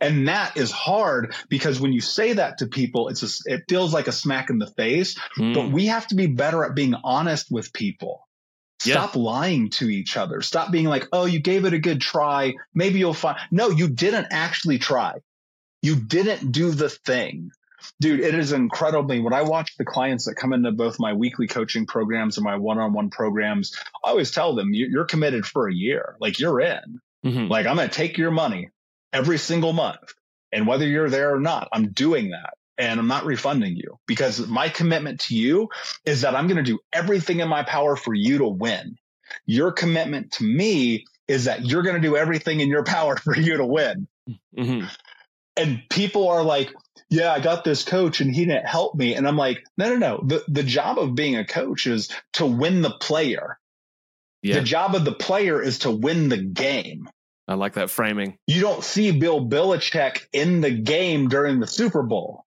And 0.00 0.28
that 0.28 0.56
is 0.56 0.70
hard 0.70 1.34
because 1.48 1.80
when 1.80 1.92
you 1.92 2.00
say 2.00 2.34
that 2.34 2.58
to 2.58 2.66
people, 2.66 3.08
it's 3.08 3.22
a, 3.22 3.52
it 3.52 3.64
feels 3.68 3.92
like 3.92 4.08
a 4.08 4.12
smack 4.12 4.50
in 4.50 4.58
the 4.58 4.66
face, 4.66 5.18
mm. 5.36 5.54
but 5.54 5.70
we 5.70 5.86
have 5.86 6.06
to 6.08 6.14
be 6.14 6.26
better 6.26 6.64
at 6.64 6.74
being 6.74 6.94
honest 7.04 7.50
with 7.50 7.72
people. 7.72 8.28
Stop 8.80 9.16
yeah. 9.16 9.22
lying 9.22 9.70
to 9.70 9.88
each 9.88 10.16
other. 10.16 10.40
Stop 10.40 10.70
being 10.70 10.86
like, 10.86 11.08
oh, 11.12 11.24
you 11.24 11.40
gave 11.40 11.64
it 11.64 11.72
a 11.72 11.78
good 11.78 12.00
try. 12.00 12.54
Maybe 12.74 13.00
you'll 13.00 13.14
find. 13.14 13.38
No, 13.50 13.70
you 13.70 13.88
didn't 13.88 14.28
actually 14.30 14.78
try. 14.78 15.14
You 15.82 15.96
didn't 15.96 16.52
do 16.52 16.70
the 16.70 16.88
thing. 16.88 17.50
Dude, 18.00 18.20
it 18.20 18.34
is 18.34 18.52
incredibly 18.52 19.20
when 19.20 19.32
I 19.32 19.42
watch 19.42 19.76
the 19.76 19.84
clients 19.84 20.26
that 20.26 20.34
come 20.34 20.52
into 20.52 20.72
both 20.72 21.00
my 21.00 21.12
weekly 21.12 21.46
coaching 21.46 21.86
programs 21.86 22.36
and 22.36 22.44
my 22.44 22.56
one 22.56 22.78
on 22.78 22.92
one 22.92 23.10
programs, 23.10 23.76
I 24.04 24.10
always 24.10 24.30
tell 24.30 24.54
them, 24.54 24.70
you're 24.72 25.04
committed 25.04 25.46
for 25.46 25.68
a 25.68 25.74
year. 25.74 26.16
Like 26.20 26.38
you're 26.38 26.60
in. 26.60 27.00
Mm-hmm. 27.24 27.48
Like 27.48 27.66
I'm 27.66 27.76
going 27.76 27.88
to 27.88 27.94
take 27.94 28.16
your 28.16 28.30
money 28.30 28.70
every 29.12 29.38
single 29.38 29.72
month. 29.72 30.14
And 30.52 30.66
whether 30.66 30.86
you're 30.86 31.10
there 31.10 31.34
or 31.34 31.40
not, 31.40 31.68
I'm 31.72 31.92
doing 31.92 32.30
that 32.30 32.54
and 32.78 33.00
I'm 33.00 33.08
not 33.08 33.26
refunding 33.26 33.76
you 33.76 33.98
because 34.06 34.46
my 34.46 34.68
commitment 34.68 35.20
to 35.22 35.34
you 35.34 35.68
is 36.04 36.22
that 36.22 36.34
I'm 36.34 36.46
going 36.46 36.64
to 36.64 36.70
do 36.70 36.78
everything 36.92 37.40
in 37.40 37.48
my 37.48 37.64
power 37.64 37.96
for 37.96 38.14
you 38.14 38.38
to 38.38 38.48
win. 38.48 38.96
Your 39.44 39.72
commitment 39.72 40.32
to 40.32 40.44
me 40.44 41.04
is 41.26 41.44
that 41.44 41.66
you're 41.66 41.82
going 41.82 42.00
to 42.00 42.08
do 42.08 42.16
everything 42.16 42.60
in 42.60 42.68
your 42.68 42.84
power 42.84 43.16
for 43.22 43.36
you 43.36 43.56
to 43.58 43.66
win. 43.66 44.06
Mm-hmm. 44.56 44.86
And 45.56 45.82
people 45.90 46.28
are 46.28 46.42
like, 46.42 46.72
yeah, 47.10 47.32
I 47.32 47.40
got 47.40 47.64
this 47.64 47.84
coach 47.84 48.20
and 48.20 48.34
he 48.34 48.44
didn't 48.44 48.68
help 48.68 48.94
me. 48.94 49.14
And 49.14 49.26
I'm 49.26 49.36
like, 49.36 49.64
no, 49.76 49.94
no, 49.94 49.96
no. 49.96 50.22
The, 50.24 50.44
the 50.46 50.62
job 50.62 50.98
of 50.98 51.14
being 51.14 51.36
a 51.36 51.44
coach 51.44 51.86
is 51.86 52.10
to 52.34 52.46
win 52.46 52.82
the 52.82 52.90
player. 52.90 53.58
Yeah. 54.42 54.56
The 54.56 54.64
job 54.64 54.94
of 54.94 55.04
the 55.04 55.12
player 55.12 55.60
is 55.60 55.80
to 55.80 55.90
win 55.90 56.28
the 56.28 56.36
game. 56.36 57.08
I 57.48 57.54
like 57.54 57.74
that 57.74 57.90
framing. 57.90 58.38
You 58.46 58.60
don't 58.60 58.84
see 58.84 59.10
Bill 59.10 59.44
Belichick 59.44 60.26
in 60.32 60.60
the 60.60 60.70
game 60.70 61.28
during 61.28 61.60
the 61.60 61.66
Super 61.66 62.02
Bowl 62.02 62.44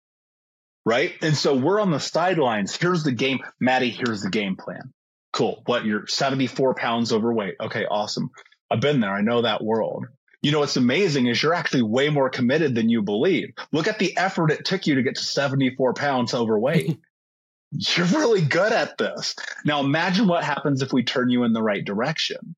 right? 0.86 1.12
And 1.20 1.36
so 1.36 1.54
we're 1.54 1.80
on 1.80 1.90
the 1.90 2.00
sidelines. 2.00 2.74
Here's 2.74 3.02
the 3.02 3.12
game. 3.12 3.40
Matty, 3.60 3.90
here's 3.90 4.22
the 4.22 4.30
game 4.30 4.56
plan. 4.56 4.94
Cool. 5.32 5.62
What? 5.66 5.84
You're 5.84 6.06
74 6.06 6.74
pounds 6.76 7.12
overweight. 7.12 7.56
Okay, 7.60 7.84
awesome. 7.84 8.30
I've 8.70 8.80
been 8.80 9.00
there. 9.00 9.12
I 9.12 9.20
know 9.20 9.42
that 9.42 9.62
world. 9.62 10.06
You 10.40 10.52
know, 10.52 10.60
what's 10.60 10.76
amazing 10.76 11.26
is 11.26 11.42
you're 11.42 11.54
actually 11.54 11.82
way 11.82 12.08
more 12.08 12.30
committed 12.30 12.74
than 12.74 12.88
you 12.88 13.02
believe. 13.02 13.52
Look 13.72 13.88
at 13.88 13.98
the 13.98 14.16
effort 14.16 14.52
it 14.52 14.64
took 14.64 14.86
you 14.86 14.94
to 14.94 15.02
get 15.02 15.16
to 15.16 15.22
74 15.22 15.94
pounds 15.94 16.32
overweight. 16.32 16.98
you're 17.72 18.06
really 18.06 18.42
good 18.42 18.72
at 18.72 18.96
this. 18.96 19.34
Now 19.64 19.80
imagine 19.80 20.28
what 20.28 20.44
happens 20.44 20.82
if 20.82 20.92
we 20.92 21.02
turn 21.02 21.30
you 21.30 21.42
in 21.42 21.52
the 21.52 21.62
right 21.62 21.84
direction 21.84 22.54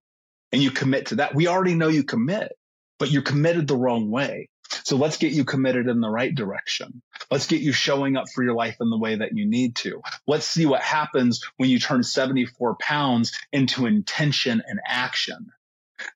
and 0.53 0.63
you 0.63 0.71
commit 0.71 1.07
to 1.07 1.17
that. 1.17 1.35
We 1.35 1.47
already 1.47 1.75
know 1.75 1.89
you 1.89 2.05
commit, 2.05 2.53
but 2.99 3.11
you're 3.11 3.23
committed 3.23 3.67
the 3.67 3.77
wrong 3.77 4.11
way. 4.11 4.49
So 4.85 4.97
let's 4.97 5.17
get 5.17 5.33
you 5.33 5.45
committed 5.45 5.89
in 5.89 6.01
the 6.01 6.11
right 6.11 6.35
direction. 6.35 7.03
Let's 7.31 7.47
get 7.47 7.63
you 7.63 7.73
showing 7.73 8.17
up 8.17 8.27
for 8.35 8.43
your 8.43 8.55
life 8.55 8.77
in 8.81 8.91
the 8.91 8.99
way 8.99 9.17
that 9.17 9.35
you 9.35 9.47
need 9.47 9.77
to. 9.77 10.03
Let's 10.27 10.47
see 10.47 10.67
what 10.67 10.83
happens 10.83 11.43
when 11.57 11.71
you 11.71 11.79
turn 11.79 12.03
74 12.03 12.77
pounds 12.77 13.39
into 13.53 13.87
intention 13.87 14.63
and 14.67 14.81
action. 14.87 15.53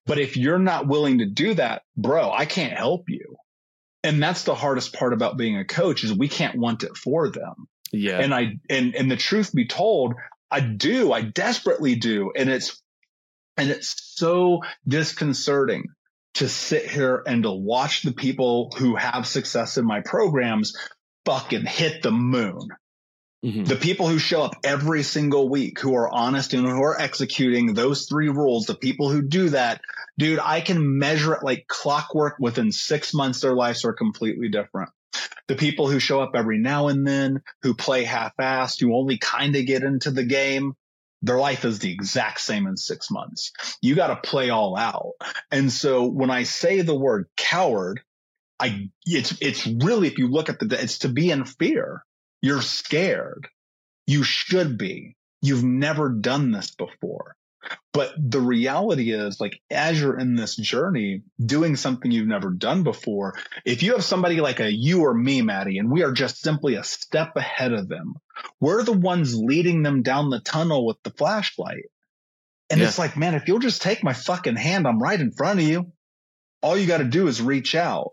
But 0.06 0.18
if 0.18 0.36
you're 0.36 0.58
not 0.58 0.86
willing 0.86 1.18
to 1.18 1.26
do 1.26 1.54
that, 1.54 1.82
bro, 1.96 2.30
I 2.30 2.44
can't 2.44 2.72
help 2.72 3.08
you. 3.08 3.36
And 4.04 4.22
that's 4.22 4.44
the 4.44 4.54
hardest 4.54 4.92
part 4.92 5.12
about 5.12 5.36
being 5.36 5.56
a 5.56 5.64
coach 5.64 6.04
is 6.04 6.12
we 6.12 6.28
can't 6.28 6.58
want 6.58 6.82
it 6.82 6.96
for 6.96 7.30
them. 7.30 7.68
Yeah. 7.92 8.18
And 8.18 8.34
I 8.34 8.58
and 8.68 8.94
and 8.94 9.10
the 9.10 9.16
truth 9.16 9.54
be 9.54 9.66
told, 9.66 10.14
I 10.50 10.60
do, 10.60 11.12
I 11.12 11.22
desperately 11.22 11.94
do. 11.94 12.32
And 12.36 12.48
it's 12.48 12.82
and 13.56 13.70
it's 13.70 14.14
so 14.16 14.62
disconcerting 14.86 15.88
to 16.34 16.48
sit 16.48 16.90
here 16.90 17.22
and 17.26 17.42
to 17.42 17.50
watch 17.50 18.02
the 18.02 18.12
people 18.12 18.72
who 18.78 18.96
have 18.96 19.26
success 19.26 19.76
in 19.76 19.84
my 19.84 20.00
programs 20.00 20.76
fucking 21.24 21.66
hit 21.66 22.02
the 22.02 22.10
moon. 22.10 22.68
Mm-hmm. 23.44 23.64
The 23.64 23.76
people 23.76 24.08
who 24.08 24.18
show 24.18 24.42
up 24.42 24.56
every 24.62 25.02
single 25.02 25.48
week, 25.48 25.80
who 25.80 25.96
are 25.96 26.08
honest 26.08 26.54
and 26.54 26.66
who 26.66 26.82
are 26.82 27.00
executing 27.00 27.74
those 27.74 28.06
three 28.06 28.28
rules, 28.28 28.66
the 28.66 28.74
people 28.74 29.10
who 29.10 29.20
do 29.20 29.48
that, 29.50 29.80
dude, 30.16 30.38
I 30.38 30.60
can 30.60 30.98
measure 30.98 31.34
it 31.34 31.42
like 31.42 31.66
clockwork 31.66 32.36
within 32.38 32.70
six 32.70 33.12
months. 33.12 33.40
Their 33.40 33.54
lives 33.54 33.84
are 33.84 33.92
completely 33.92 34.48
different. 34.48 34.90
The 35.48 35.56
people 35.56 35.90
who 35.90 35.98
show 35.98 36.20
up 36.20 36.32
every 36.34 36.58
now 36.58 36.86
and 36.86 37.06
then, 37.06 37.42
who 37.62 37.74
play 37.74 38.04
half-assed, 38.04 38.80
who 38.80 38.94
only 38.94 39.18
kind 39.18 39.56
of 39.56 39.66
get 39.66 39.82
into 39.82 40.12
the 40.12 40.24
game, 40.24 40.74
their 41.22 41.38
life 41.38 41.64
is 41.64 41.78
the 41.78 41.92
exact 41.92 42.40
same 42.40 42.66
in 42.66 42.76
six 42.76 43.10
months. 43.10 43.52
You 43.80 43.94
got 43.94 44.08
to 44.08 44.28
play 44.28 44.50
all 44.50 44.76
out. 44.76 45.12
And 45.50 45.70
so 45.70 46.06
when 46.06 46.30
I 46.30 46.42
say 46.42 46.82
the 46.82 46.98
word 46.98 47.26
coward, 47.36 48.00
I, 48.58 48.90
it's, 49.06 49.36
it's 49.40 49.66
really, 49.66 50.08
if 50.08 50.18
you 50.18 50.28
look 50.28 50.48
at 50.48 50.58
the, 50.58 50.82
it's 50.82 50.98
to 51.00 51.08
be 51.08 51.30
in 51.30 51.44
fear. 51.44 52.04
You're 52.40 52.62
scared. 52.62 53.48
You 54.06 54.24
should 54.24 54.76
be. 54.78 55.16
You've 55.40 55.64
never 55.64 56.08
done 56.08 56.50
this 56.50 56.74
before. 56.74 57.36
But 57.92 58.14
the 58.18 58.40
reality 58.40 59.12
is, 59.12 59.38
like, 59.38 59.60
as 59.70 60.00
you're 60.00 60.18
in 60.18 60.34
this 60.34 60.56
journey, 60.56 61.22
doing 61.44 61.76
something 61.76 62.10
you've 62.10 62.26
never 62.26 62.50
done 62.50 62.82
before, 62.82 63.34
if 63.64 63.82
you 63.82 63.92
have 63.92 64.04
somebody 64.04 64.40
like 64.40 64.60
a 64.60 64.72
you 64.72 65.02
or 65.02 65.14
me, 65.14 65.42
Matty, 65.42 65.78
and 65.78 65.90
we 65.90 66.02
are 66.02 66.12
just 66.12 66.40
simply 66.40 66.74
a 66.74 66.84
step 66.84 67.36
ahead 67.36 67.72
of 67.72 67.88
them, 67.88 68.14
we're 68.60 68.82
the 68.82 68.92
ones 68.92 69.36
leading 69.36 69.82
them 69.82 70.02
down 70.02 70.30
the 70.30 70.40
tunnel 70.40 70.86
with 70.86 71.02
the 71.02 71.10
flashlight. 71.10 71.84
And 72.70 72.80
yeah. 72.80 72.86
it's 72.86 72.98
like, 72.98 73.16
man, 73.16 73.34
if 73.34 73.46
you'll 73.46 73.58
just 73.58 73.82
take 73.82 74.02
my 74.02 74.14
fucking 74.14 74.56
hand, 74.56 74.86
I'm 74.86 75.02
right 75.02 75.20
in 75.20 75.32
front 75.32 75.60
of 75.60 75.66
you. 75.66 75.92
All 76.62 76.76
you 76.76 76.86
got 76.86 76.98
to 76.98 77.04
do 77.04 77.28
is 77.28 77.42
reach 77.42 77.74
out. 77.74 78.12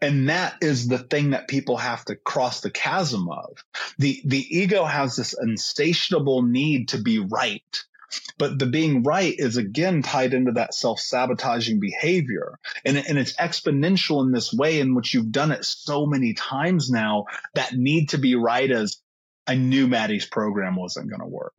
And 0.00 0.28
that 0.28 0.54
is 0.60 0.86
the 0.86 0.98
thing 0.98 1.30
that 1.30 1.48
people 1.48 1.76
have 1.76 2.04
to 2.06 2.16
cross 2.16 2.60
the 2.60 2.70
chasm 2.70 3.28
of. 3.28 3.58
The, 3.98 4.22
the 4.24 4.38
ego 4.38 4.84
has 4.84 5.16
this 5.16 5.34
insatiable 5.38 6.42
need 6.42 6.88
to 6.88 6.98
be 6.98 7.18
right 7.18 7.84
but 8.38 8.58
the 8.58 8.66
being 8.66 9.02
right 9.02 9.34
is 9.36 9.56
again 9.56 10.02
tied 10.02 10.34
into 10.34 10.52
that 10.52 10.74
self 10.74 11.00
sabotaging 11.00 11.80
behavior. 11.80 12.58
And, 12.84 12.96
and 12.96 13.18
it's 13.18 13.36
exponential 13.36 14.24
in 14.24 14.32
this 14.32 14.52
way 14.52 14.80
in 14.80 14.94
which 14.94 15.14
you've 15.14 15.32
done 15.32 15.52
it 15.52 15.64
so 15.64 16.06
many 16.06 16.34
times 16.34 16.90
now. 16.90 17.26
That 17.54 17.74
need 17.74 18.10
to 18.10 18.18
be 18.18 18.34
right 18.34 18.70
as 18.70 18.98
I 19.46 19.54
knew 19.56 19.88
Matty's 19.88 20.26
program 20.26 20.76
wasn't 20.76 21.10
going 21.10 21.20
to 21.20 21.26
work. 21.26 21.54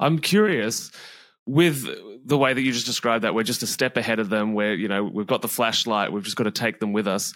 I'm 0.00 0.18
curious 0.18 0.90
with 1.46 1.86
the 2.26 2.36
way 2.36 2.52
that 2.52 2.60
you 2.60 2.72
just 2.72 2.86
described 2.86 3.24
that 3.24 3.34
we're 3.34 3.42
just 3.42 3.62
a 3.62 3.66
step 3.66 3.96
ahead 3.96 4.18
of 4.18 4.28
them 4.28 4.52
where 4.52 4.74
you 4.74 4.86
know 4.86 5.02
we've 5.02 5.26
got 5.26 5.40
the 5.40 5.48
flashlight 5.48 6.12
we've 6.12 6.24
just 6.24 6.36
got 6.36 6.44
to 6.44 6.50
take 6.50 6.78
them 6.78 6.92
with 6.92 7.08
us 7.08 7.32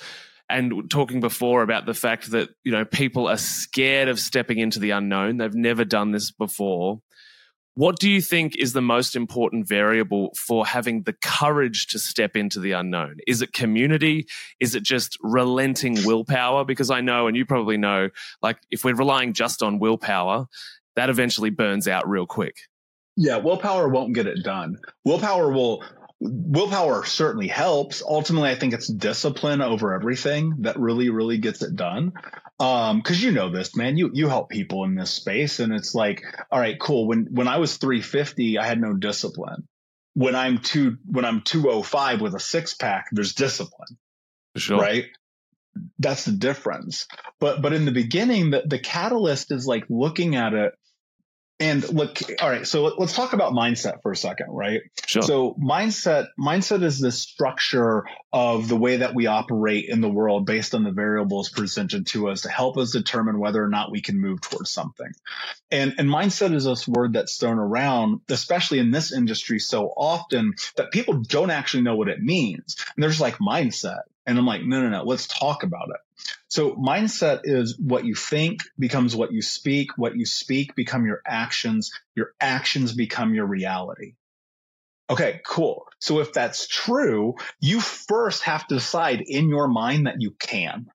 and 0.50 0.90
talking 0.90 1.20
before 1.20 1.62
about 1.62 1.87
the 1.87 1.94
fact 1.94 2.30
that 2.32 2.50
you 2.62 2.72
know 2.72 2.85
people 2.85 3.26
are 3.26 3.38
scared 3.38 4.08
of 4.08 4.20
stepping 4.20 4.58
into 4.58 4.78
the 4.78 4.90
unknown 4.90 5.38
they've 5.38 5.54
never 5.54 5.82
done 5.82 6.12
this 6.12 6.30
before 6.30 7.00
what 7.74 7.98
do 7.98 8.11
you 8.11 8.20
think 8.20 8.56
is 8.56 8.72
the 8.72 8.82
most 8.82 9.16
important 9.16 9.66
variable 9.66 10.35
for 10.37 10.66
having 10.66 11.02
the 11.02 11.14
courage 11.14 11.87
to 11.88 11.98
step 11.98 12.37
into 12.37 12.61
the 12.61 12.72
unknown? 12.72 13.18
Is 13.26 13.40
it 13.40 13.52
community? 13.52 14.26
Is 14.61 14.74
it 14.74 14.82
just 14.82 15.16
relenting 15.22 16.04
willpower? 16.04 16.64
Because 16.64 16.90
I 16.90 17.00
know, 17.00 17.26
and 17.28 17.37
you 17.37 17.46
probably 17.46 17.78
know, 17.78 18.11
like 18.42 18.58
if 18.70 18.85
we're 18.85 18.94
relying 18.94 19.32
just 19.32 19.62
on 19.62 19.78
willpower, 19.78 20.48
that 20.96 21.08
eventually 21.08 21.50
burns 21.50 21.88
out 21.88 22.06
real 22.08 22.26
quick. 22.26 22.56
Yeah, 23.16 23.38
willpower 23.38 23.88
won't 23.88 24.14
get 24.14 24.26
it 24.26 24.42
done. 24.42 24.78
Willpower 25.04 25.50
will 25.50 25.82
willpower 26.22 27.04
certainly 27.04 27.48
helps. 27.48 28.02
Ultimately, 28.02 28.50
I 28.50 28.54
think 28.54 28.74
it's 28.74 28.87
discipline 28.87 29.61
over 29.61 29.92
everything 29.92 30.54
that 30.61 30.78
really, 30.78 31.11
really 31.11 31.38
gets 31.38 31.62
it 31.62 31.74
done. 31.74 32.12
Um, 32.61 33.02
cause 33.02 33.20
you 33.20 33.32
know 33.32 33.50
this, 33.50 33.74
man, 33.74 33.96
you, 33.96 34.11
you 34.12 34.28
help 34.28 34.48
people 34.48 34.85
in 34.85 34.94
this 34.94 35.11
space 35.11 35.58
and 35.58 35.72
it's 35.72 35.94
like, 35.94 36.22
all 36.50 36.61
right, 36.61 36.78
cool. 36.78 37.08
When, 37.08 37.28
when 37.32 37.48
I 37.48 37.58
was 37.58 37.76
350, 37.76 38.58
I 38.58 38.66
had 38.66 38.80
no 38.80 38.94
discipline. 38.94 39.66
When 40.14 40.37
I'm 40.37 40.58
two, 40.58 40.98
when 41.06 41.24
I'm 41.24 41.42
205 41.42 42.20
with 42.20 42.35
a 42.35 42.40
six 42.40 42.74
pack, 42.74 43.06
there's 43.11 43.35
discipline. 43.35 43.98
Sure. 44.56 44.78
Right. 44.78 45.06
That's 45.98 46.26
the 46.26 46.32
difference. 46.32 47.06
But, 47.40 47.62
but 47.62 47.72
in 47.72 47.85
the 47.85 47.92
beginning, 47.92 48.50
the, 48.50 48.62
the 48.64 48.78
catalyst 48.78 49.50
is 49.50 49.66
like 49.66 49.85
looking 49.88 50.37
at 50.37 50.52
it 50.52 50.74
and 51.62 51.88
look, 51.94 52.18
all 52.40 52.51
right. 52.51 52.66
So 52.66 52.83
let's 52.98 53.14
talk 53.14 53.35
about 53.35 53.53
mindset 53.53 54.03
for 54.03 54.11
a 54.11 54.16
second, 54.16 54.48
right? 54.51 54.81
Sure. 55.07 55.22
So 55.22 55.55
mindset, 55.55 56.27
mindset 56.37 56.83
is 56.83 56.98
the 56.98 57.12
structure 57.12 58.05
of 58.33 58.66
the 58.66 58.77
way 58.77 58.96
that 58.96 59.14
we 59.14 59.27
operate 59.27 59.88
in 59.88 60.01
the 60.01 60.09
world 60.09 60.44
based 60.44 60.75
on 60.75 60.83
the 60.83 60.90
variables 60.90 61.51
presented 61.51 62.09
to 62.09 62.31
us 62.31 62.40
to 62.42 62.48
help 62.48 62.79
us 62.79 62.90
determine 62.90 63.38
whether 63.38 63.62
or 63.62 63.68
not 63.68 63.92
we 63.92 64.01
can 64.01 64.20
move 64.20 64.40
towards 64.40 64.72
something. 64.72 65.12
And, 65.70 65.94
and 65.98 66.09
mindset 66.09 66.53
is 66.53 66.64
this 66.64 66.88
word 66.88 67.12
that's 67.12 67.37
thrown 67.37 67.61
around, 67.61 68.22
especially 68.29 68.81
in 68.81 68.90
this 68.90 69.12
industry 69.12 69.61
so 69.61 69.87
often 69.96 70.55
that 70.77 70.90
people 70.90 71.14
don't 71.14 71.51
actually 71.51 71.85
know 71.85 71.94
what 71.94 72.09
it 72.09 72.20
means. 72.20 72.85
And 72.96 73.05
there's 73.05 73.20
like 73.20 73.37
mindset. 73.38 74.01
And 74.27 74.37
I'm 74.37 74.46
like, 74.46 74.62
no, 74.62 74.83
no, 74.83 74.88
no, 74.88 75.05
let's 75.05 75.29
talk 75.29 75.62
about 75.62 75.90
it. 75.90 76.01
So 76.52 76.74
mindset 76.74 77.40
is 77.44 77.78
what 77.78 78.04
you 78.04 78.14
think 78.14 78.60
becomes 78.78 79.16
what 79.16 79.32
you 79.32 79.40
speak. 79.40 79.96
What 79.96 80.16
you 80.16 80.26
speak 80.26 80.74
become 80.74 81.06
your 81.06 81.22
actions. 81.26 81.92
Your 82.14 82.34
actions 82.38 82.92
become 82.92 83.32
your 83.32 83.46
reality. 83.46 84.16
Okay, 85.08 85.40
cool. 85.46 85.86
So 85.98 86.20
if 86.20 86.34
that's 86.34 86.66
true, 86.66 87.36
you 87.58 87.80
first 87.80 88.42
have 88.42 88.66
to 88.66 88.74
decide 88.74 89.22
in 89.22 89.48
your 89.48 89.66
mind 89.66 90.06
that 90.06 90.20
you 90.20 90.32
can. 90.38 90.90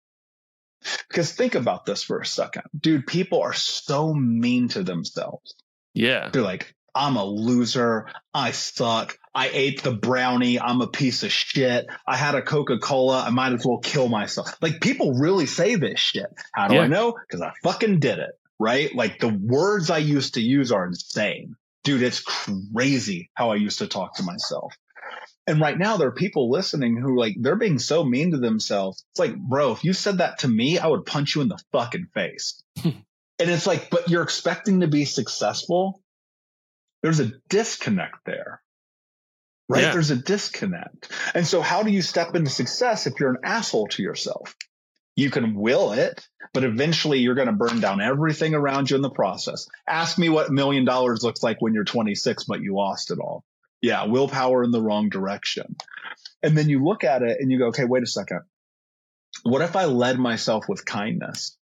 Because 1.07 1.31
think 1.31 1.55
about 1.55 1.87
this 1.87 2.03
for 2.03 2.19
a 2.19 2.25
second. 2.25 2.65
Dude, 2.79 3.07
people 3.07 3.41
are 3.41 3.53
so 3.53 4.13
mean 4.13 4.67
to 4.69 4.83
themselves. 4.83 5.55
Yeah. 5.95 6.29
They're 6.29 6.43
like, 6.43 6.75
I'm 6.93 7.15
a 7.15 7.25
loser. 7.25 8.11
I 8.31 8.51
suck. 8.51 9.17
I 9.37 9.51
ate 9.53 9.83
the 9.83 9.91
brownie. 9.91 10.59
I'm 10.59 10.81
a 10.81 10.87
piece 10.87 11.21
of 11.21 11.31
shit. 11.31 11.85
I 12.07 12.17
had 12.17 12.33
a 12.33 12.41
Coca 12.41 12.79
Cola. 12.79 13.21
I 13.21 13.29
might 13.29 13.53
as 13.53 13.63
well 13.63 13.77
kill 13.77 14.09
myself. 14.09 14.57
Like 14.63 14.81
people 14.81 15.13
really 15.13 15.45
say 15.45 15.75
this 15.75 15.99
shit. 15.99 16.25
How 16.53 16.67
do 16.67 16.73
yeah. 16.73 16.81
I 16.81 16.87
know? 16.87 17.15
Because 17.21 17.43
I 17.43 17.53
fucking 17.61 17.99
did 17.99 18.17
it. 18.17 18.31
Right? 18.59 18.95
Like 18.95 19.19
the 19.19 19.27
words 19.27 19.91
I 19.91 19.99
used 19.99 20.33
to 20.33 20.41
use 20.41 20.71
are 20.71 20.87
insane. 20.87 21.55
Dude, 21.83 22.01
it's 22.01 22.19
crazy 22.19 23.29
how 23.35 23.51
I 23.51 23.57
used 23.57 23.77
to 23.77 23.87
talk 23.87 24.15
to 24.15 24.23
myself. 24.23 24.73
And 25.45 25.61
right 25.61 25.77
now 25.77 25.97
there 25.97 26.07
are 26.07 26.13
people 26.15 26.49
listening 26.49 26.97
who 26.97 27.15
like 27.15 27.35
they're 27.39 27.55
being 27.55 27.77
so 27.77 28.03
mean 28.03 28.31
to 28.31 28.39
themselves. 28.39 29.05
It's 29.11 29.19
like, 29.19 29.37
bro, 29.37 29.71
if 29.71 29.83
you 29.83 29.93
said 29.93 30.17
that 30.17 30.39
to 30.39 30.47
me, 30.47 30.79
I 30.79 30.87
would 30.87 31.05
punch 31.05 31.35
you 31.35 31.43
in 31.43 31.47
the 31.47 31.61
fucking 31.71 32.07
face. 32.15 32.63
and 32.83 32.95
it's 33.37 33.67
like, 33.67 33.91
but 33.91 34.09
you're 34.09 34.23
expecting 34.23 34.79
to 34.79 34.87
be 34.87 35.05
successful 35.05 36.01
there's 37.03 37.19
a 37.19 37.31
disconnect 37.49 38.25
there. 38.25 38.61
Right? 39.69 39.83
Yeah. 39.83 39.93
There's 39.93 40.11
a 40.11 40.15
disconnect. 40.15 41.11
And 41.33 41.45
so 41.45 41.61
how 41.61 41.83
do 41.83 41.91
you 41.91 42.01
step 42.01 42.35
into 42.35 42.49
success 42.49 43.05
if 43.05 43.19
you're 43.19 43.31
an 43.31 43.41
asshole 43.43 43.87
to 43.87 44.03
yourself? 44.03 44.55
You 45.17 45.31
can 45.31 45.55
will 45.55 45.93
it, 45.93 46.27
but 46.53 46.63
eventually 46.63 47.19
you're 47.19 47.35
going 47.35 47.47
to 47.47 47.53
burn 47.53 47.79
down 47.79 48.01
everything 48.01 48.53
around 48.53 48.89
you 48.89 48.95
in 48.95 49.01
the 49.01 49.09
process. 49.09 49.67
Ask 49.87 50.17
me 50.17 50.29
what 50.29 50.49
a 50.49 50.53
million 50.53 50.85
dollars 50.85 51.23
looks 51.23 51.41
like 51.41 51.57
when 51.59 51.73
you're 51.73 51.83
26, 51.83 52.43
but 52.43 52.61
you 52.61 52.75
lost 52.75 53.11
it 53.11 53.19
all. 53.19 53.43
Yeah, 53.81 54.05
willpower 54.05 54.63
in 54.63 54.71
the 54.71 54.81
wrong 54.81 55.09
direction. 55.09 55.75
And 56.43 56.57
then 56.57 56.69
you 56.69 56.83
look 56.83 57.03
at 57.03 57.23
it 57.23 57.37
and 57.39 57.51
you 57.51 57.57
go, 57.57 57.67
okay, 57.67 57.85
wait 57.85 58.03
a 58.03 58.07
second. 58.07 58.41
What 59.43 59.61
if 59.61 59.75
I 59.75 59.85
led 59.85 60.19
myself 60.19 60.65
with 60.69 60.85
kindness? 60.85 61.57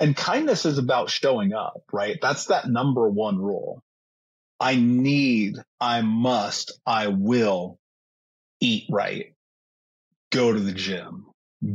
And 0.00 0.16
kindness 0.16 0.66
is 0.66 0.78
about 0.78 1.10
showing 1.10 1.52
up, 1.52 1.82
right? 1.92 2.18
That's 2.20 2.46
that 2.46 2.68
number 2.68 3.08
one 3.08 3.38
rule. 3.38 3.82
I 4.60 4.76
need, 4.76 5.56
I 5.80 6.02
must, 6.02 6.78
I 6.84 7.08
will 7.08 7.78
eat 8.60 8.86
right, 8.90 9.34
go 10.30 10.52
to 10.52 10.58
the 10.58 10.72
gym, 10.72 11.26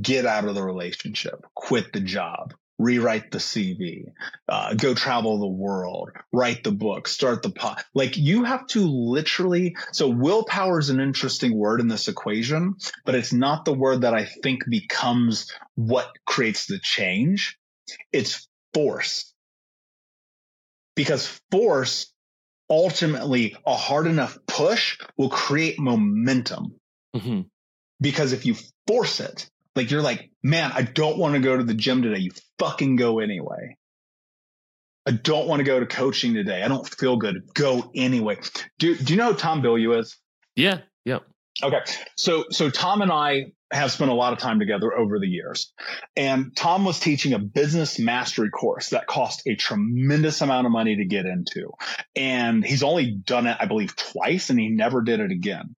get 0.02 0.26
out 0.26 0.46
of 0.46 0.56
the 0.56 0.64
relationship, 0.64 1.46
quit 1.56 1.94
the 1.94 2.02
job, 2.02 2.54
rewrite 2.80 3.32
the 3.32 3.38
CV, 3.38 4.06
uh, 4.50 4.74
go 4.74 4.94
travel 4.94 5.40
the 5.40 5.48
world, 5.48 6.12
write 6.32 6.64
the 6.64 6.72
book, 6.72 7.08
start 7.08 7.42
the 7.42 7.52
pot. 7.52 7.86
Like 7.94 8.18
you 8.18 8.44
have 8.44 8.68
to 8.68 8.82
literally. 8.82 9.76
So 9.92 10.10
willpower 10.10 10.80
is 10.80 10.90
an 10.90 11.00
interesting 11.00 11.58
word 11.58 11.80
in 11.80 11.88
this 11.88 12.08
equation, 12.08 12.76
but 13.06 13.16
it's 13.16 13.34
not 13.34 13.66
the 13.66 13.74
word 13.74 14.02
that 14.02 14.14
I 14.14 14.26
think 14.26 14.64
becomes 14.68 15.52
what 15.76 16.12
creates 16.26 16.66
the 16.66 16.80
change. 16.80 17.58
It's 18.12 18.48
force. 18.74 19.34
Because 20.96 21.40
force 21.52 22.13
ultimately 22.74 23.56
a 23.66 23.76
hard 23.76 24.08
enough 24.08 24.38
push 24.48 24.98
will 25.18 25.30
create 25.30 25.80
momentum. 25.80 26.76
Mm-hmm. 27.16 27.42
Because 28.02 28.34
if 28.34 28.46
you 28.46 28.56
force 28.88 29.20
it, 29.20 29.50
like 29.76 29.92
you're 29.92 30.02
like, 30.02 30.30
man, 30.44 30.72
I 30.74 30.82
don't 30.82 31.18
want 31.18 31.36
to 31.36 31.40
go 31.40 31.56
to 31.56 31.64
the 31.64 31.74
gym 31.74 32.02
today. 32.02 32.20
You 32.20 32.32
fucking 32.60 32.96
go 32.96 33.20
anyway. 33.20 33.78
I 35.06 35.12
don't 35.12 35.48
want 35.48 35.60
to 35.60 35.64
go 35.64 35.80
to 35.80 35.86
coaching 35.86 36.34
today. 36.34 36.64
I 36.64 36.68
don't 36.68 36.88
feel 36.88 37.18
good. 37.18 37.54
Go 37.54 37.92
anyway. 37.96 38.38
Do 38.80 38.96
Do 38.96 39.14
you 39.14 39.18
know 39.18 39.34
who 39.34 39.38
Tom 39.38 39.62
Bilyeu 39.62 40.00
is? 40.00 40.18
Yeah. 40.56 40.80
Yeah. 41.06 41.20
Okay. 41.62 41.80
So 42.18 42.46
so 42.50 42.70
Tom 42.70 43.02
and 43.02 43.12
I 43.12 43.52
have 43.74 43.92
spent 43.92 44.12
a 44.12 44.14
lot 44.14 44.34
of 44.34 44.40
time 44.40 44.60
together 44.60 44.94
over 44.94 45.20
the 45.20 45.28
years. 45.28 45.74
And 46.16 46.56
Tom 46.56 46.86
was 46.86 47.00
teaching 47.00 47.34
a 47.34 47.40
business 47.40 48.00
mastery 48.00 48.50
course 48.50 48.90
that 48.90 49.08
cost 49.08 49.42
a 49.48 49.56
tremendous 49.56 50.42
amount 50.42 50.68
of 50.68 50.72
money 50.72 50.98
to 50.98 51.06
get 51.06 51.26
into. 51.26 51.72
And 52.16 52.64
he's 52.64 52.84
only 52.84 53.12
done 53.12 53.48
it, 53.48 53.58
I 53.60 53.66
believe, 53.66 53.96
twice 53.96 54.50
and 54.50 54.60
he 54.60 54.70
never 54.70 55.02
did 55.02 55.20
it 55.20 55.32
again. 55.32 55.76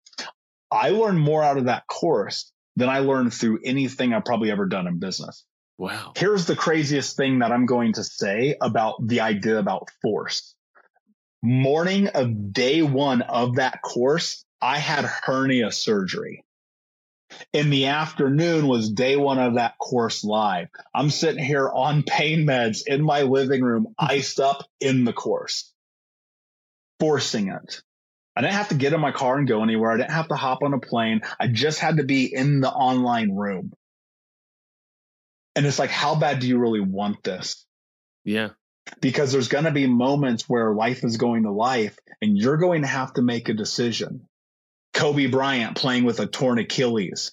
I 0.71 0.91
learned 0.91 1.21
more 1.21 1.43
out 1.43 1.57
of 1.57 1.67
that 1.67 1.87
course 1.87 2.51
than 2.77 2.89
I 2.89 2.99
learned 2.99 3.33
through 3.33 3.61
anything 3.65 4.13
I've 4.13 4.25
probably 4.25 4.51
ever 4.51 4.67
done 4.67 4.89
in 4.89 4.99
business. 4.99 5.45
Wow. 5.79 6.13
Here's 6.17 6.47
the 6.47 6.57
craziest 6.57 7.17
thing 7.17 7.41
that 7.41 7.53
I'm 7.53 7.67
going 7.67 7.95
to 7.95 8.05
say 8.05 8.57
about 8.61 9.07
the 9.07 9.21
idea 9.21 9.59
about 9.59 9.89
force. 10.03 10.55
Morning 11.43 12.09
of 12.09 12.53
day 12.53 12.83
one 12.83 13.23
of 13.23 13.57
that 13.57 13.83
course, 13.83 14.44
I 14.65 14.79
had 14.79 15.05
hernia 15.05 15.71
surgery. 15.71 16.43
In 17.53 17.69
the 17.69 17.87
afternoon 17.87 18.67
was 18.67 18.91
day 18.91 19.15
one 19.15 19.39
of 19.39 19.57
that 19.57 19.77
course 19.77 20.25
live. 20.25 20.69
I'm 20.95 21.11
sitting 21.11 21.45
here 21.45 21.69
on 21.69 22.03
pain 22.03 22.47
meds 22.47 22.79
in 22.87 23.05
my 23.05 23.23
living 23.23 23.61
room, 23.61 23.95
iced 23.99 24.41
up 24.41 24.67
in 24.81 25.05
the 25.05 25.13
course, 25.13 25.71
forcing 26.99 27.49
it. 27.49 27.83
I 28.35 28.41
didn't 28.41 28.55
have 28.55 28.71
to 28.71 28.77
get 28.77 28.95
in 28.95 29.01
my 29.01 29.13
car 29.13 29.37
and 29.37 29.47
go 29.47 29.63
anywhere. 29.63 29.91
I 29.91 29.99
didn't 29.99 30.13
have 30.13 30.29
to 30.29 30.35
hop 30.35 30.63
on 30.63 30.73
a 30.73 30.81
plane. 30.81 31.21
I 31.39 31.49
just 31.49 31.79
had 31.79 31.99
to 31.99 32.05
be 32.05 32.35
in 32.35 32.61
the 32.61 32.71
online 32.71 33.33
room. 33.33 33.71
And 35.55 35.67
it's 35.67 35.79
like, 35.79 35.91
how 35.91 36.15
bad 36.15 36.41
do 36.41 36.49
you 36.49 36.59
really 36.59 36.81
want 36.81 37.23
this? 37.23 37.67
Yeah. 38.25 38.51
Because 39.03 39.31
there's 39.31 39.49
going 39.49 39.65
to 39.65 39.73
be 39.73 39.87
moments 39.87 40.49
where 40.49 40.73
life 40.73 41.05
is 41.05 41.19
going 41.19 41.43
to 41.43 41.53
life 41.53 41.99
and 42.23 42.39
you're 42.39 42.57
going 42.57 42.81
to 42.81 42.89
have 42.89 43.13
to 43.15 43.23
make 43.23 43.51
a 43.51 43.55
decision. 43.55 44.27
Kobe 44.95 45.27
Bryant 45.27 45.77
playing 45.77 46.05
with 46.05 46.21
a 46.21 46.27
torn 46.27 46.59
Achilles, 46.59 47.33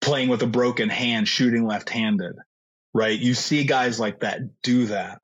playing 0.00 0.28
with 0.28 0.42
a 0.42 0.46
broken 0.46 0.88
hand, 0.88 1.28
shooting 1.28 1.66
left 1.66 1.90
handed, 1.90 2.36
right? 2.92 3.18
You 3.18 3.34
see 3.34 3.64
guys 3.64 4.00
like 4.00 4.20
that 4.20 4.40
do 4.62 4.86
that 4.86 5.20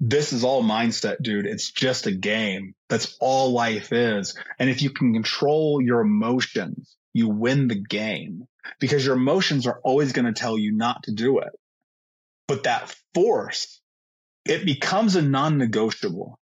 this 0.00 0.32
is 0.32 0.44
all 0.44 0.62
mindset, 0.62 1.22
dude. 1.22 1.46
It's 1.46 1.70
just 1.70 2.06
a 2.06 2.12
game. 2.12 2.74
That's 2.88 3.16
all 3.18 3.52
life 3.52 3.92
is. 3.92 4.36
And 4.58 4.68
if 4.68 4.82
you 4.82 4.90
can 4.90 5.14
control 5.14 5.80
your 5.80 6.00
emotions, 6.00 6.96
you 7.14 7.28
win 7.28 7.68
the 7.68 7.80
game 7.80 8.46
because 8.78 9.04
your 9.06 9.16
emotions 9.16 9.66
are 9.66 9.80
always 9.82 10.12
going 10.12 10.26
to 10.26 10.38
tell 10.38 10.58
you 10.58 10.72
not 10.72 11.04
to 11.04 11.12
do 11.12 11.38
it. 11.38 11.48
But 12.46 12.64
that 12.64 12.94
force, 13.14 13.80
it 14.44 14.64
becomes 14.64 15.16
a 15.16 15.22
non-negotiable. 15.22 16.38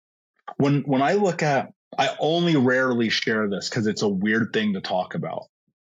When, 0.57 0.82
when 0.82 1.03
I 1.03 1.14
look 1.14 1.43
at, 1.43 1.72
I 1.99 2.16
only 2.18 2.57
rarely 2.57 3.09
share 3.09 3.49
this 3.49 3.68
because 3.68 3.86
it's 3.86 4.03
a 4.03 4.09
weird 4.09 4.53
thing 4.53 4.74
to 4.74 4.80
talk 4.80 5.14
about. 5.14 5.45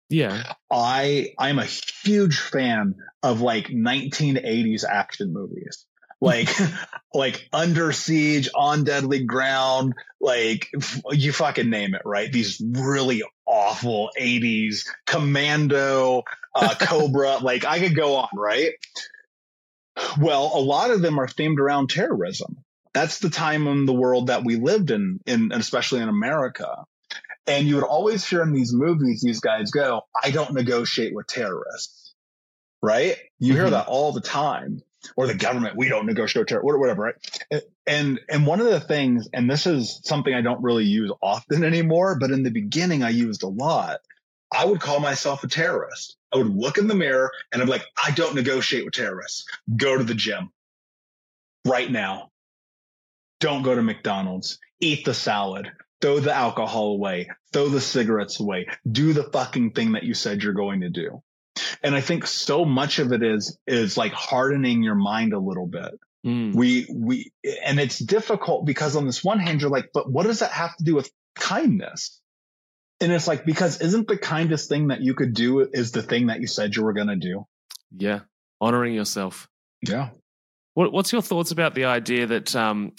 Yeah. 0.09 0.55
I, 0.71 1.35
I'm 1.39 1.59
a 1.59 1.65
huge 1.65 2.39
fan 2.39 2.97
of 3.23 3.41
like 3.41 3.69
1980s 3.69 4.85
action 4.85 5.33
movies 5.33 5.87
like 6.21 6.49
like 7.15 7.49
under 7.53 7.93
siege 7.93 8.49
on 8.55 8.85
deadly 8.85 9.25
ground 9.25 9.95
like 10.21 10.71
you 11.11 11.33
fucking 11.33 11.71
name 11.71 11.95
it 11.95 12.03
right 12.05 12.31
these 12.33 12.63
really 12.65 13.23
awful 13.47 14.11
80s 14.19 14.87
commando 15.07 16.23
uh, 16.55 16.75
cobra 16.81 17.39
like 17.39 17.65
i 17.65 17.81
could 17.81 17.97
go 17.97 18.17
on 18.17 18.29
right 18.37 18.73
well 20.21 20.53
a 20.55 20.61
lot 20.61 20.91
of 20.91 21.03
them 21.03 21.19
are 21.19 21.27
themed 21.27 21.59
around 21.59 21.91
terrorism 21.91 22.59
that's 22.93 23.19
the 23.19 23.31
time 23.31 23.67
in 23.67 23.87
the 23.87 23.93
world 23.93 24.29
that 24.29 24.45
we 24.45 24.57
lived 24.57 24.91
in 24.91 25.21
in 25.27 25.53
especially 25.53 26.01
in 26.01 26.09
america 26.09 26.85
and 27.47 27.67
you 27.67 27.75
would 27.77 27.85
always 27.85 28.29
hear 28.29 28.43
in 28.43 28.53
these 28.53 28.73
movies 28.73 29.23
these 29.23 29.41
guys 29.41 29.71
go 29.71 30.03
i 30.23 30.31
don't 30.31 30.55
negotiate 30.55 31.15
with 31.15 31.27
terrorists 31.27 32.15
right 32.83 33.17
you 33.39 33.53
mm-hmm. 33.53 33.63
hear 33.63 33.71
that 33.71 33.87
all 33.87 34.13
the 34.13 34.21
time 34.21 34.83
or 35.17 35.27
the 35.27 35.35
government, 35.35 35.77
we 35.77 35.89
don't 35.89 36.07
negotiate 36.07 36.43
with 36.43 36.49
terrorists, 36.49 36.79
whatever, 36.79 37.03
right? 37.03 37.63
And 37.87 38.21
and 38.29 38.47
one 38.47 38.61
of 38.61 38.67
the 38.67 38.81
things, 38.81 39.29
and 39.33 39.51
this 39.51 39.67
is 39.67 40.01
something 40.05 40.33
I 40.33 40.43
don't 40.43 40.63
really 40.63 40.85
use 40.85 41.11
often 41.23 41.65
anymore, 41.65 42.19
but 42.19 42.31
in 42.31 42.43
the 42.43 42.51
beginning 42.51 43.03
I 43.03 43.11
used 43.11 43.43
a 43.43 43.49
lot. 43.49 44.01
I 44.53 44.65
would 44.65 44.81
call 44.81 44.99
myself 44.99 45.45
a 45.45 45.49
terrorist. 45.49 46.17
I 46.33 46.39
would 46.39 46.49
look 46.49 46.77
in 46.77 46.89
the 46.89 46.95
mirror 46.95 47.31
and 47.53 47.63
I'm 47.63 47.69
like, 47.69 47.85
I 48.05 48.11
don't 48.11 48.35
negotiate 48.35 48.85
with 48.85 48.95
terrorists. 48.95 49.47
Go 49.77 49.97
to 49.97 50.03
the 50.03 50.15
gym 50.15 50.51
right 51.65 51.89
now. 51.89 52.30
Don't 53.41 53.63
go 53.63 53.75
to 53.75 53.83
McDonald's. 53.83 54.59
Eat 54.81 55.05
the 55.05 55.15
salad. 55.15 55.71
Throw 56.01 56.21
the 56.21 56.35
alcohol 56.35 56.93
away. 56.93 57.29
Throw 57.53 57.69
the 57.69 57.81
cigarettes 57.81 58.41
away. 58.41 58.69
Do 58.91 59.13
the 59.13 59.25
fucking 59.25 59.73
thing 59.73 59.93
that 59.93 60.05
you 60.05 60.15
said 60.15 60.43
you're 60.43 60.53
going 60.53 60.83
to 60.83 60.91
do. 60.91 61.23
And 61.83 61.95
I 61.95 62.01
think 62.01 62.27
so 62.27 62.65
much 62.65 62.99
of 62.99 63.13
it 63.13 63.23
is, 63.23 63.59
is 63.67 63.97
like 63.97 64.13
hardening 64.13 64.83
your 64.83 64.95
mind 64.95 65.33
a 65.33 65.39
little 65.39 65.67
bit. 65.67 65.93
Mm. 66.25 66.55
We, 66.55 66.87
we, 66.91 67.33
and 67.65 67.81
it's 67.81 67.99
difficult 67.99 68.67
because 68.67 68.97
on 68.97 69.07
this 69.07 69.25
one 69.25 69.39
hand, 69.39 69.61
you're 69.61 69.71
like, 69.71 69.91
but 69.93 70.11
what 70.11 70.27
does 70.27 70.41
that 70.41 70.53
have 70.53 70.77
to 70.77 70.85
do 70.85 70.95
with 70.95 71.11
kindness? 71.35 72.21
And 73.01 73.11
it's 73.11 73.27
like, 73.27 73.47
because 73.47 73.81
isn't 73.81 74.09
the 74.09 74.19
kindest 74.19 74.69
thing 74.69 74.89
that 74.89 75.01
you 75.01 75.15
could 75.15 75.33
do 75.33 75.61
is 75.61 75.93
the 75.93 76.03
thing 76.03 76.27
that 76.27 76.41
you 76.41 76.47
said 76.47 76.77
you 76.77 76.85
were 76.85 76.93
going 76.93 77.09
to 77.09 77.17
do? 77.17 77.47
Yeah. 77.97 78.21
Honoring 78.61 78.95
yourself. 78.95 79.49
Yeah. 79.87 80.11
What, 80.75 80.93
what's 80.93 81.13
your 81.13 81.23
thoughts 81.23 81.51
about 81.51 81.75
the 81.75 81.87
idea 81.87 82.27
that 82.27 82.55
um, 82.55 82.93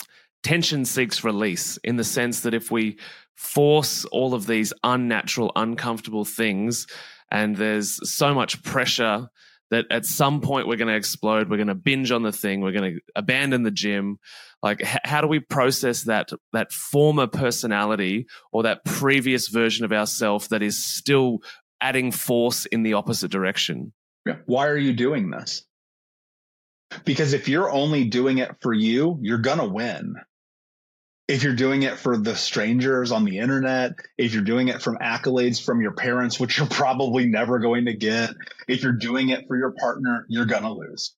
tension 0.44 0.86
seeks 0.86 1.24
release 1.24 1.78
in 1.78 1.96
the 1.98 2.04
sense 2.04 2.42
that 2.42 2.54
if 2.54 2.72
we 2.72 2.98
force 3.36 4.06
all 4.06 4.34
of 4.34 4.48
these 4.48 4.74
unnatural, 4.84 5.52
uncomfortable 5.56 6.26
things, 6.26 6.88
and 7.30 7.56
there's 7.56 8.00
so 8.12 8.34
much 8.34 8.62
pressure 8.64 9.30
that 9.72 9.86
at 9.90 10.06
some 10.06 10.42
point 10.42 10.68
we're 10.68 10.76
going 10.76 10.90
to 10.90 10.96
explode 10.96 11.50
we're 11.50 11.58
going 11.58 11.68
to 11.68 11.76
binge 11.76 12.12
on 12.12 12.24
the 12.24 12.32
thing 12.32 12.60
we're 12.60 12.74
going 12.74 12.96
to 12.96 13.00
abandon 13.16 13.64
the 13.64 13.72
gym 13.72 14.20
like 14.62 14.82
h- 14.82 15.00
how 15.04 15.22
do 15.22 15.28
we 15.28 15.40
process 15.40 16.04
that 16.04 16.30
that 16.54 16.72
former 16.72 17.26
personality 17.26 18.28
or 18.52 18.64
that 18.64 18.86
previous 18.86 19.48
version 19.48 19.86
of 19.86 19.92
ourself 19.92 20.50
that 20.50 20.62
is 20.62 20.84
still 20.84 21.40
adding 21.80 22.12
force 22.12 22.66
in 22.66 22.84
the 22.84 22.94
opposite 22.94 23.32
direction? 23.32 23.92
Why 24.46 24.68
are 24.68 24.78
you 24.78 24.94
doing 24.94 25.32
this? 25.32 25.64
Because 27.06 27.34
if 27.34 27.48
you're 27.48 27.72
only 27.72 28.06
doing 28.06 28.38
it 28.38 28.58
for 28.62 28.74
you 28.74 29.18
you're 29.22 29.40
going 29.40 29.60
to 29.60 29.66
win 29.66 30.16
if 31.32 31.44
you're 31.44 31.56
doing 31.56 31.84
it 31.84 31.98
for 31.98 32.18
the 32.18 32.36
strangers 32.36 33.14
on 33.14 33.24
the 33.24 33.40
internet, 33.40 33.94
if 34.18 34.34
you're 34.34 34.44
doing 34.44 34.68
it 34.68 34.82
from 34.82 34.98
accolades 34.98 35.64
from 35.64 35.80
your 35.80 35.94
parents, 35.94 36.38
which 36.38 36.58
you're 36.58 36.68
probably 36.68 37.26
never 37.26 37.60
going 37.60 37.86
to 37.86 37.94
get, 37.94 38.32
if 38.68 38.84
you're 38.84 38.92
doing 38.92 39.30
it 39.30 39.46
for 39.48 39.58
your 39.58 39.72
partner, 39.72 40.26
you're 40.28 40.46
going 40.46 40.64
to 40.64 40.74
lose 40.74 41.16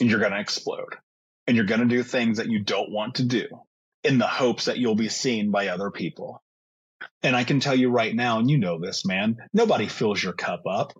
and 0.00 0.10
you're 0.10 0.18
going 0.18 0.32
to 0.32 0.40
explode 0.40 0.96
and 1.46 1.56
you're 1.56 1.66
going 1.66 1.80
to 1.80 1.86
do 1.86 2.02
things 2.02 2.38
that 2.38 2.48
you 2.48 2.58
don't 2.58 2.90
want 2.90 3.16
to 3.16 3.24
do 3.24 3.46
in 4.02 4.18
the 4.18 4.26
hopes 4.26 4.64
that 4.64 4.78
you'll 4.78 4.96
be 4.96 5.08
seen 5.08 5.52
by 5.52 5.68
other 5.68 5.92
people. 5.92 6.42
And 7.22 7.36
I 7.36 7.44
can 7.44 7.60
tell 7.60 7.76
you 7.76 7.88
right 7.88 8.14
now, 8.14 8.40
and 8.40 8.50
you 8.50 8.58
know 8.58 8.80
this, 8.80 9.06
man, 9.06 9.36
nobody 9.52 9.86
fills 9.86 10.20
your 10.20 10.32
cup 10.32 10.62
up. 10.68 10.92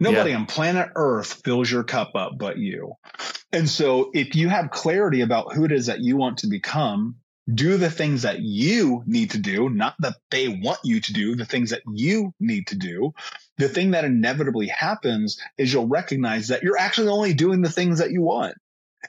Nobody 0.00 0.30
yeah. 0.30 0.36
on 0.36 0.46
planet 0.46 0.90
Earth 0.94 1.40
fills 1.44 1.70
your 1.70 1.84
cup 1.84 2.12
up 2.14 2.32
but 2.38 2.58
you. 2.58 2.94
And 3.52 3.68
so 3.68 4.10
if 4.14 4.36
you 4.36 4.48
have 4.48 4.70
clarity 4.70 5.22
about 5.22 5.54
who 5.54 5.64
it 5.64 5.72
is 5.72 5.86
that 5.86 6.00
you 6.00 6.16
want 6.16 6.38
to 6.38 6.46
become, 6.46 7.16
do 7.52 7.78
the 7.78 7.90
things 7.90 8.22
that 8.22 8.40
you 8.40 9.02
need 9.06 9.30
to 9.30 9.38
do, 9.38 9.70
not 9.70 9.94
that 10.00 10.16
they 10.30 10.48
want 10.48 10.78
you 10.84 11.00
to 11.00 11.12
do, 11.12 11.34
the 11.34 11.46
things 11.46 11.70
that 11.70 11.82
you 11.90 12.34
need 12.38 12.66
to 12.68 12.76
do. 12.76 13.14
The 13.56 13.68
thing 13.68 13.92
that 13.92 14.04
inevitably 14.04 14.66
happens 14.68 15.40
is 15.56 15.72
you'll 15.72 15.88
recognize 15.88 16.48
that 16.48 16.62
you're 16.62 16.78
actually 16.78 17.08
only 17.08 17.32
doing 17.32 17.62
the 17.62 17.70
things 17.70 18.00
that 18.00 18.10
you 18.10 18.22
want. 18.22 18.54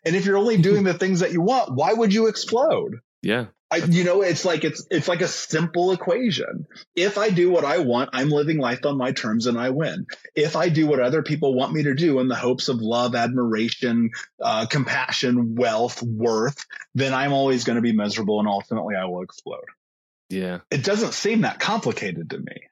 And 0.06 0.16
if 0.16 0.26
you're 0.26 0.38
only 0.38 0.58
doing 0.58 0.84
the 0.86 0.94
things 0.94 1.20
that 1.20 1.34
you 1.34 1.42
want, 1.42 1.74
why 1.74 1.92
would 1.94 2.14
you 2.14 2.28
explode? 2.28 3.00
Yeah. 3.22 3.48
I, 3.72 3.78
you 3.78 4.04
know, 4.04 4.22
it's 4.22 4.46
like 4.46 4.64
it's 4.64 4.86
it's 4.90 5.08
like 5.08 5.22
a 5.22 5.28
simple 5.28 5.92
equation. 5.92 6.66
If 6.96 7.20
I 7.20 7.30
do 7.30 7.52
what 7.52 7.66
I 7.66 7.80
want, 7.80 8.10
I'm 8.14 8.30
living 8.30 8.58
life 8.58 8.84
on 8.86 8.98
my 8.98 9.12
terms 9.12 9.46
and 9.46 9.60
I 9.60 9.70
win. 9.70 10.08
If 10.36 10.56
I 10.56 10.70
do 10.70 10.88
what 10.88 11.00
other 11.00 11.22
people 11.22 11.54
want 11.54 11.74
me 11.74 11.84
to 11.84 11.94
do 11.94 12.20
in 12.20 12.28
the 12.28 12.36
hopes 12.36 12.68
of 12.68 12.82
love, 12.82 13.14
admiration, 13.14 14.10
uh, 14.42 14.66
compassion, 14.66 15.56
wealth, 15.56 16.02
worth, 16.02 16.66
then 16.96 17.14
I'm 17.14 17.32
always 17.32 17.64
going 17.64 17.76
to 17.76 17.82
be 17.84 17.94
miserable 17.94 18.40
and 18.40 18.48
ultimately 18.48 18.96
I 18.96 19.06
will 19.06 19.22
explode. 19.22 19.66
Yeah. 20.30 20.60
It 20.72 20.84
doesn't 20.84 21.14
seem 21.14 21.42
that 21.42 21.60
complicated 21.60 22.32
to 22.32 22.38
me. 22.40 22.69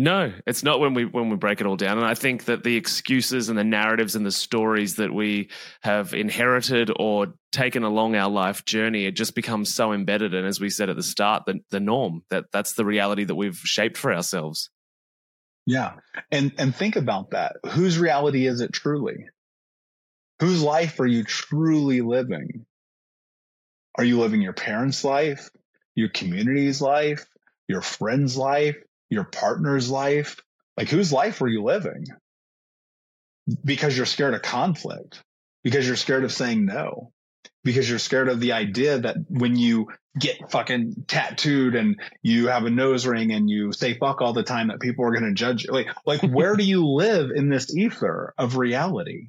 No, 0.00 0.32
it's 0.46 0.62
not 0.62 0.80
when 0.80 0.94
we 0.94 1.04
when 1.04 1.28
we 1.28 1.36
break 1.36 1.60
it 1.60 1.66
all 1.66 1.76
down. 1.76 1.98
And 1.98 2.06
I 2.06 2.14
think 2.14 2.46
that 2.46 2.64
the 2.64 2.74
excuses 2.74 3.50
and 3.50 3.58
the 3.58 3.64
narratives 3.64 4.16
and 4.16 4.24
the 4.24 4.32
stories 4.32 4.96
that 4.96 5.12
we 5.12 5.50
have 5.82 6.14
inherited 6.14 6.90
or 6.98 7.34
taken 7.52 7.82
along 7.82 8.16
our 8.16 8.30
life 8.30 8.64
journey, 8.64 9.04
it 9.04 9.14
just 9.14 9.34
becomes 9.34 9.74
so 9.74 9.92
embedded. 9.92 10.34
And 10.34 10.46
as 10.46 10.58
we 10.58 10.70
said 10.70 10.88
at 10.88 10.96
the 10.96 11.02
start, 11.02 11.42
the, 11.44 11.60
the 11.68 11.80
norm 11.80 12.22
that 12.30 12.46
that's 12.50 12.72
the 12.72 12.86
reality 12.86 13.24
that 13.24 13.34
we've 13.34 13.58
shaped 13.58 13.98
for 13.98 14.10
ourselves. 14.10 14.70
Yeah. 15.66 15.96
And 16.32 16.52
and 16.56 16.74
think 16.74 16.96
about 16.96 17.32
that. 17.32 17.56
Whose 17.72 17.98
reality 17.98 18.46
is 18.46 18.62
it 18.62 18.72
truly? 18.72 19.26
Whose 20.40 20.62
life 20.62 20.98
are 21.00 21.06
you 21.06 21.24
truly 21.24 22.00
living? 22.00 22.64
Are 23.98 24.04
you 24.04 24.18
living 24.18 24.40
your 24.40 24.54
parents' 24.54 25.04
life, 25.04 25.50
your 25.94 26.08
community's 26.08 26.80
life, 26.80 27.26
your 27.68 27.82
friend's 27.82 28.38
life? 28.38 28.78
Your 29.10 29.24
partner's 29.24 29.90
life. 29.90 30.40
Like 30.76 30.88
whose 30.88 31.12
life 31.12 31.40
were 31.40 31.48
you 31.48 31.62
living? 31.62 32.06
Because 33.64 33.96
you're 33.96 34.06
scared 34.06 34.34
of 34.34 34.42
conflict, 34.42 35.22
because 35.62 35.86
you're 35.86 35.96
scared 35.96 36.24
of 36.24 36.32
saying 36.32 36.64
no, 36.64 37.12
because 37.64 37.88
you're 37.88 37.98
scared 37.98 38.28
of 38.28 38.40
the 38.40 38.52
idea 38.52 39.00
that 39.00 39.16
when 39.28 39.56
you 39.56 39.88
get 40.18 40.50
fucking 40.50 41.04
tattooed 41.06 41.74
and 41.74 42.00
you 42.22 42.48
have 42.48 42.64
a 42.64 42.70
nose 42.70 43.06
ring 43.06 43.32
and 43.32 43.48
you 43.48 43.72
say 43.72 43.94
fuck 43.94 44.20
all 44.20 44.32
the 44.32 44.42
time 44.42 44.68
that 44.68 44.80
people 44.80 45.04
are 45.04 45.12
going 45.12 45.24
to 45.24 45.34
judge 45.34 45.64
you. 45.64 45.72
Like, 45.72 45.88
like 46.06 46.22
where 46.22 46.56
do 46.56 46.64
you 46.64 46.86
live 46.94 47.30
in 47.34 47.48
this 47.48 47.74
ether 47.74 48.34
of 48.38 48.56
reality? 48.56 49.28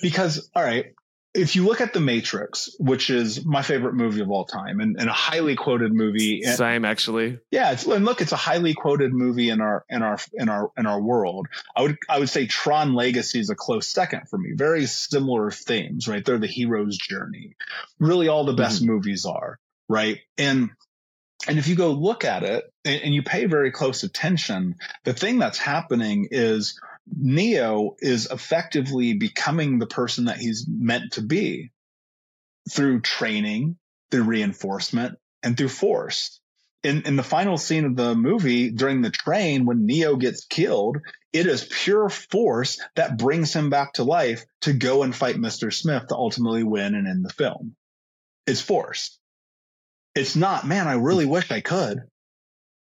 Because, 0.00 0.48
all 0.54 0.62
right, 0.62 0.94
if 1.34 1.56
you 1.56 1.64
look 1.64 1.80
at 1.80 1.94
The 1.94 2.00
Matrix, 2.00 2.74
which 2.78 3.08
is 3.08 3.44
my 3.44 3.62
favorite 3.62 3.94
movie 3.94 4.20
of 4.20 4.30
all 4.30 4.44
time 4.44 4.80
and, 4.80 4.96
and 4.98 5.08
a 5.08 5.14
highly 5.14 5.56
quoted 5.56 5.92
movie. 5.92 6.42
Same 6.42 6.84
actually. 6.84 7.38
Yeah. 7.50 7.72
It's, 7.72 7.86
and 7.86 8.04
look, 8.04 8.20
it's 8.20 8.32
a 8.32 8.36
highly 8.36 8.74
quoted 8.74 9.14
movie 9.14 9.48
in 9.48 9.60
our, 9.60 9.84
in 9.88 10.02
our, 10.02 10.18
in 10.34 10.48
our, 10.50 10.70
in 10.76 10.86
our 10.86 11.00
world. 11.00 11.46
I 11.74 11.82
would, 11.82 11.96
I 12.08 12.18
would 12.18 12.28
say 12.28 12.46
Tron 12.46 12.94
Legacy 12.94 13.40
is 13.40 13.48
a 13.48 13.54
close 13.54 13.88
second 13.88 14.28
for 14.28 14.38
me. 14.38 14.52
Very 14.54 14.84
similar 14.86 15.50
themes, 15.50 16.06
right? 16.06 16.22
They're 16.24 16.38
the 16.38 16.46
hero's 16.46 16.98
journey. 16.98 17.56
Really 17.98 18.28
all 18.28 18.44
the 18.44 18.52
best 18.52 18.82
mm-hmm. 18.82 18.92
movies 18.92 19.24
are, 19.24 19.58
right? 19.88 20.18
And, 20.36 20.70
and 21.48 21.58
if 21.58 21.66
you 21.66 21.76
go 21.76 21.92
look 21.92 22.24
at 22.24 22.42
it 22.42 22.64
and, 22.84 23.02
and 23.02 23.14
you 23.14 23.22
pay 23.22 23.46
very 23.46 23.70
close 23.70 24.02
attention, 24.02 24.76
the 25.04 25.14
thing 25.14 25.38
that's 25.38 25.58
happening 25.58 26.28
is 26.30 26.78
Neo 27.06 27.96
is 28.00 28.26
effectively 28.30 29.14
becoming 29.14 29.78
the 29.78 29.86
person 29.86 30.26
that 30.26 30.38
he's 30.38 30.66
meant 30.68 31.12
to 31.12 31.22
be 31.22 31.72
through 32.70 33.00
training, 33.00 33.76
through 34.10 34.24
reinforcement, 34.24 35.18
and 35.42 35.56
through 35.56 35.68
force. 35.68 36.40
In, 36.84 37.02
in 37.02 37.16
the 37.16 37.22
final 37.22 37.58
scene 37.58 37.84
of 37.84 37.96
the 37.96 38.14
movie, 38.14 38.70
during 38.70 39.02
the 39.02 39.10
train, 39.10 39.66
when 39.66 39.86
Neo 39.86 40.16
gets 40.16 40.44
killed, 40.44 40.98
it 41.32 41.46
is 41.46 41.68
pure 41.70 42.08
force 42.08 42.80
that 42.96 43.18
brings 43.18 43.54
him 43.54 43.70
back 43.70 43.94
to 43.94 44.04
life 44.04 44.44
to 44.62 44.72
go 44.72 45.02
and 45.02 45.14
fight 45.14 45.36
Mr. 45.36 45.72
Smith 45.72 46.08
to 46.08 46.16
ultimately 46.16 46.64
win 46.64 46.94
and 46.94 47.06
end 47.06 47.24
the 47.24 47.32
film. 47.32 47.76
It's 48.46 48.60
force. 48.60 49.18
It's 50.14 50.36
not, 50.36 50.66
man, 50.66 50.88
I 50.88 50.94
really 50.94 51.26
wish 51.26 51.50
I 51.50 51.60
could. 51.60 52.00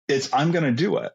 It's, 0.07 0.33
I'm 0.33 0.51
going 0.51 0.65
to 0.65 0.71
do 0.71 0.97
it 0.97 1.11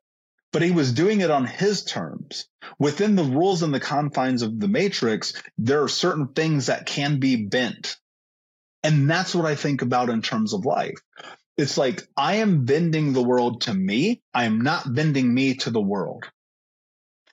but 0.52 0.62
he 0.62 0.70
was 0.70 0.92
doing 0.92 1.20
it 1.20 1.30
on 1.30 1.46
his 1.46 1.84
terms. 1.84 2.46
Within 2.78 3.16
the 3.16 3.24
rules 3.24 3.62
and 3.62 3.72
the 3.72 3.80
confines 3.80 4.42
of 4.42 4.58
the 4.58 4.68
matrix, 4.68 5.32
there 5.58 5.82
are 5.82 5.88
certain 5.88 6.28
things 6.28 6.66
that 6.66 6.86
can 6.86 7.18
be 7.18 7.36
bent. 7.36 7.96
And 8.82 9.08
that's 9.08 9.34
what 9.34 9.46
I 9.46 9.54
think 9.54 9.82
about 9.82 10.10
in 10.10 10.22
terms 10.22 10.52
of 10.52 10.64
life. 10.64 10.98
It's 11.56 11.76
like 11.76 12.02
I 12.16 12.36
am 12.36 12.64
bending 12.64 13.12
the 13.12 13.22
world 13.22 13.62
to 13.62 13.74
me. 13.74 14.22
I 14.32 14.44
am 14.44 14.62
not 14.62 14.92
bending 14.92 15.32
me 15.32 15.54
to 15.56 15.70
the 15.70 15.80
world. 15.80 16.24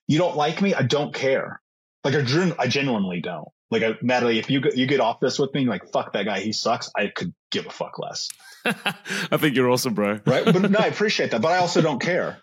You 0.08 0.18
don't 0.18 0.36
like 0.36 0.62
me? 0.62 0.74
I 0.74 0.82
don't 0.82 1.14
care. 1.14 1.62
Like 2.04 2.16
I, 2.16 2.54
I 2.60 2.68
genuinely 2.68 3.22
don't. 3.22 3.48
Like 3.70 3.84
I, 3.84 3.98
Natalie, 4.02 4.40
if 4.40 4.50
you 4.50 4.62
you 4.76 4.86
get 4.86 5.00
off 5.00 5.20
this 5.20 5.40
with 5.40 5.54
me, 5.54 5.66
like 5.66 5.92
fuck 5.92 6.14
that 6.14 6.26
guy, 6.26 6.40
he 6.40 6.54
sucks. 6.54 6.90
I 6.96 7.08
could 7.08 7.34
give 7.52 7.66
a 7.66 7.70
fuck 7.70 8.00
less. 8.00 8.30
I 8.66 9.38
think 9.38 9.56
you're 9.56 9.70
awesome, 9.70 9.94
bro. 9.94 10.20
right? 10.26 10.46
But 10.46 10.72
no, 10.72 10.80
I 10.80 10.88
appreciate 10.88 11.32
that. 11.32 11.42
But 11.42 11.54
I 11.54 11.58
also 11.58 11.82
don't 11.82 12.02
care. 12.02 12.38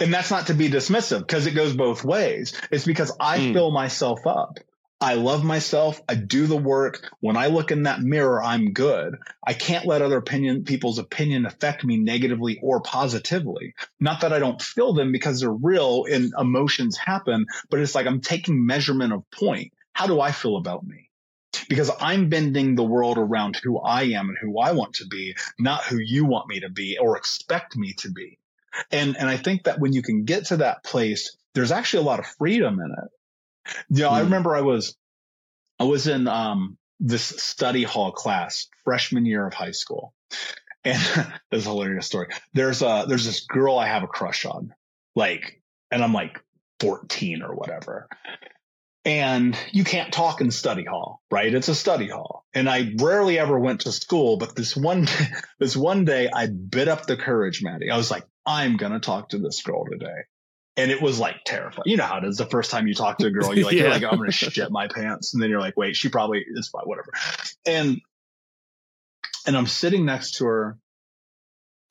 And 0.00 0.12
that's 0.12 0.30
not 0.30 0.46
to 0.46 0.54
be 0.54 0.70
dismissive 0.70 1.20
because 1.20 1.46
it 1.46 1.54
goes 1.54 1.74
both 1.74 2.02
ways. 2.04 2.58
It's 2.70 2.86
because 2.86 3.12
I 3.20 3.38
mm. 3.38 3.52
fill 3.52 3.70
myself 3.70 4.26
up. 4.26 4.58
I 5.02 5.14
love 5.14 5.44
myself. 5.44 6.00
I 6.08 6.14
do 6.14 6.46
the 6.46 6.58
work. 6.58 7.10
When 7.20 7.36
I 7.36 7.46
look 7.46 7.70
in 7.70 7.84
that 7.84 8.02
mirror, 8.02 8.42
I'm 8.42 8.72
good. 8.72 9.16
I 9.46 9.54
can't 9.54 9.86
let 9.86 10.02
other 10.02 10.18
opinion, 10.18 10.64
people's 10.64 10.98
opinion 10.98 11.46
affect 11.46 11.84
me 11.84 11.96
negatively 11.96 12.60
or 12.62 12.82
positively. 12.82 13.74
Not 13.98 14.20
that 14.20 14.34
I 14.34 14.38
don't 14.38 14.60
feel 14.60 14.92
them 14.92 15.10
because 15.10 15.40
they're 15.40 15.50
real 15.50 16.04
and 16.04 16.34
emotions 16.38 16.98
happen, 16.98 17.46
but 17.70 17.80
it's 17.80 17.94
like 17.94 18.06
I'm 18.06 18.20
taking 18.20 18.66
measurement 18.66 19.14
of 19.14 19.30
point. 19.30 19.72
How 19.94 20.06
do 20.06 20.20
I 20.20 20.32
feel 20.32 20.56
about 20.56 20.86
me? 20.86 21.08
Because 21.68 21.90
I'm 21.98 22.28
bending 22.28 22.74
the 22.74 22.84
world 22.84 23.16
around 23.16 23.56
who 23.56 23.78
I 23.78 24.02
am 24.02 24.28
and 24.28 24.38
who 24.38 24.58
I 24.58 24.72
want 24.72 24.94
to 24.96 25.06
be, 25.06 25.34
not 25.58 25.84
who 25.84 25.96
you 25.96 26.26
want 26.26 26.48
me 26.48 26.60
to 26.60 26.68
be 26.68 26.98
or 26.98 27.16
expect 27.16 27.74
me 27.74 27.94
to 27.98 28.10
be. 28.10 28.38
And, 28.90 29.16
and 29.16 29.28
I 29.28 29.36
think 29.36 29.64
that 29.64 29.80
when 29.80 29.92
you 29.92 30.02
can 30.02 30.24
get 30.24 30.46
to 30.46 30.58
that 30.58 30.84
place, 30.84 31.36
there's 31.54 31.72
actually 31.72 32.04
a 32.04 32.06
lot 32.06 32.20
of 32.20 32.26
freedom 32.26 32.78
in 32.80 32.90
it. 32.90 33.76
You 33.90 34.02
know, 34.02 34.10
mm. 34.10 34.12
I 34.12 34.18
hmm. 34.18 34.24
remember 34.24 34.56
I 34.56 34.60
was, 34.62 34.96
I 35.78 35.84
was 35.84 36.06
in, 36.06 36.28
um, 36.28 36.76
this 36.98 37.24
study 37.24 37.82
hall 37.82 38.12
class 38.12 38.68
freshman 38.84 39.24
year 39.24 39.46
of 39.46 39.54
high 39.54 39.70
school. 39.70 40.14
And 40.84 41.00
this 41.50 41.64
hilarious 41.64 42.06
story. 42.06 42.28
There's 42.54 42.82
a, 42.82 43.04
there's 43.08 43.26
this 43.26 43.46
girl 43.46 43.78
I 43.78 43.86
have 43.86 44.02
a 44.02 44.08
crush 44.08 44.44
on, 44.44 44.74
like, 45.14 45.62
and 45.90 46.02
I'm 46.02 46.12
like 46.12 46.38
14 46.80 47.42
or 47.42 47.54
whatever 47.54 48.08
and 49.04 49.58
you 49.72 49.84
can't 49.84 50.12
talk 50.12 50.40
in 50.40 50.50
study 50.50 50.84
hall, 50.84 51.22
right? 51.30 51.54
It's 51.54 51.68
a 51.68 51.74
study 51.74 52.08
hall. 52.08 52.44
And 52.52 52.68
I 52.68 52.92
rarely 52.98 53.38
ever 53.38 53.58
went 53.58 53.82
to 53.82 53.92
school, 53.92 54.36
but 54.36 54.54
this 54.54 54.76
one, 54.76 55.08
this 55.58 55.76
one 55.76 56.04
day 56.04 56.28
I 56.32 56.48
bit 56.48 56.88
up 56.88 57.06
the 57.06 57.16
courage, 57.16 57.62
Matty. 57.62 57.90
I 57.90 57.96
was 57.96 58.10
like, 58.10 58.24
I'm 58.46 58.76
going 58.76 58.92
to 58.92 59.00
talk 59.00 59.30
to 59.30 59.38
this 59.38 59.62
girl 59.62 59.84
today. 59.90 60.24
And 60.76 60.90
it 60.90 61.02
was 61.02 61.18
like 61.18 61.36
terrifying. 61.44 61.84
You 61.86 61.96
know 61.96 62.04
how 62.04 62.18
it 62.18 62.24
is 62.24 62.38
the 62.38 62.46
first 62.46 62.70
time 62.70 62.86
you 62.86 62.94
talk 62.94 63.18
to 63.18 63.26
a 63.26 63.30
girl, 63.30 63.54
you're 63.54 63.66
like, 63.66 63.74
yeah. 63.74 63.82
you're 63.82 63.90
like, 63.90 64.04
I'm 64.04 64.16
going 64.16 64.30
to 64.30 64.32
shit 64.32 64.70
my 64.70 64.88
pants. 64.88 65.34
And 65.34 65.42
then 65.42 65.50
you're 65.50 65.60
like, 65.60 65.76
wait, 65.76 65.96
she 65.96 66.08
probably 66.08 66.44
is 66.46 66.68
fine, 66.68 66.84
whatever. 66.84 67.12
And, 67.66 68.00
and 69.46 69.56
I'm 69.56 69.66
sitting 69.66 70.06
next 70.06 70.36
to 70.36 70.46
her 70.46 70.78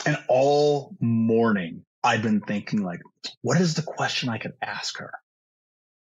and 0.06 0.18
all 0.28 0.96
morning 1.00 1.84
I've 2.04 2.22
been 2.22 2.42
thinking 2.42 2.84
like, 2.84 3.02
what 3.42 3.60
is 3.60 3.76
the 3.76 3.82
question 3.82 4.30
I 4.30 4.38
could 4.38 4.54
ask 4.62 4.98
her? 5.00 5.12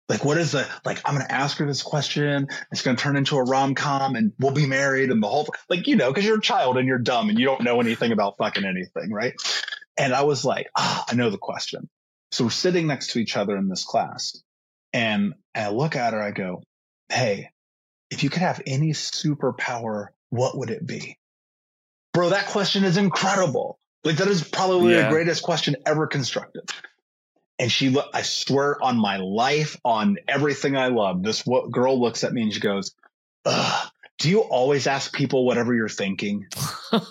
Like, 0.09 0.25
what 0.25 0.37
is 0.37 0.53
the, 0.53 0.67
like, 0.85 1.01
I'm 1.05 1.15
going 1.15 1.27
to 1.27 1.33
ask 1.33 1.57
her 1.59 1.67
this 1.67 1.83
question. 1.83 2.49
It's 2.71 2.83
going 2.83 2.97
to 2.97 3.03
turn 3.03 3.17
into 3.17 3.37
a 3.37 3.43
rom 3.43 3.75
com 3.75 4.17
and 4.17 4.33
we'll 4.39 4.53
be 4.53 4.67
married 4.67 5.11
and 5.11 5.23
the 5.23 5.29
whole, 5.29 5.47
like, 5.71 5.87
you 5.87 5.97
know, 5.97 6.13
cause 6.13 6.25
you're 6.25 6.39
a 6.39 6.43
child 6.43 6.77
and 6.77 6.87
you're 6.87 6.99
dumb 6.99 7.31
and 7.31 7.39
you 7.39 7.47
don't 7.47 7.63
know 7.63 7.81
anything 7.81 8.13
about 8.13 8.37
fucking 8.37 8.65
anything. 8.65 9.13
Right. 9.13 9.35
And 9.97 10.13
I 10.13 10.23
was 10.23 10.45
like, 10.45 10.69
ah, 10.77 11.05
I 11.09 11.15
know 11.15 11.31
the 11.31 11.39
question. 11.39 11.89
So 12.33 12.45
we're 12.45 12.51
sitting 12.51 12.87
next 12.87 13.13
to 13.13 13.19
each 13.19 13.37
other 13.37 13.57
in 13.57 13.69
this 13.69 13.85
class 13.85 14.43
and 14.93 15.35
I 15.55 15.71
look 15.71 15.97
at 15.97 16.15
her. 16.15 16.23
I 16.23 16.31
go, 16.31 16.63
Hey, 17.09 17.51
if 18.11 18.23
you 18.23 18.31
could 18.31 18.43
have 18.43 18.63
any 18.67 18.91
superpower, 18.91 20.09
what 20.31 20.57
would 20.57 20.71
it 20.71 20.87
be? 20.87 21.19
Bro, 22.13 22.31
that 22.31 22.47
question 22.47 22.85
is 22.85 22.97
incredible. 22.97 23.79
Like 24.05 24.17
that 24.17 24.29
is 24.29 24.43
probably 24.43 24.95
yeah. 24.95 25.05
the 25.05 25.11
greatest 25.11 25.43
question 25.43 25.77
ever 25.85 26.07
constructed. 26.07 26.71
And 27.59 27.71
she, 27.71 27.97
I 28.13 28.23
swear 28.23 28.83
on 28.83 28.97
my 28.97 29.19
life, 29.19 29.77
on 29.85 30.17
everything 30.27 30.77
I 30.77 30.89
love, 30.89 31.23
this 31.23 31.45
girl 31.71 32.01
looks 32.01 32.25
at 32.25 32.33
me 32.33 32.43
and 32.43 32.53
she 32.53 32.61
goes, 32.61 32.95
Ugh, 33.45 33.91
do 34.19 34.31
you 34.31 34.41
always 34.41 34.87
ask 34.87 35.13
people 35.13 35.47
whatever 35.47 35.75
you're 35.75 35.89
thinking? 35.89 36.47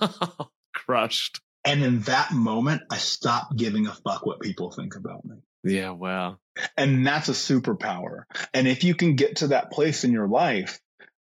Crushed. 0.74 1.40
And 1.66 1.84
in 1.84 2.02
that 2.02 2.32
moment, 2.32 2.84
I 2.90 2.98
stopped 2.98 3.56
giving 3.56 3.88
a 3.88 3.94
fuck 3.94 4.26
what 4.26 4.40
people 4.40 4.72
think 4.72 4.96
about 4.96 5.26
me. 5.26 5.38
Yeah, 5.64 5.92
wow. 5.92 6.38
And 6.78 7.06
that's 7.08 7.30
a 7.30 7.34
superpower. 7.34 8.24
And 8.54 8.68
if 8.68 8.84
you 8.84 8.96
can 8.96 9.16
get 9.16 9.38
to 9.38 9.48
that 9.48 9.72
place 9.72 10.04
in 10.04 10.12
your 10.12 10.28
life 10.28 10.80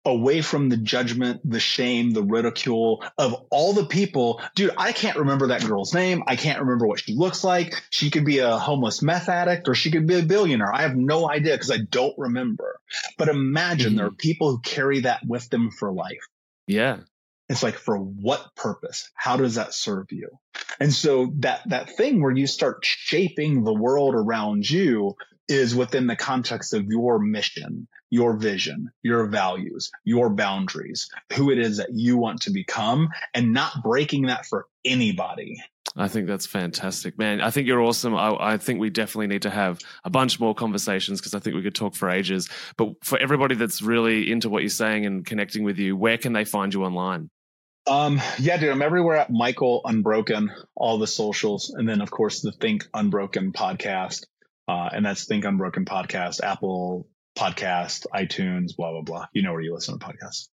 away 0.06 0.42
from 0.42 0.70
the 0.70 0.78
judgment, 0.78 1.42
the 1.44 1.60
shame, 1.60 2.12
the 2.12 2.24
ridicule 2.24 3.04
of 3.18 3.36
all 3.50 3.74
the 3.74 3.86
people. 3.86 4.42
Dude, 4.56 4.72
I 4.78 4.92
can't 4.92 5.18
remember 5.18 5.48
that 5.48 5.66
girl's 5.66 5.94
name. 5.94 6.24
I 6.28 6.36
can't 6.36 6.60
remember 6.60 6.88
what 6.88 7.02
she 7.02 7.16
looks 7.16 7.44
like. 7.44 7.84
She 7.90 8.10
could 8.10 8.26
be 8.26 8.40
a 8.40 8.58
homeless 8.58 9.02
meth 9.02 9.30
addict 9.30 9.68
or 9.68 9.76
she 9.76 9.92
could 9.92 10.08
be 10.08 10.20
a 10.20 10.24
billionaire. 10.24 10.74
I 10.74 10.82
have 10.84 10.96
no 10.96 11.30
idea 11.30 11.54
because 11.54 11.72
I 11.72 11.80
don't 11.90 12.18
remember. 12.18 12.80
But 13.18 13.30
imagine 13.30 13.90
mm-hmm. 13.90 13.98
there 13.98 14.08
are 14.08 14.12
people 14.12 14.52
who 14.52 14.60
carry 14.62 15.02
that 15.02 15.22
with 15.26 15.50
them 15.50 15.70
for 15.70 15.92
life. 15.92 16.28
Yeah. 16.68 17.00
It's 17.50 17.64
like, 17.64 17.76
for 17.76 17.98
what 17.98 18.56
purpose? 18.56 19.10
How 19.16 19.38
does 19.38 19.56
that 19.56 19.74
serve 19.74 20.12
you? 20.12 20.30
And 20.80 20.94
so 20.94 21.34
that, 21.40 21.68
that 21.70 21.98
thing 21.98 22.22
where 22.22 22.32
you 22.32 22.48
start 22.48 22.86
shaping 22.86 23.64
the 23.64 23.74
world 23.74 24.14
around 24.16 24.70
you 24.70 25.16
is 25.48 25.76
within 25.76 26.06
the 26.06 26.16
context 26.16 26.76
of 26.76 26.86
your 26.86 27.18
mission, 27.18 27.88
your 28.12 28.38
vision, 28.38 28.92
your 29.02 29.26
values, 29.26 29.90
your 30.04 30.30
boundaries, 30.30 31.10
who 31.34 31.50
it 31.50 31.58
is 31.58 31.78
that 31.78 31.90
you 31.92 32.18
want 32.18 32.44
to 32.44 32.52
become 32.52 33.10
and 33.34 33.52
not 33.52 33.82
breaking 33.84 34.28
that 34.28 34.46
for 34.46 34.68
anybody. 34.86 35.58
I 35.96 36.08
think 36.08 36.28
that's 36.28 36.46
fantastic, 36.46 37.18
man. 37.18 37.42
I 37.42 37.50
think 37.50 37.68
you're 37.68 37.82
awesome. 37.82 38.16
I, 38.16 38.36
I 38.40 38.58
think 38.58 38.80
we 38.80 38.92
definitely 38.92 39.28
need 39.28 39.42
to 39.42 39.50
have 39.50 39.80
a 40.04 40.10
bunch 40.12 40.40
more 40.40 40.54
conversations 40.54 41.20
because 41.20 41.34
I 41.34 41.40
think 41.40 41.56
we 41.56 41.64
could 41.64 41.74
talk 41.74 41.96
for 41.96 42.12
ages. 42.12 42.48
But 42.78 43.04
for 43.04 43.18
everybody 43.18 43.56
that's 43.56 43.82
really 43.82 44.32
into 44.32 44.50
what 44.50 44.62
you're 44.62 44.70
saying 44.70 45.08
and 45.08 45.26
connecting 45.26 45.64
with 45.64 45.80
you, 45.80 45.98
where 45.98 46.20
can 46.20 46.34
they 46.34 46.46
find 46.46 46.74
you 46.74 46.86
online? 46.86 47.32
Um, 47.88 48.22
yeah, 48.38 48.58
dude, 48.58 48.70
I'm 48.70 48.82
everywhere 48.82 49.18
at 49.18 49.32
Michael 49.32 49.82
Unbroken, 49.84 50.52
all 50.76 51.00
the 51.00 51.08
socials, 51.08 51.72
and 51.76 51.90
then 51.90 52.02
of 52.02 52.12
course 52.12 52.42
the 52.42 52.52
Think 52.52 52.88
Unbroken 52.94 53.52
podcast. 53.52 54.26
Uh, 54.68 54.90
and 54.94 55.04
that's 55.04 55.26
Think 55.26 55.46
Unbroken 55.46 55.86
Podcast, 55.86 56.44
Apple 56.44 57.08
Podcast, 57.36 58.06
iTunes, 58.14 58.76
blah, 58.76 58.92
blah, 58.92 59.02
blah. 59.02 59.26
You 59.34 59.42
know 59.42 59.52
where 59.52 59.62
you 59.62 59.74
listen 59.74 59.98
to 59.98 60.06
podcasts. 60.06 60.50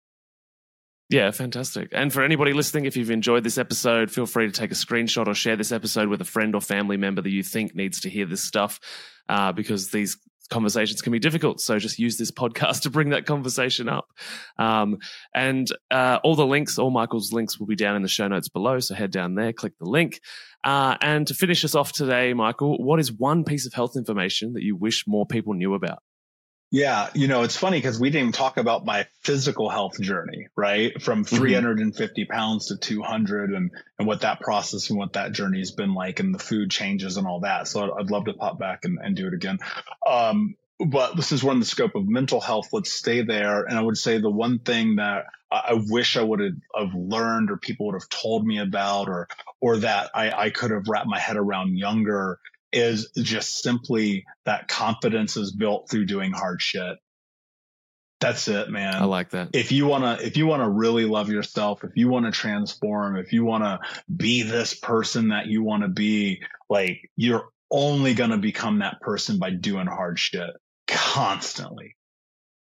Yeah, 1.10 1.32
fantastic. 1.32 1.90
And 1.92 2.14
for 2.14 2.24
anybody 2.24 2.54
listening, 2.54 2.86
if 2.86 2.96
you've 2.96 3.12
enjoyed 3.12 3.44
this 3.44 3.58
episode, 3.58 4.12
feel 4.12 4.26
free 4.26 4.48
to 4.48 4.52
take 4.52 4.72
a 4.72 4.76
screenshot 4.76 5.28
or 5.28 5.34
share 5.34 5.56
this 5.56 5.72
episode 5.72 6.10
with 6.10 6.22
a 6.22 6.26
friend 6.26 6.56
or 6.56 6.62
family 6.62 6.98
member 6.98 7.22
that 7.22 7.30
you 7.30 7.44
think 7.44 7.76
needs 7.76 8.02
to 8.02 8.10
hear 8.10 8.26
this 8.26 8.44
stuff 8.44 8.80
uh, 9.30 9.52
because 9.52 9.90
these 9.90 10.18
conversations 10.50 11.02
can 11.02 11.12
be 11.12 11.20
difficult. 11.20 11.60
So 11.60 11.80
just 11.80 12.00
use 12.00 12.18
this 12.18 12.32
podcast 12.32 12.82
to 12.84 12.90
bring 12.90 13.10
that 13.10 13.26
conversation 13.26 13.90
up. 13.90 14.12
Um, 14.58 15.00
and 15.34 15.68
uh, 15.92 16.20
all 16.24 16.36
the 16.36 16.46
links, 16.46 16.78
all 16.78 16.92
Michael's 16.92 17.34
links 17.34 17.60
will 17.60 17.68
be 17.68 17.76
down 17.76 17.96
in 17.96 18.02
the 18.02 18.08
show 18.08 18.28
notes 18.28 18.50
below. 18.50 18.80
So 18.80 18.96
head 18.96 19.12
down 19.12 19.36
there, 19.36 19.54
click 19.54 19.78
the 19.80 19.90
link. 19.90 20.20
Uh, 20.64 20.96
and 21.02 21.28
to 21.28 21.34
finish 21.34 21.66
us 21.66 21.76
off 21.76 21.92
today, 21.92 22.34
Michael, 22.34 22.78
what 22.78 23.00
is 23.00 23.12
one 23.12 23.44
piece 23.44 23.66
of 23.66 23.74
health 23.74 23.96
information 23.98 24.54
that 24.54 24.64
you 24.64 24.76
wish 24.76 25.06
more 25.08 25.26
people 25.26 25.54
knew 25.54 25.74
about? 25.74 26.00
Yeah, 26.74 27.12
you 27.14 27.28
know, 27.28 27.44
it's 27.44 27.56
funny 27.56 27.78
because 27.78 28.00
we 28.00 28.10
didn't 28.10 28.22
even 28.22 28.32
talk 28.32 28.58
about 28.58 28.84
my 28.84 29.06
physical 29.22 29.70
health 29.70 30.02
journey, 30.02 30.48
right? 30.56 31.00
From 31.00 31.24
mm-hmm. 31.24 31.36
350 31.36 32.26
pounds 32.26 32.70
to 32.70 32.78
200 32.78 33.54
and, 33.54 33.70
and 34.00 34.08
what 34.08 34.22
that 34.22 34.40
process 34.42 34.90
and 34.90 34.98
what 34.98 35.14
that 35.14 35.34
journey 35.34 35.60
has 35.60 35.70
been 35.70 35.94
like 35.94 36.20
and 36.20 36.34
the 36.34 36.40
food 36.40 36.72
changes 36.72 37.18
and 37.18 37.28
all 37.28 37.42
that. 37.42 37.68
So 37.68 37.84
I'd, 37.84 37.92
I'd 38.00 38.10
love 38.10 38.26
to 38.26 38.34
pop 38.34 38.58
back 38.58 38.86
and, 38.86 38.98
and 39.00 39.16
do 39.16 39.28
it 39.28 39.36
again. 39.36 39.60
Um, 40.04 40.56
but 40.84 41.16
this 41.16 41.32
is 41.32 41.44
one 41.44 41.60
the 41.60 41.66
scope 41.68 41.94
of 41.94 42.08
mental 42.08 42.42
health. 42.42 42.70
Let's 42.74 42.92
stay 42.92 43.22
there. 43.22 43.66
And 43.66 43.78
I 43.78 43.82
would 43.82 43.96
say 43.96 44.18
the 44.18 44.32
one 44.32 44.58
thing 44.58 44.96
that 44.96 45.26
I 45.52 45.80
wish 45.88 46.18
I 46.18 46.24
would 46.24 46.40
have 46.76 46.96
learned 46.96 47.52
or 47.52 47.58
people 47.58 47.86
would 47.86 48.02
have 48.02 48.10
told 48.10 48.48
me 48.48 48.58
about 48.58 49.10
or, 49.10 49.28
or 49.62 49.78
that 49.78 50.10
I, 50.16 50.32
I 50.32 50.50
could 50.50 50.72
have 50.72 50.88
wrapped 50.88 51.06
my 51.06 51.20
head 51.20 51.38
around 51.38 51.78
younger 51.78 52.40
is 52.74 53.12
just 53.16 53.62
simply 53.62 54.26
that 54.46 54.68
confidence 54.68 55.38
is 55.38 55.52
built 55.52 55.90
through 55.90 56.06
doing 56.06 56.32
hard 56.32 56.62
shit. 56.62 56.98
That's 58.20 58.48
it, 58.48 58.70
man. 58.70 58.96
I 58.96 59.04
like 59.04 59.32
that. 59.32 59.50
If 59.54 59.74
you 59.74 59.86
want 59.86 60.20
to, 60.20 60.26
if 60.26 60.38
you 60.38 60.48
want 60.48 60.64
to 60.64 60.70
really 60.70 61.04
love 61.04 61.30
yourself, 61.30 61.84
if 61.84 61.92
you 61.96 62.08
want 62.08 62.26
to 62.26 62.32
transform, 62.32 63.18
if 63.18 63.34
you 63.34 63.44
want 63.44 63.66
to 63.66 63.80
be 64.16 64.44
this 64.44 64.74
person 64.74 65.30
that 65.30 65.48
you 65.48 65.62
want 65.62 65.84
to 65.84 65.90
be, 65.90 66.42
like 66.70 67.10
you're 67.18 67.50
only 67.70 68.14
going 68.14 68.30
to 68.30 68.38
become 68.38 68.80
that 68.80 69.02
person 69.02 69.40
by 69.40 69.50
doing 69.50 69.88
hard 69.88 70.18
shit 70.18 70.52
constantly 70.88 71.98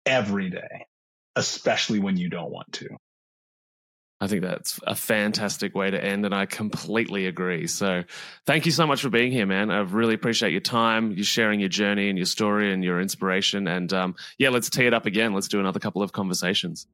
every 0.07 0.49
day, 0.49 0.87
especially 1.35 1.99
when 1.99 2.17
you 2.17 2.29
don't 2.29 2.51
want 2.51 2.71
to. 2.73 2.89
I 4.23 4.27
think 4.27 4.41
that's 4.41 4.79
a 4.87 4.95
fantastic 4.95 5.75
way 5.75 5.91
to 5.91 6.01
end, 6.01 6.25
and 6.25 6.33
I 6.33 6.45
completely 6.45 7.27
agree. 7.27 7.67
So, 7.67 8.05
thank 8.45 8.65
you 8.65 8.71
so 8.71 8.87
much 8.87 9.01
for 9.01 9.09
being 9.09 9.33
here, 9.33 9.45
man. 9.45 9.69
I 9.69 9.79
really 9.81 10.13
appreciate 10.13 10.51
your 10.51 10.61
time, 10.61 11.11
you 11.11 11.25
sharing 11.25 11.59
your 11.59 11.67
journey 11.67 12.07
and 12.07 12.17
your 12.17 12.25
story 12.25 12.71
and 12.71 12.81
your 12.85 13.01
inspiration. 13.01 13.67
And 13.67 13.91
um, 13.91 14.15
yeah, 14.37 14.47
let's 14.47 14.69
tee 14.69 14.85
it 14.85 14.93
up 14.93 15.05
again. 15.05 15.33
Let's 15.33 15.49
do 15.49 15.59
another 15.59 15.81
couple 15.81 16.01
of 16.01 16.13
conversations. 16.13 16.87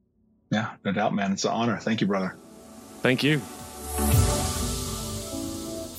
Yeah, 0.50 0.72
no 0.84 0.90
doubt, 0.90 1.14
man. 1.14 1.30
It's 1.30 1.44
an 1.44 1.52
honor. 1.52 1.78
Thank 1.78 2.00
you, 2.00 2.08
brother. 2.08 2.36
Thank 3.00 3.22
you. 3.22 3.40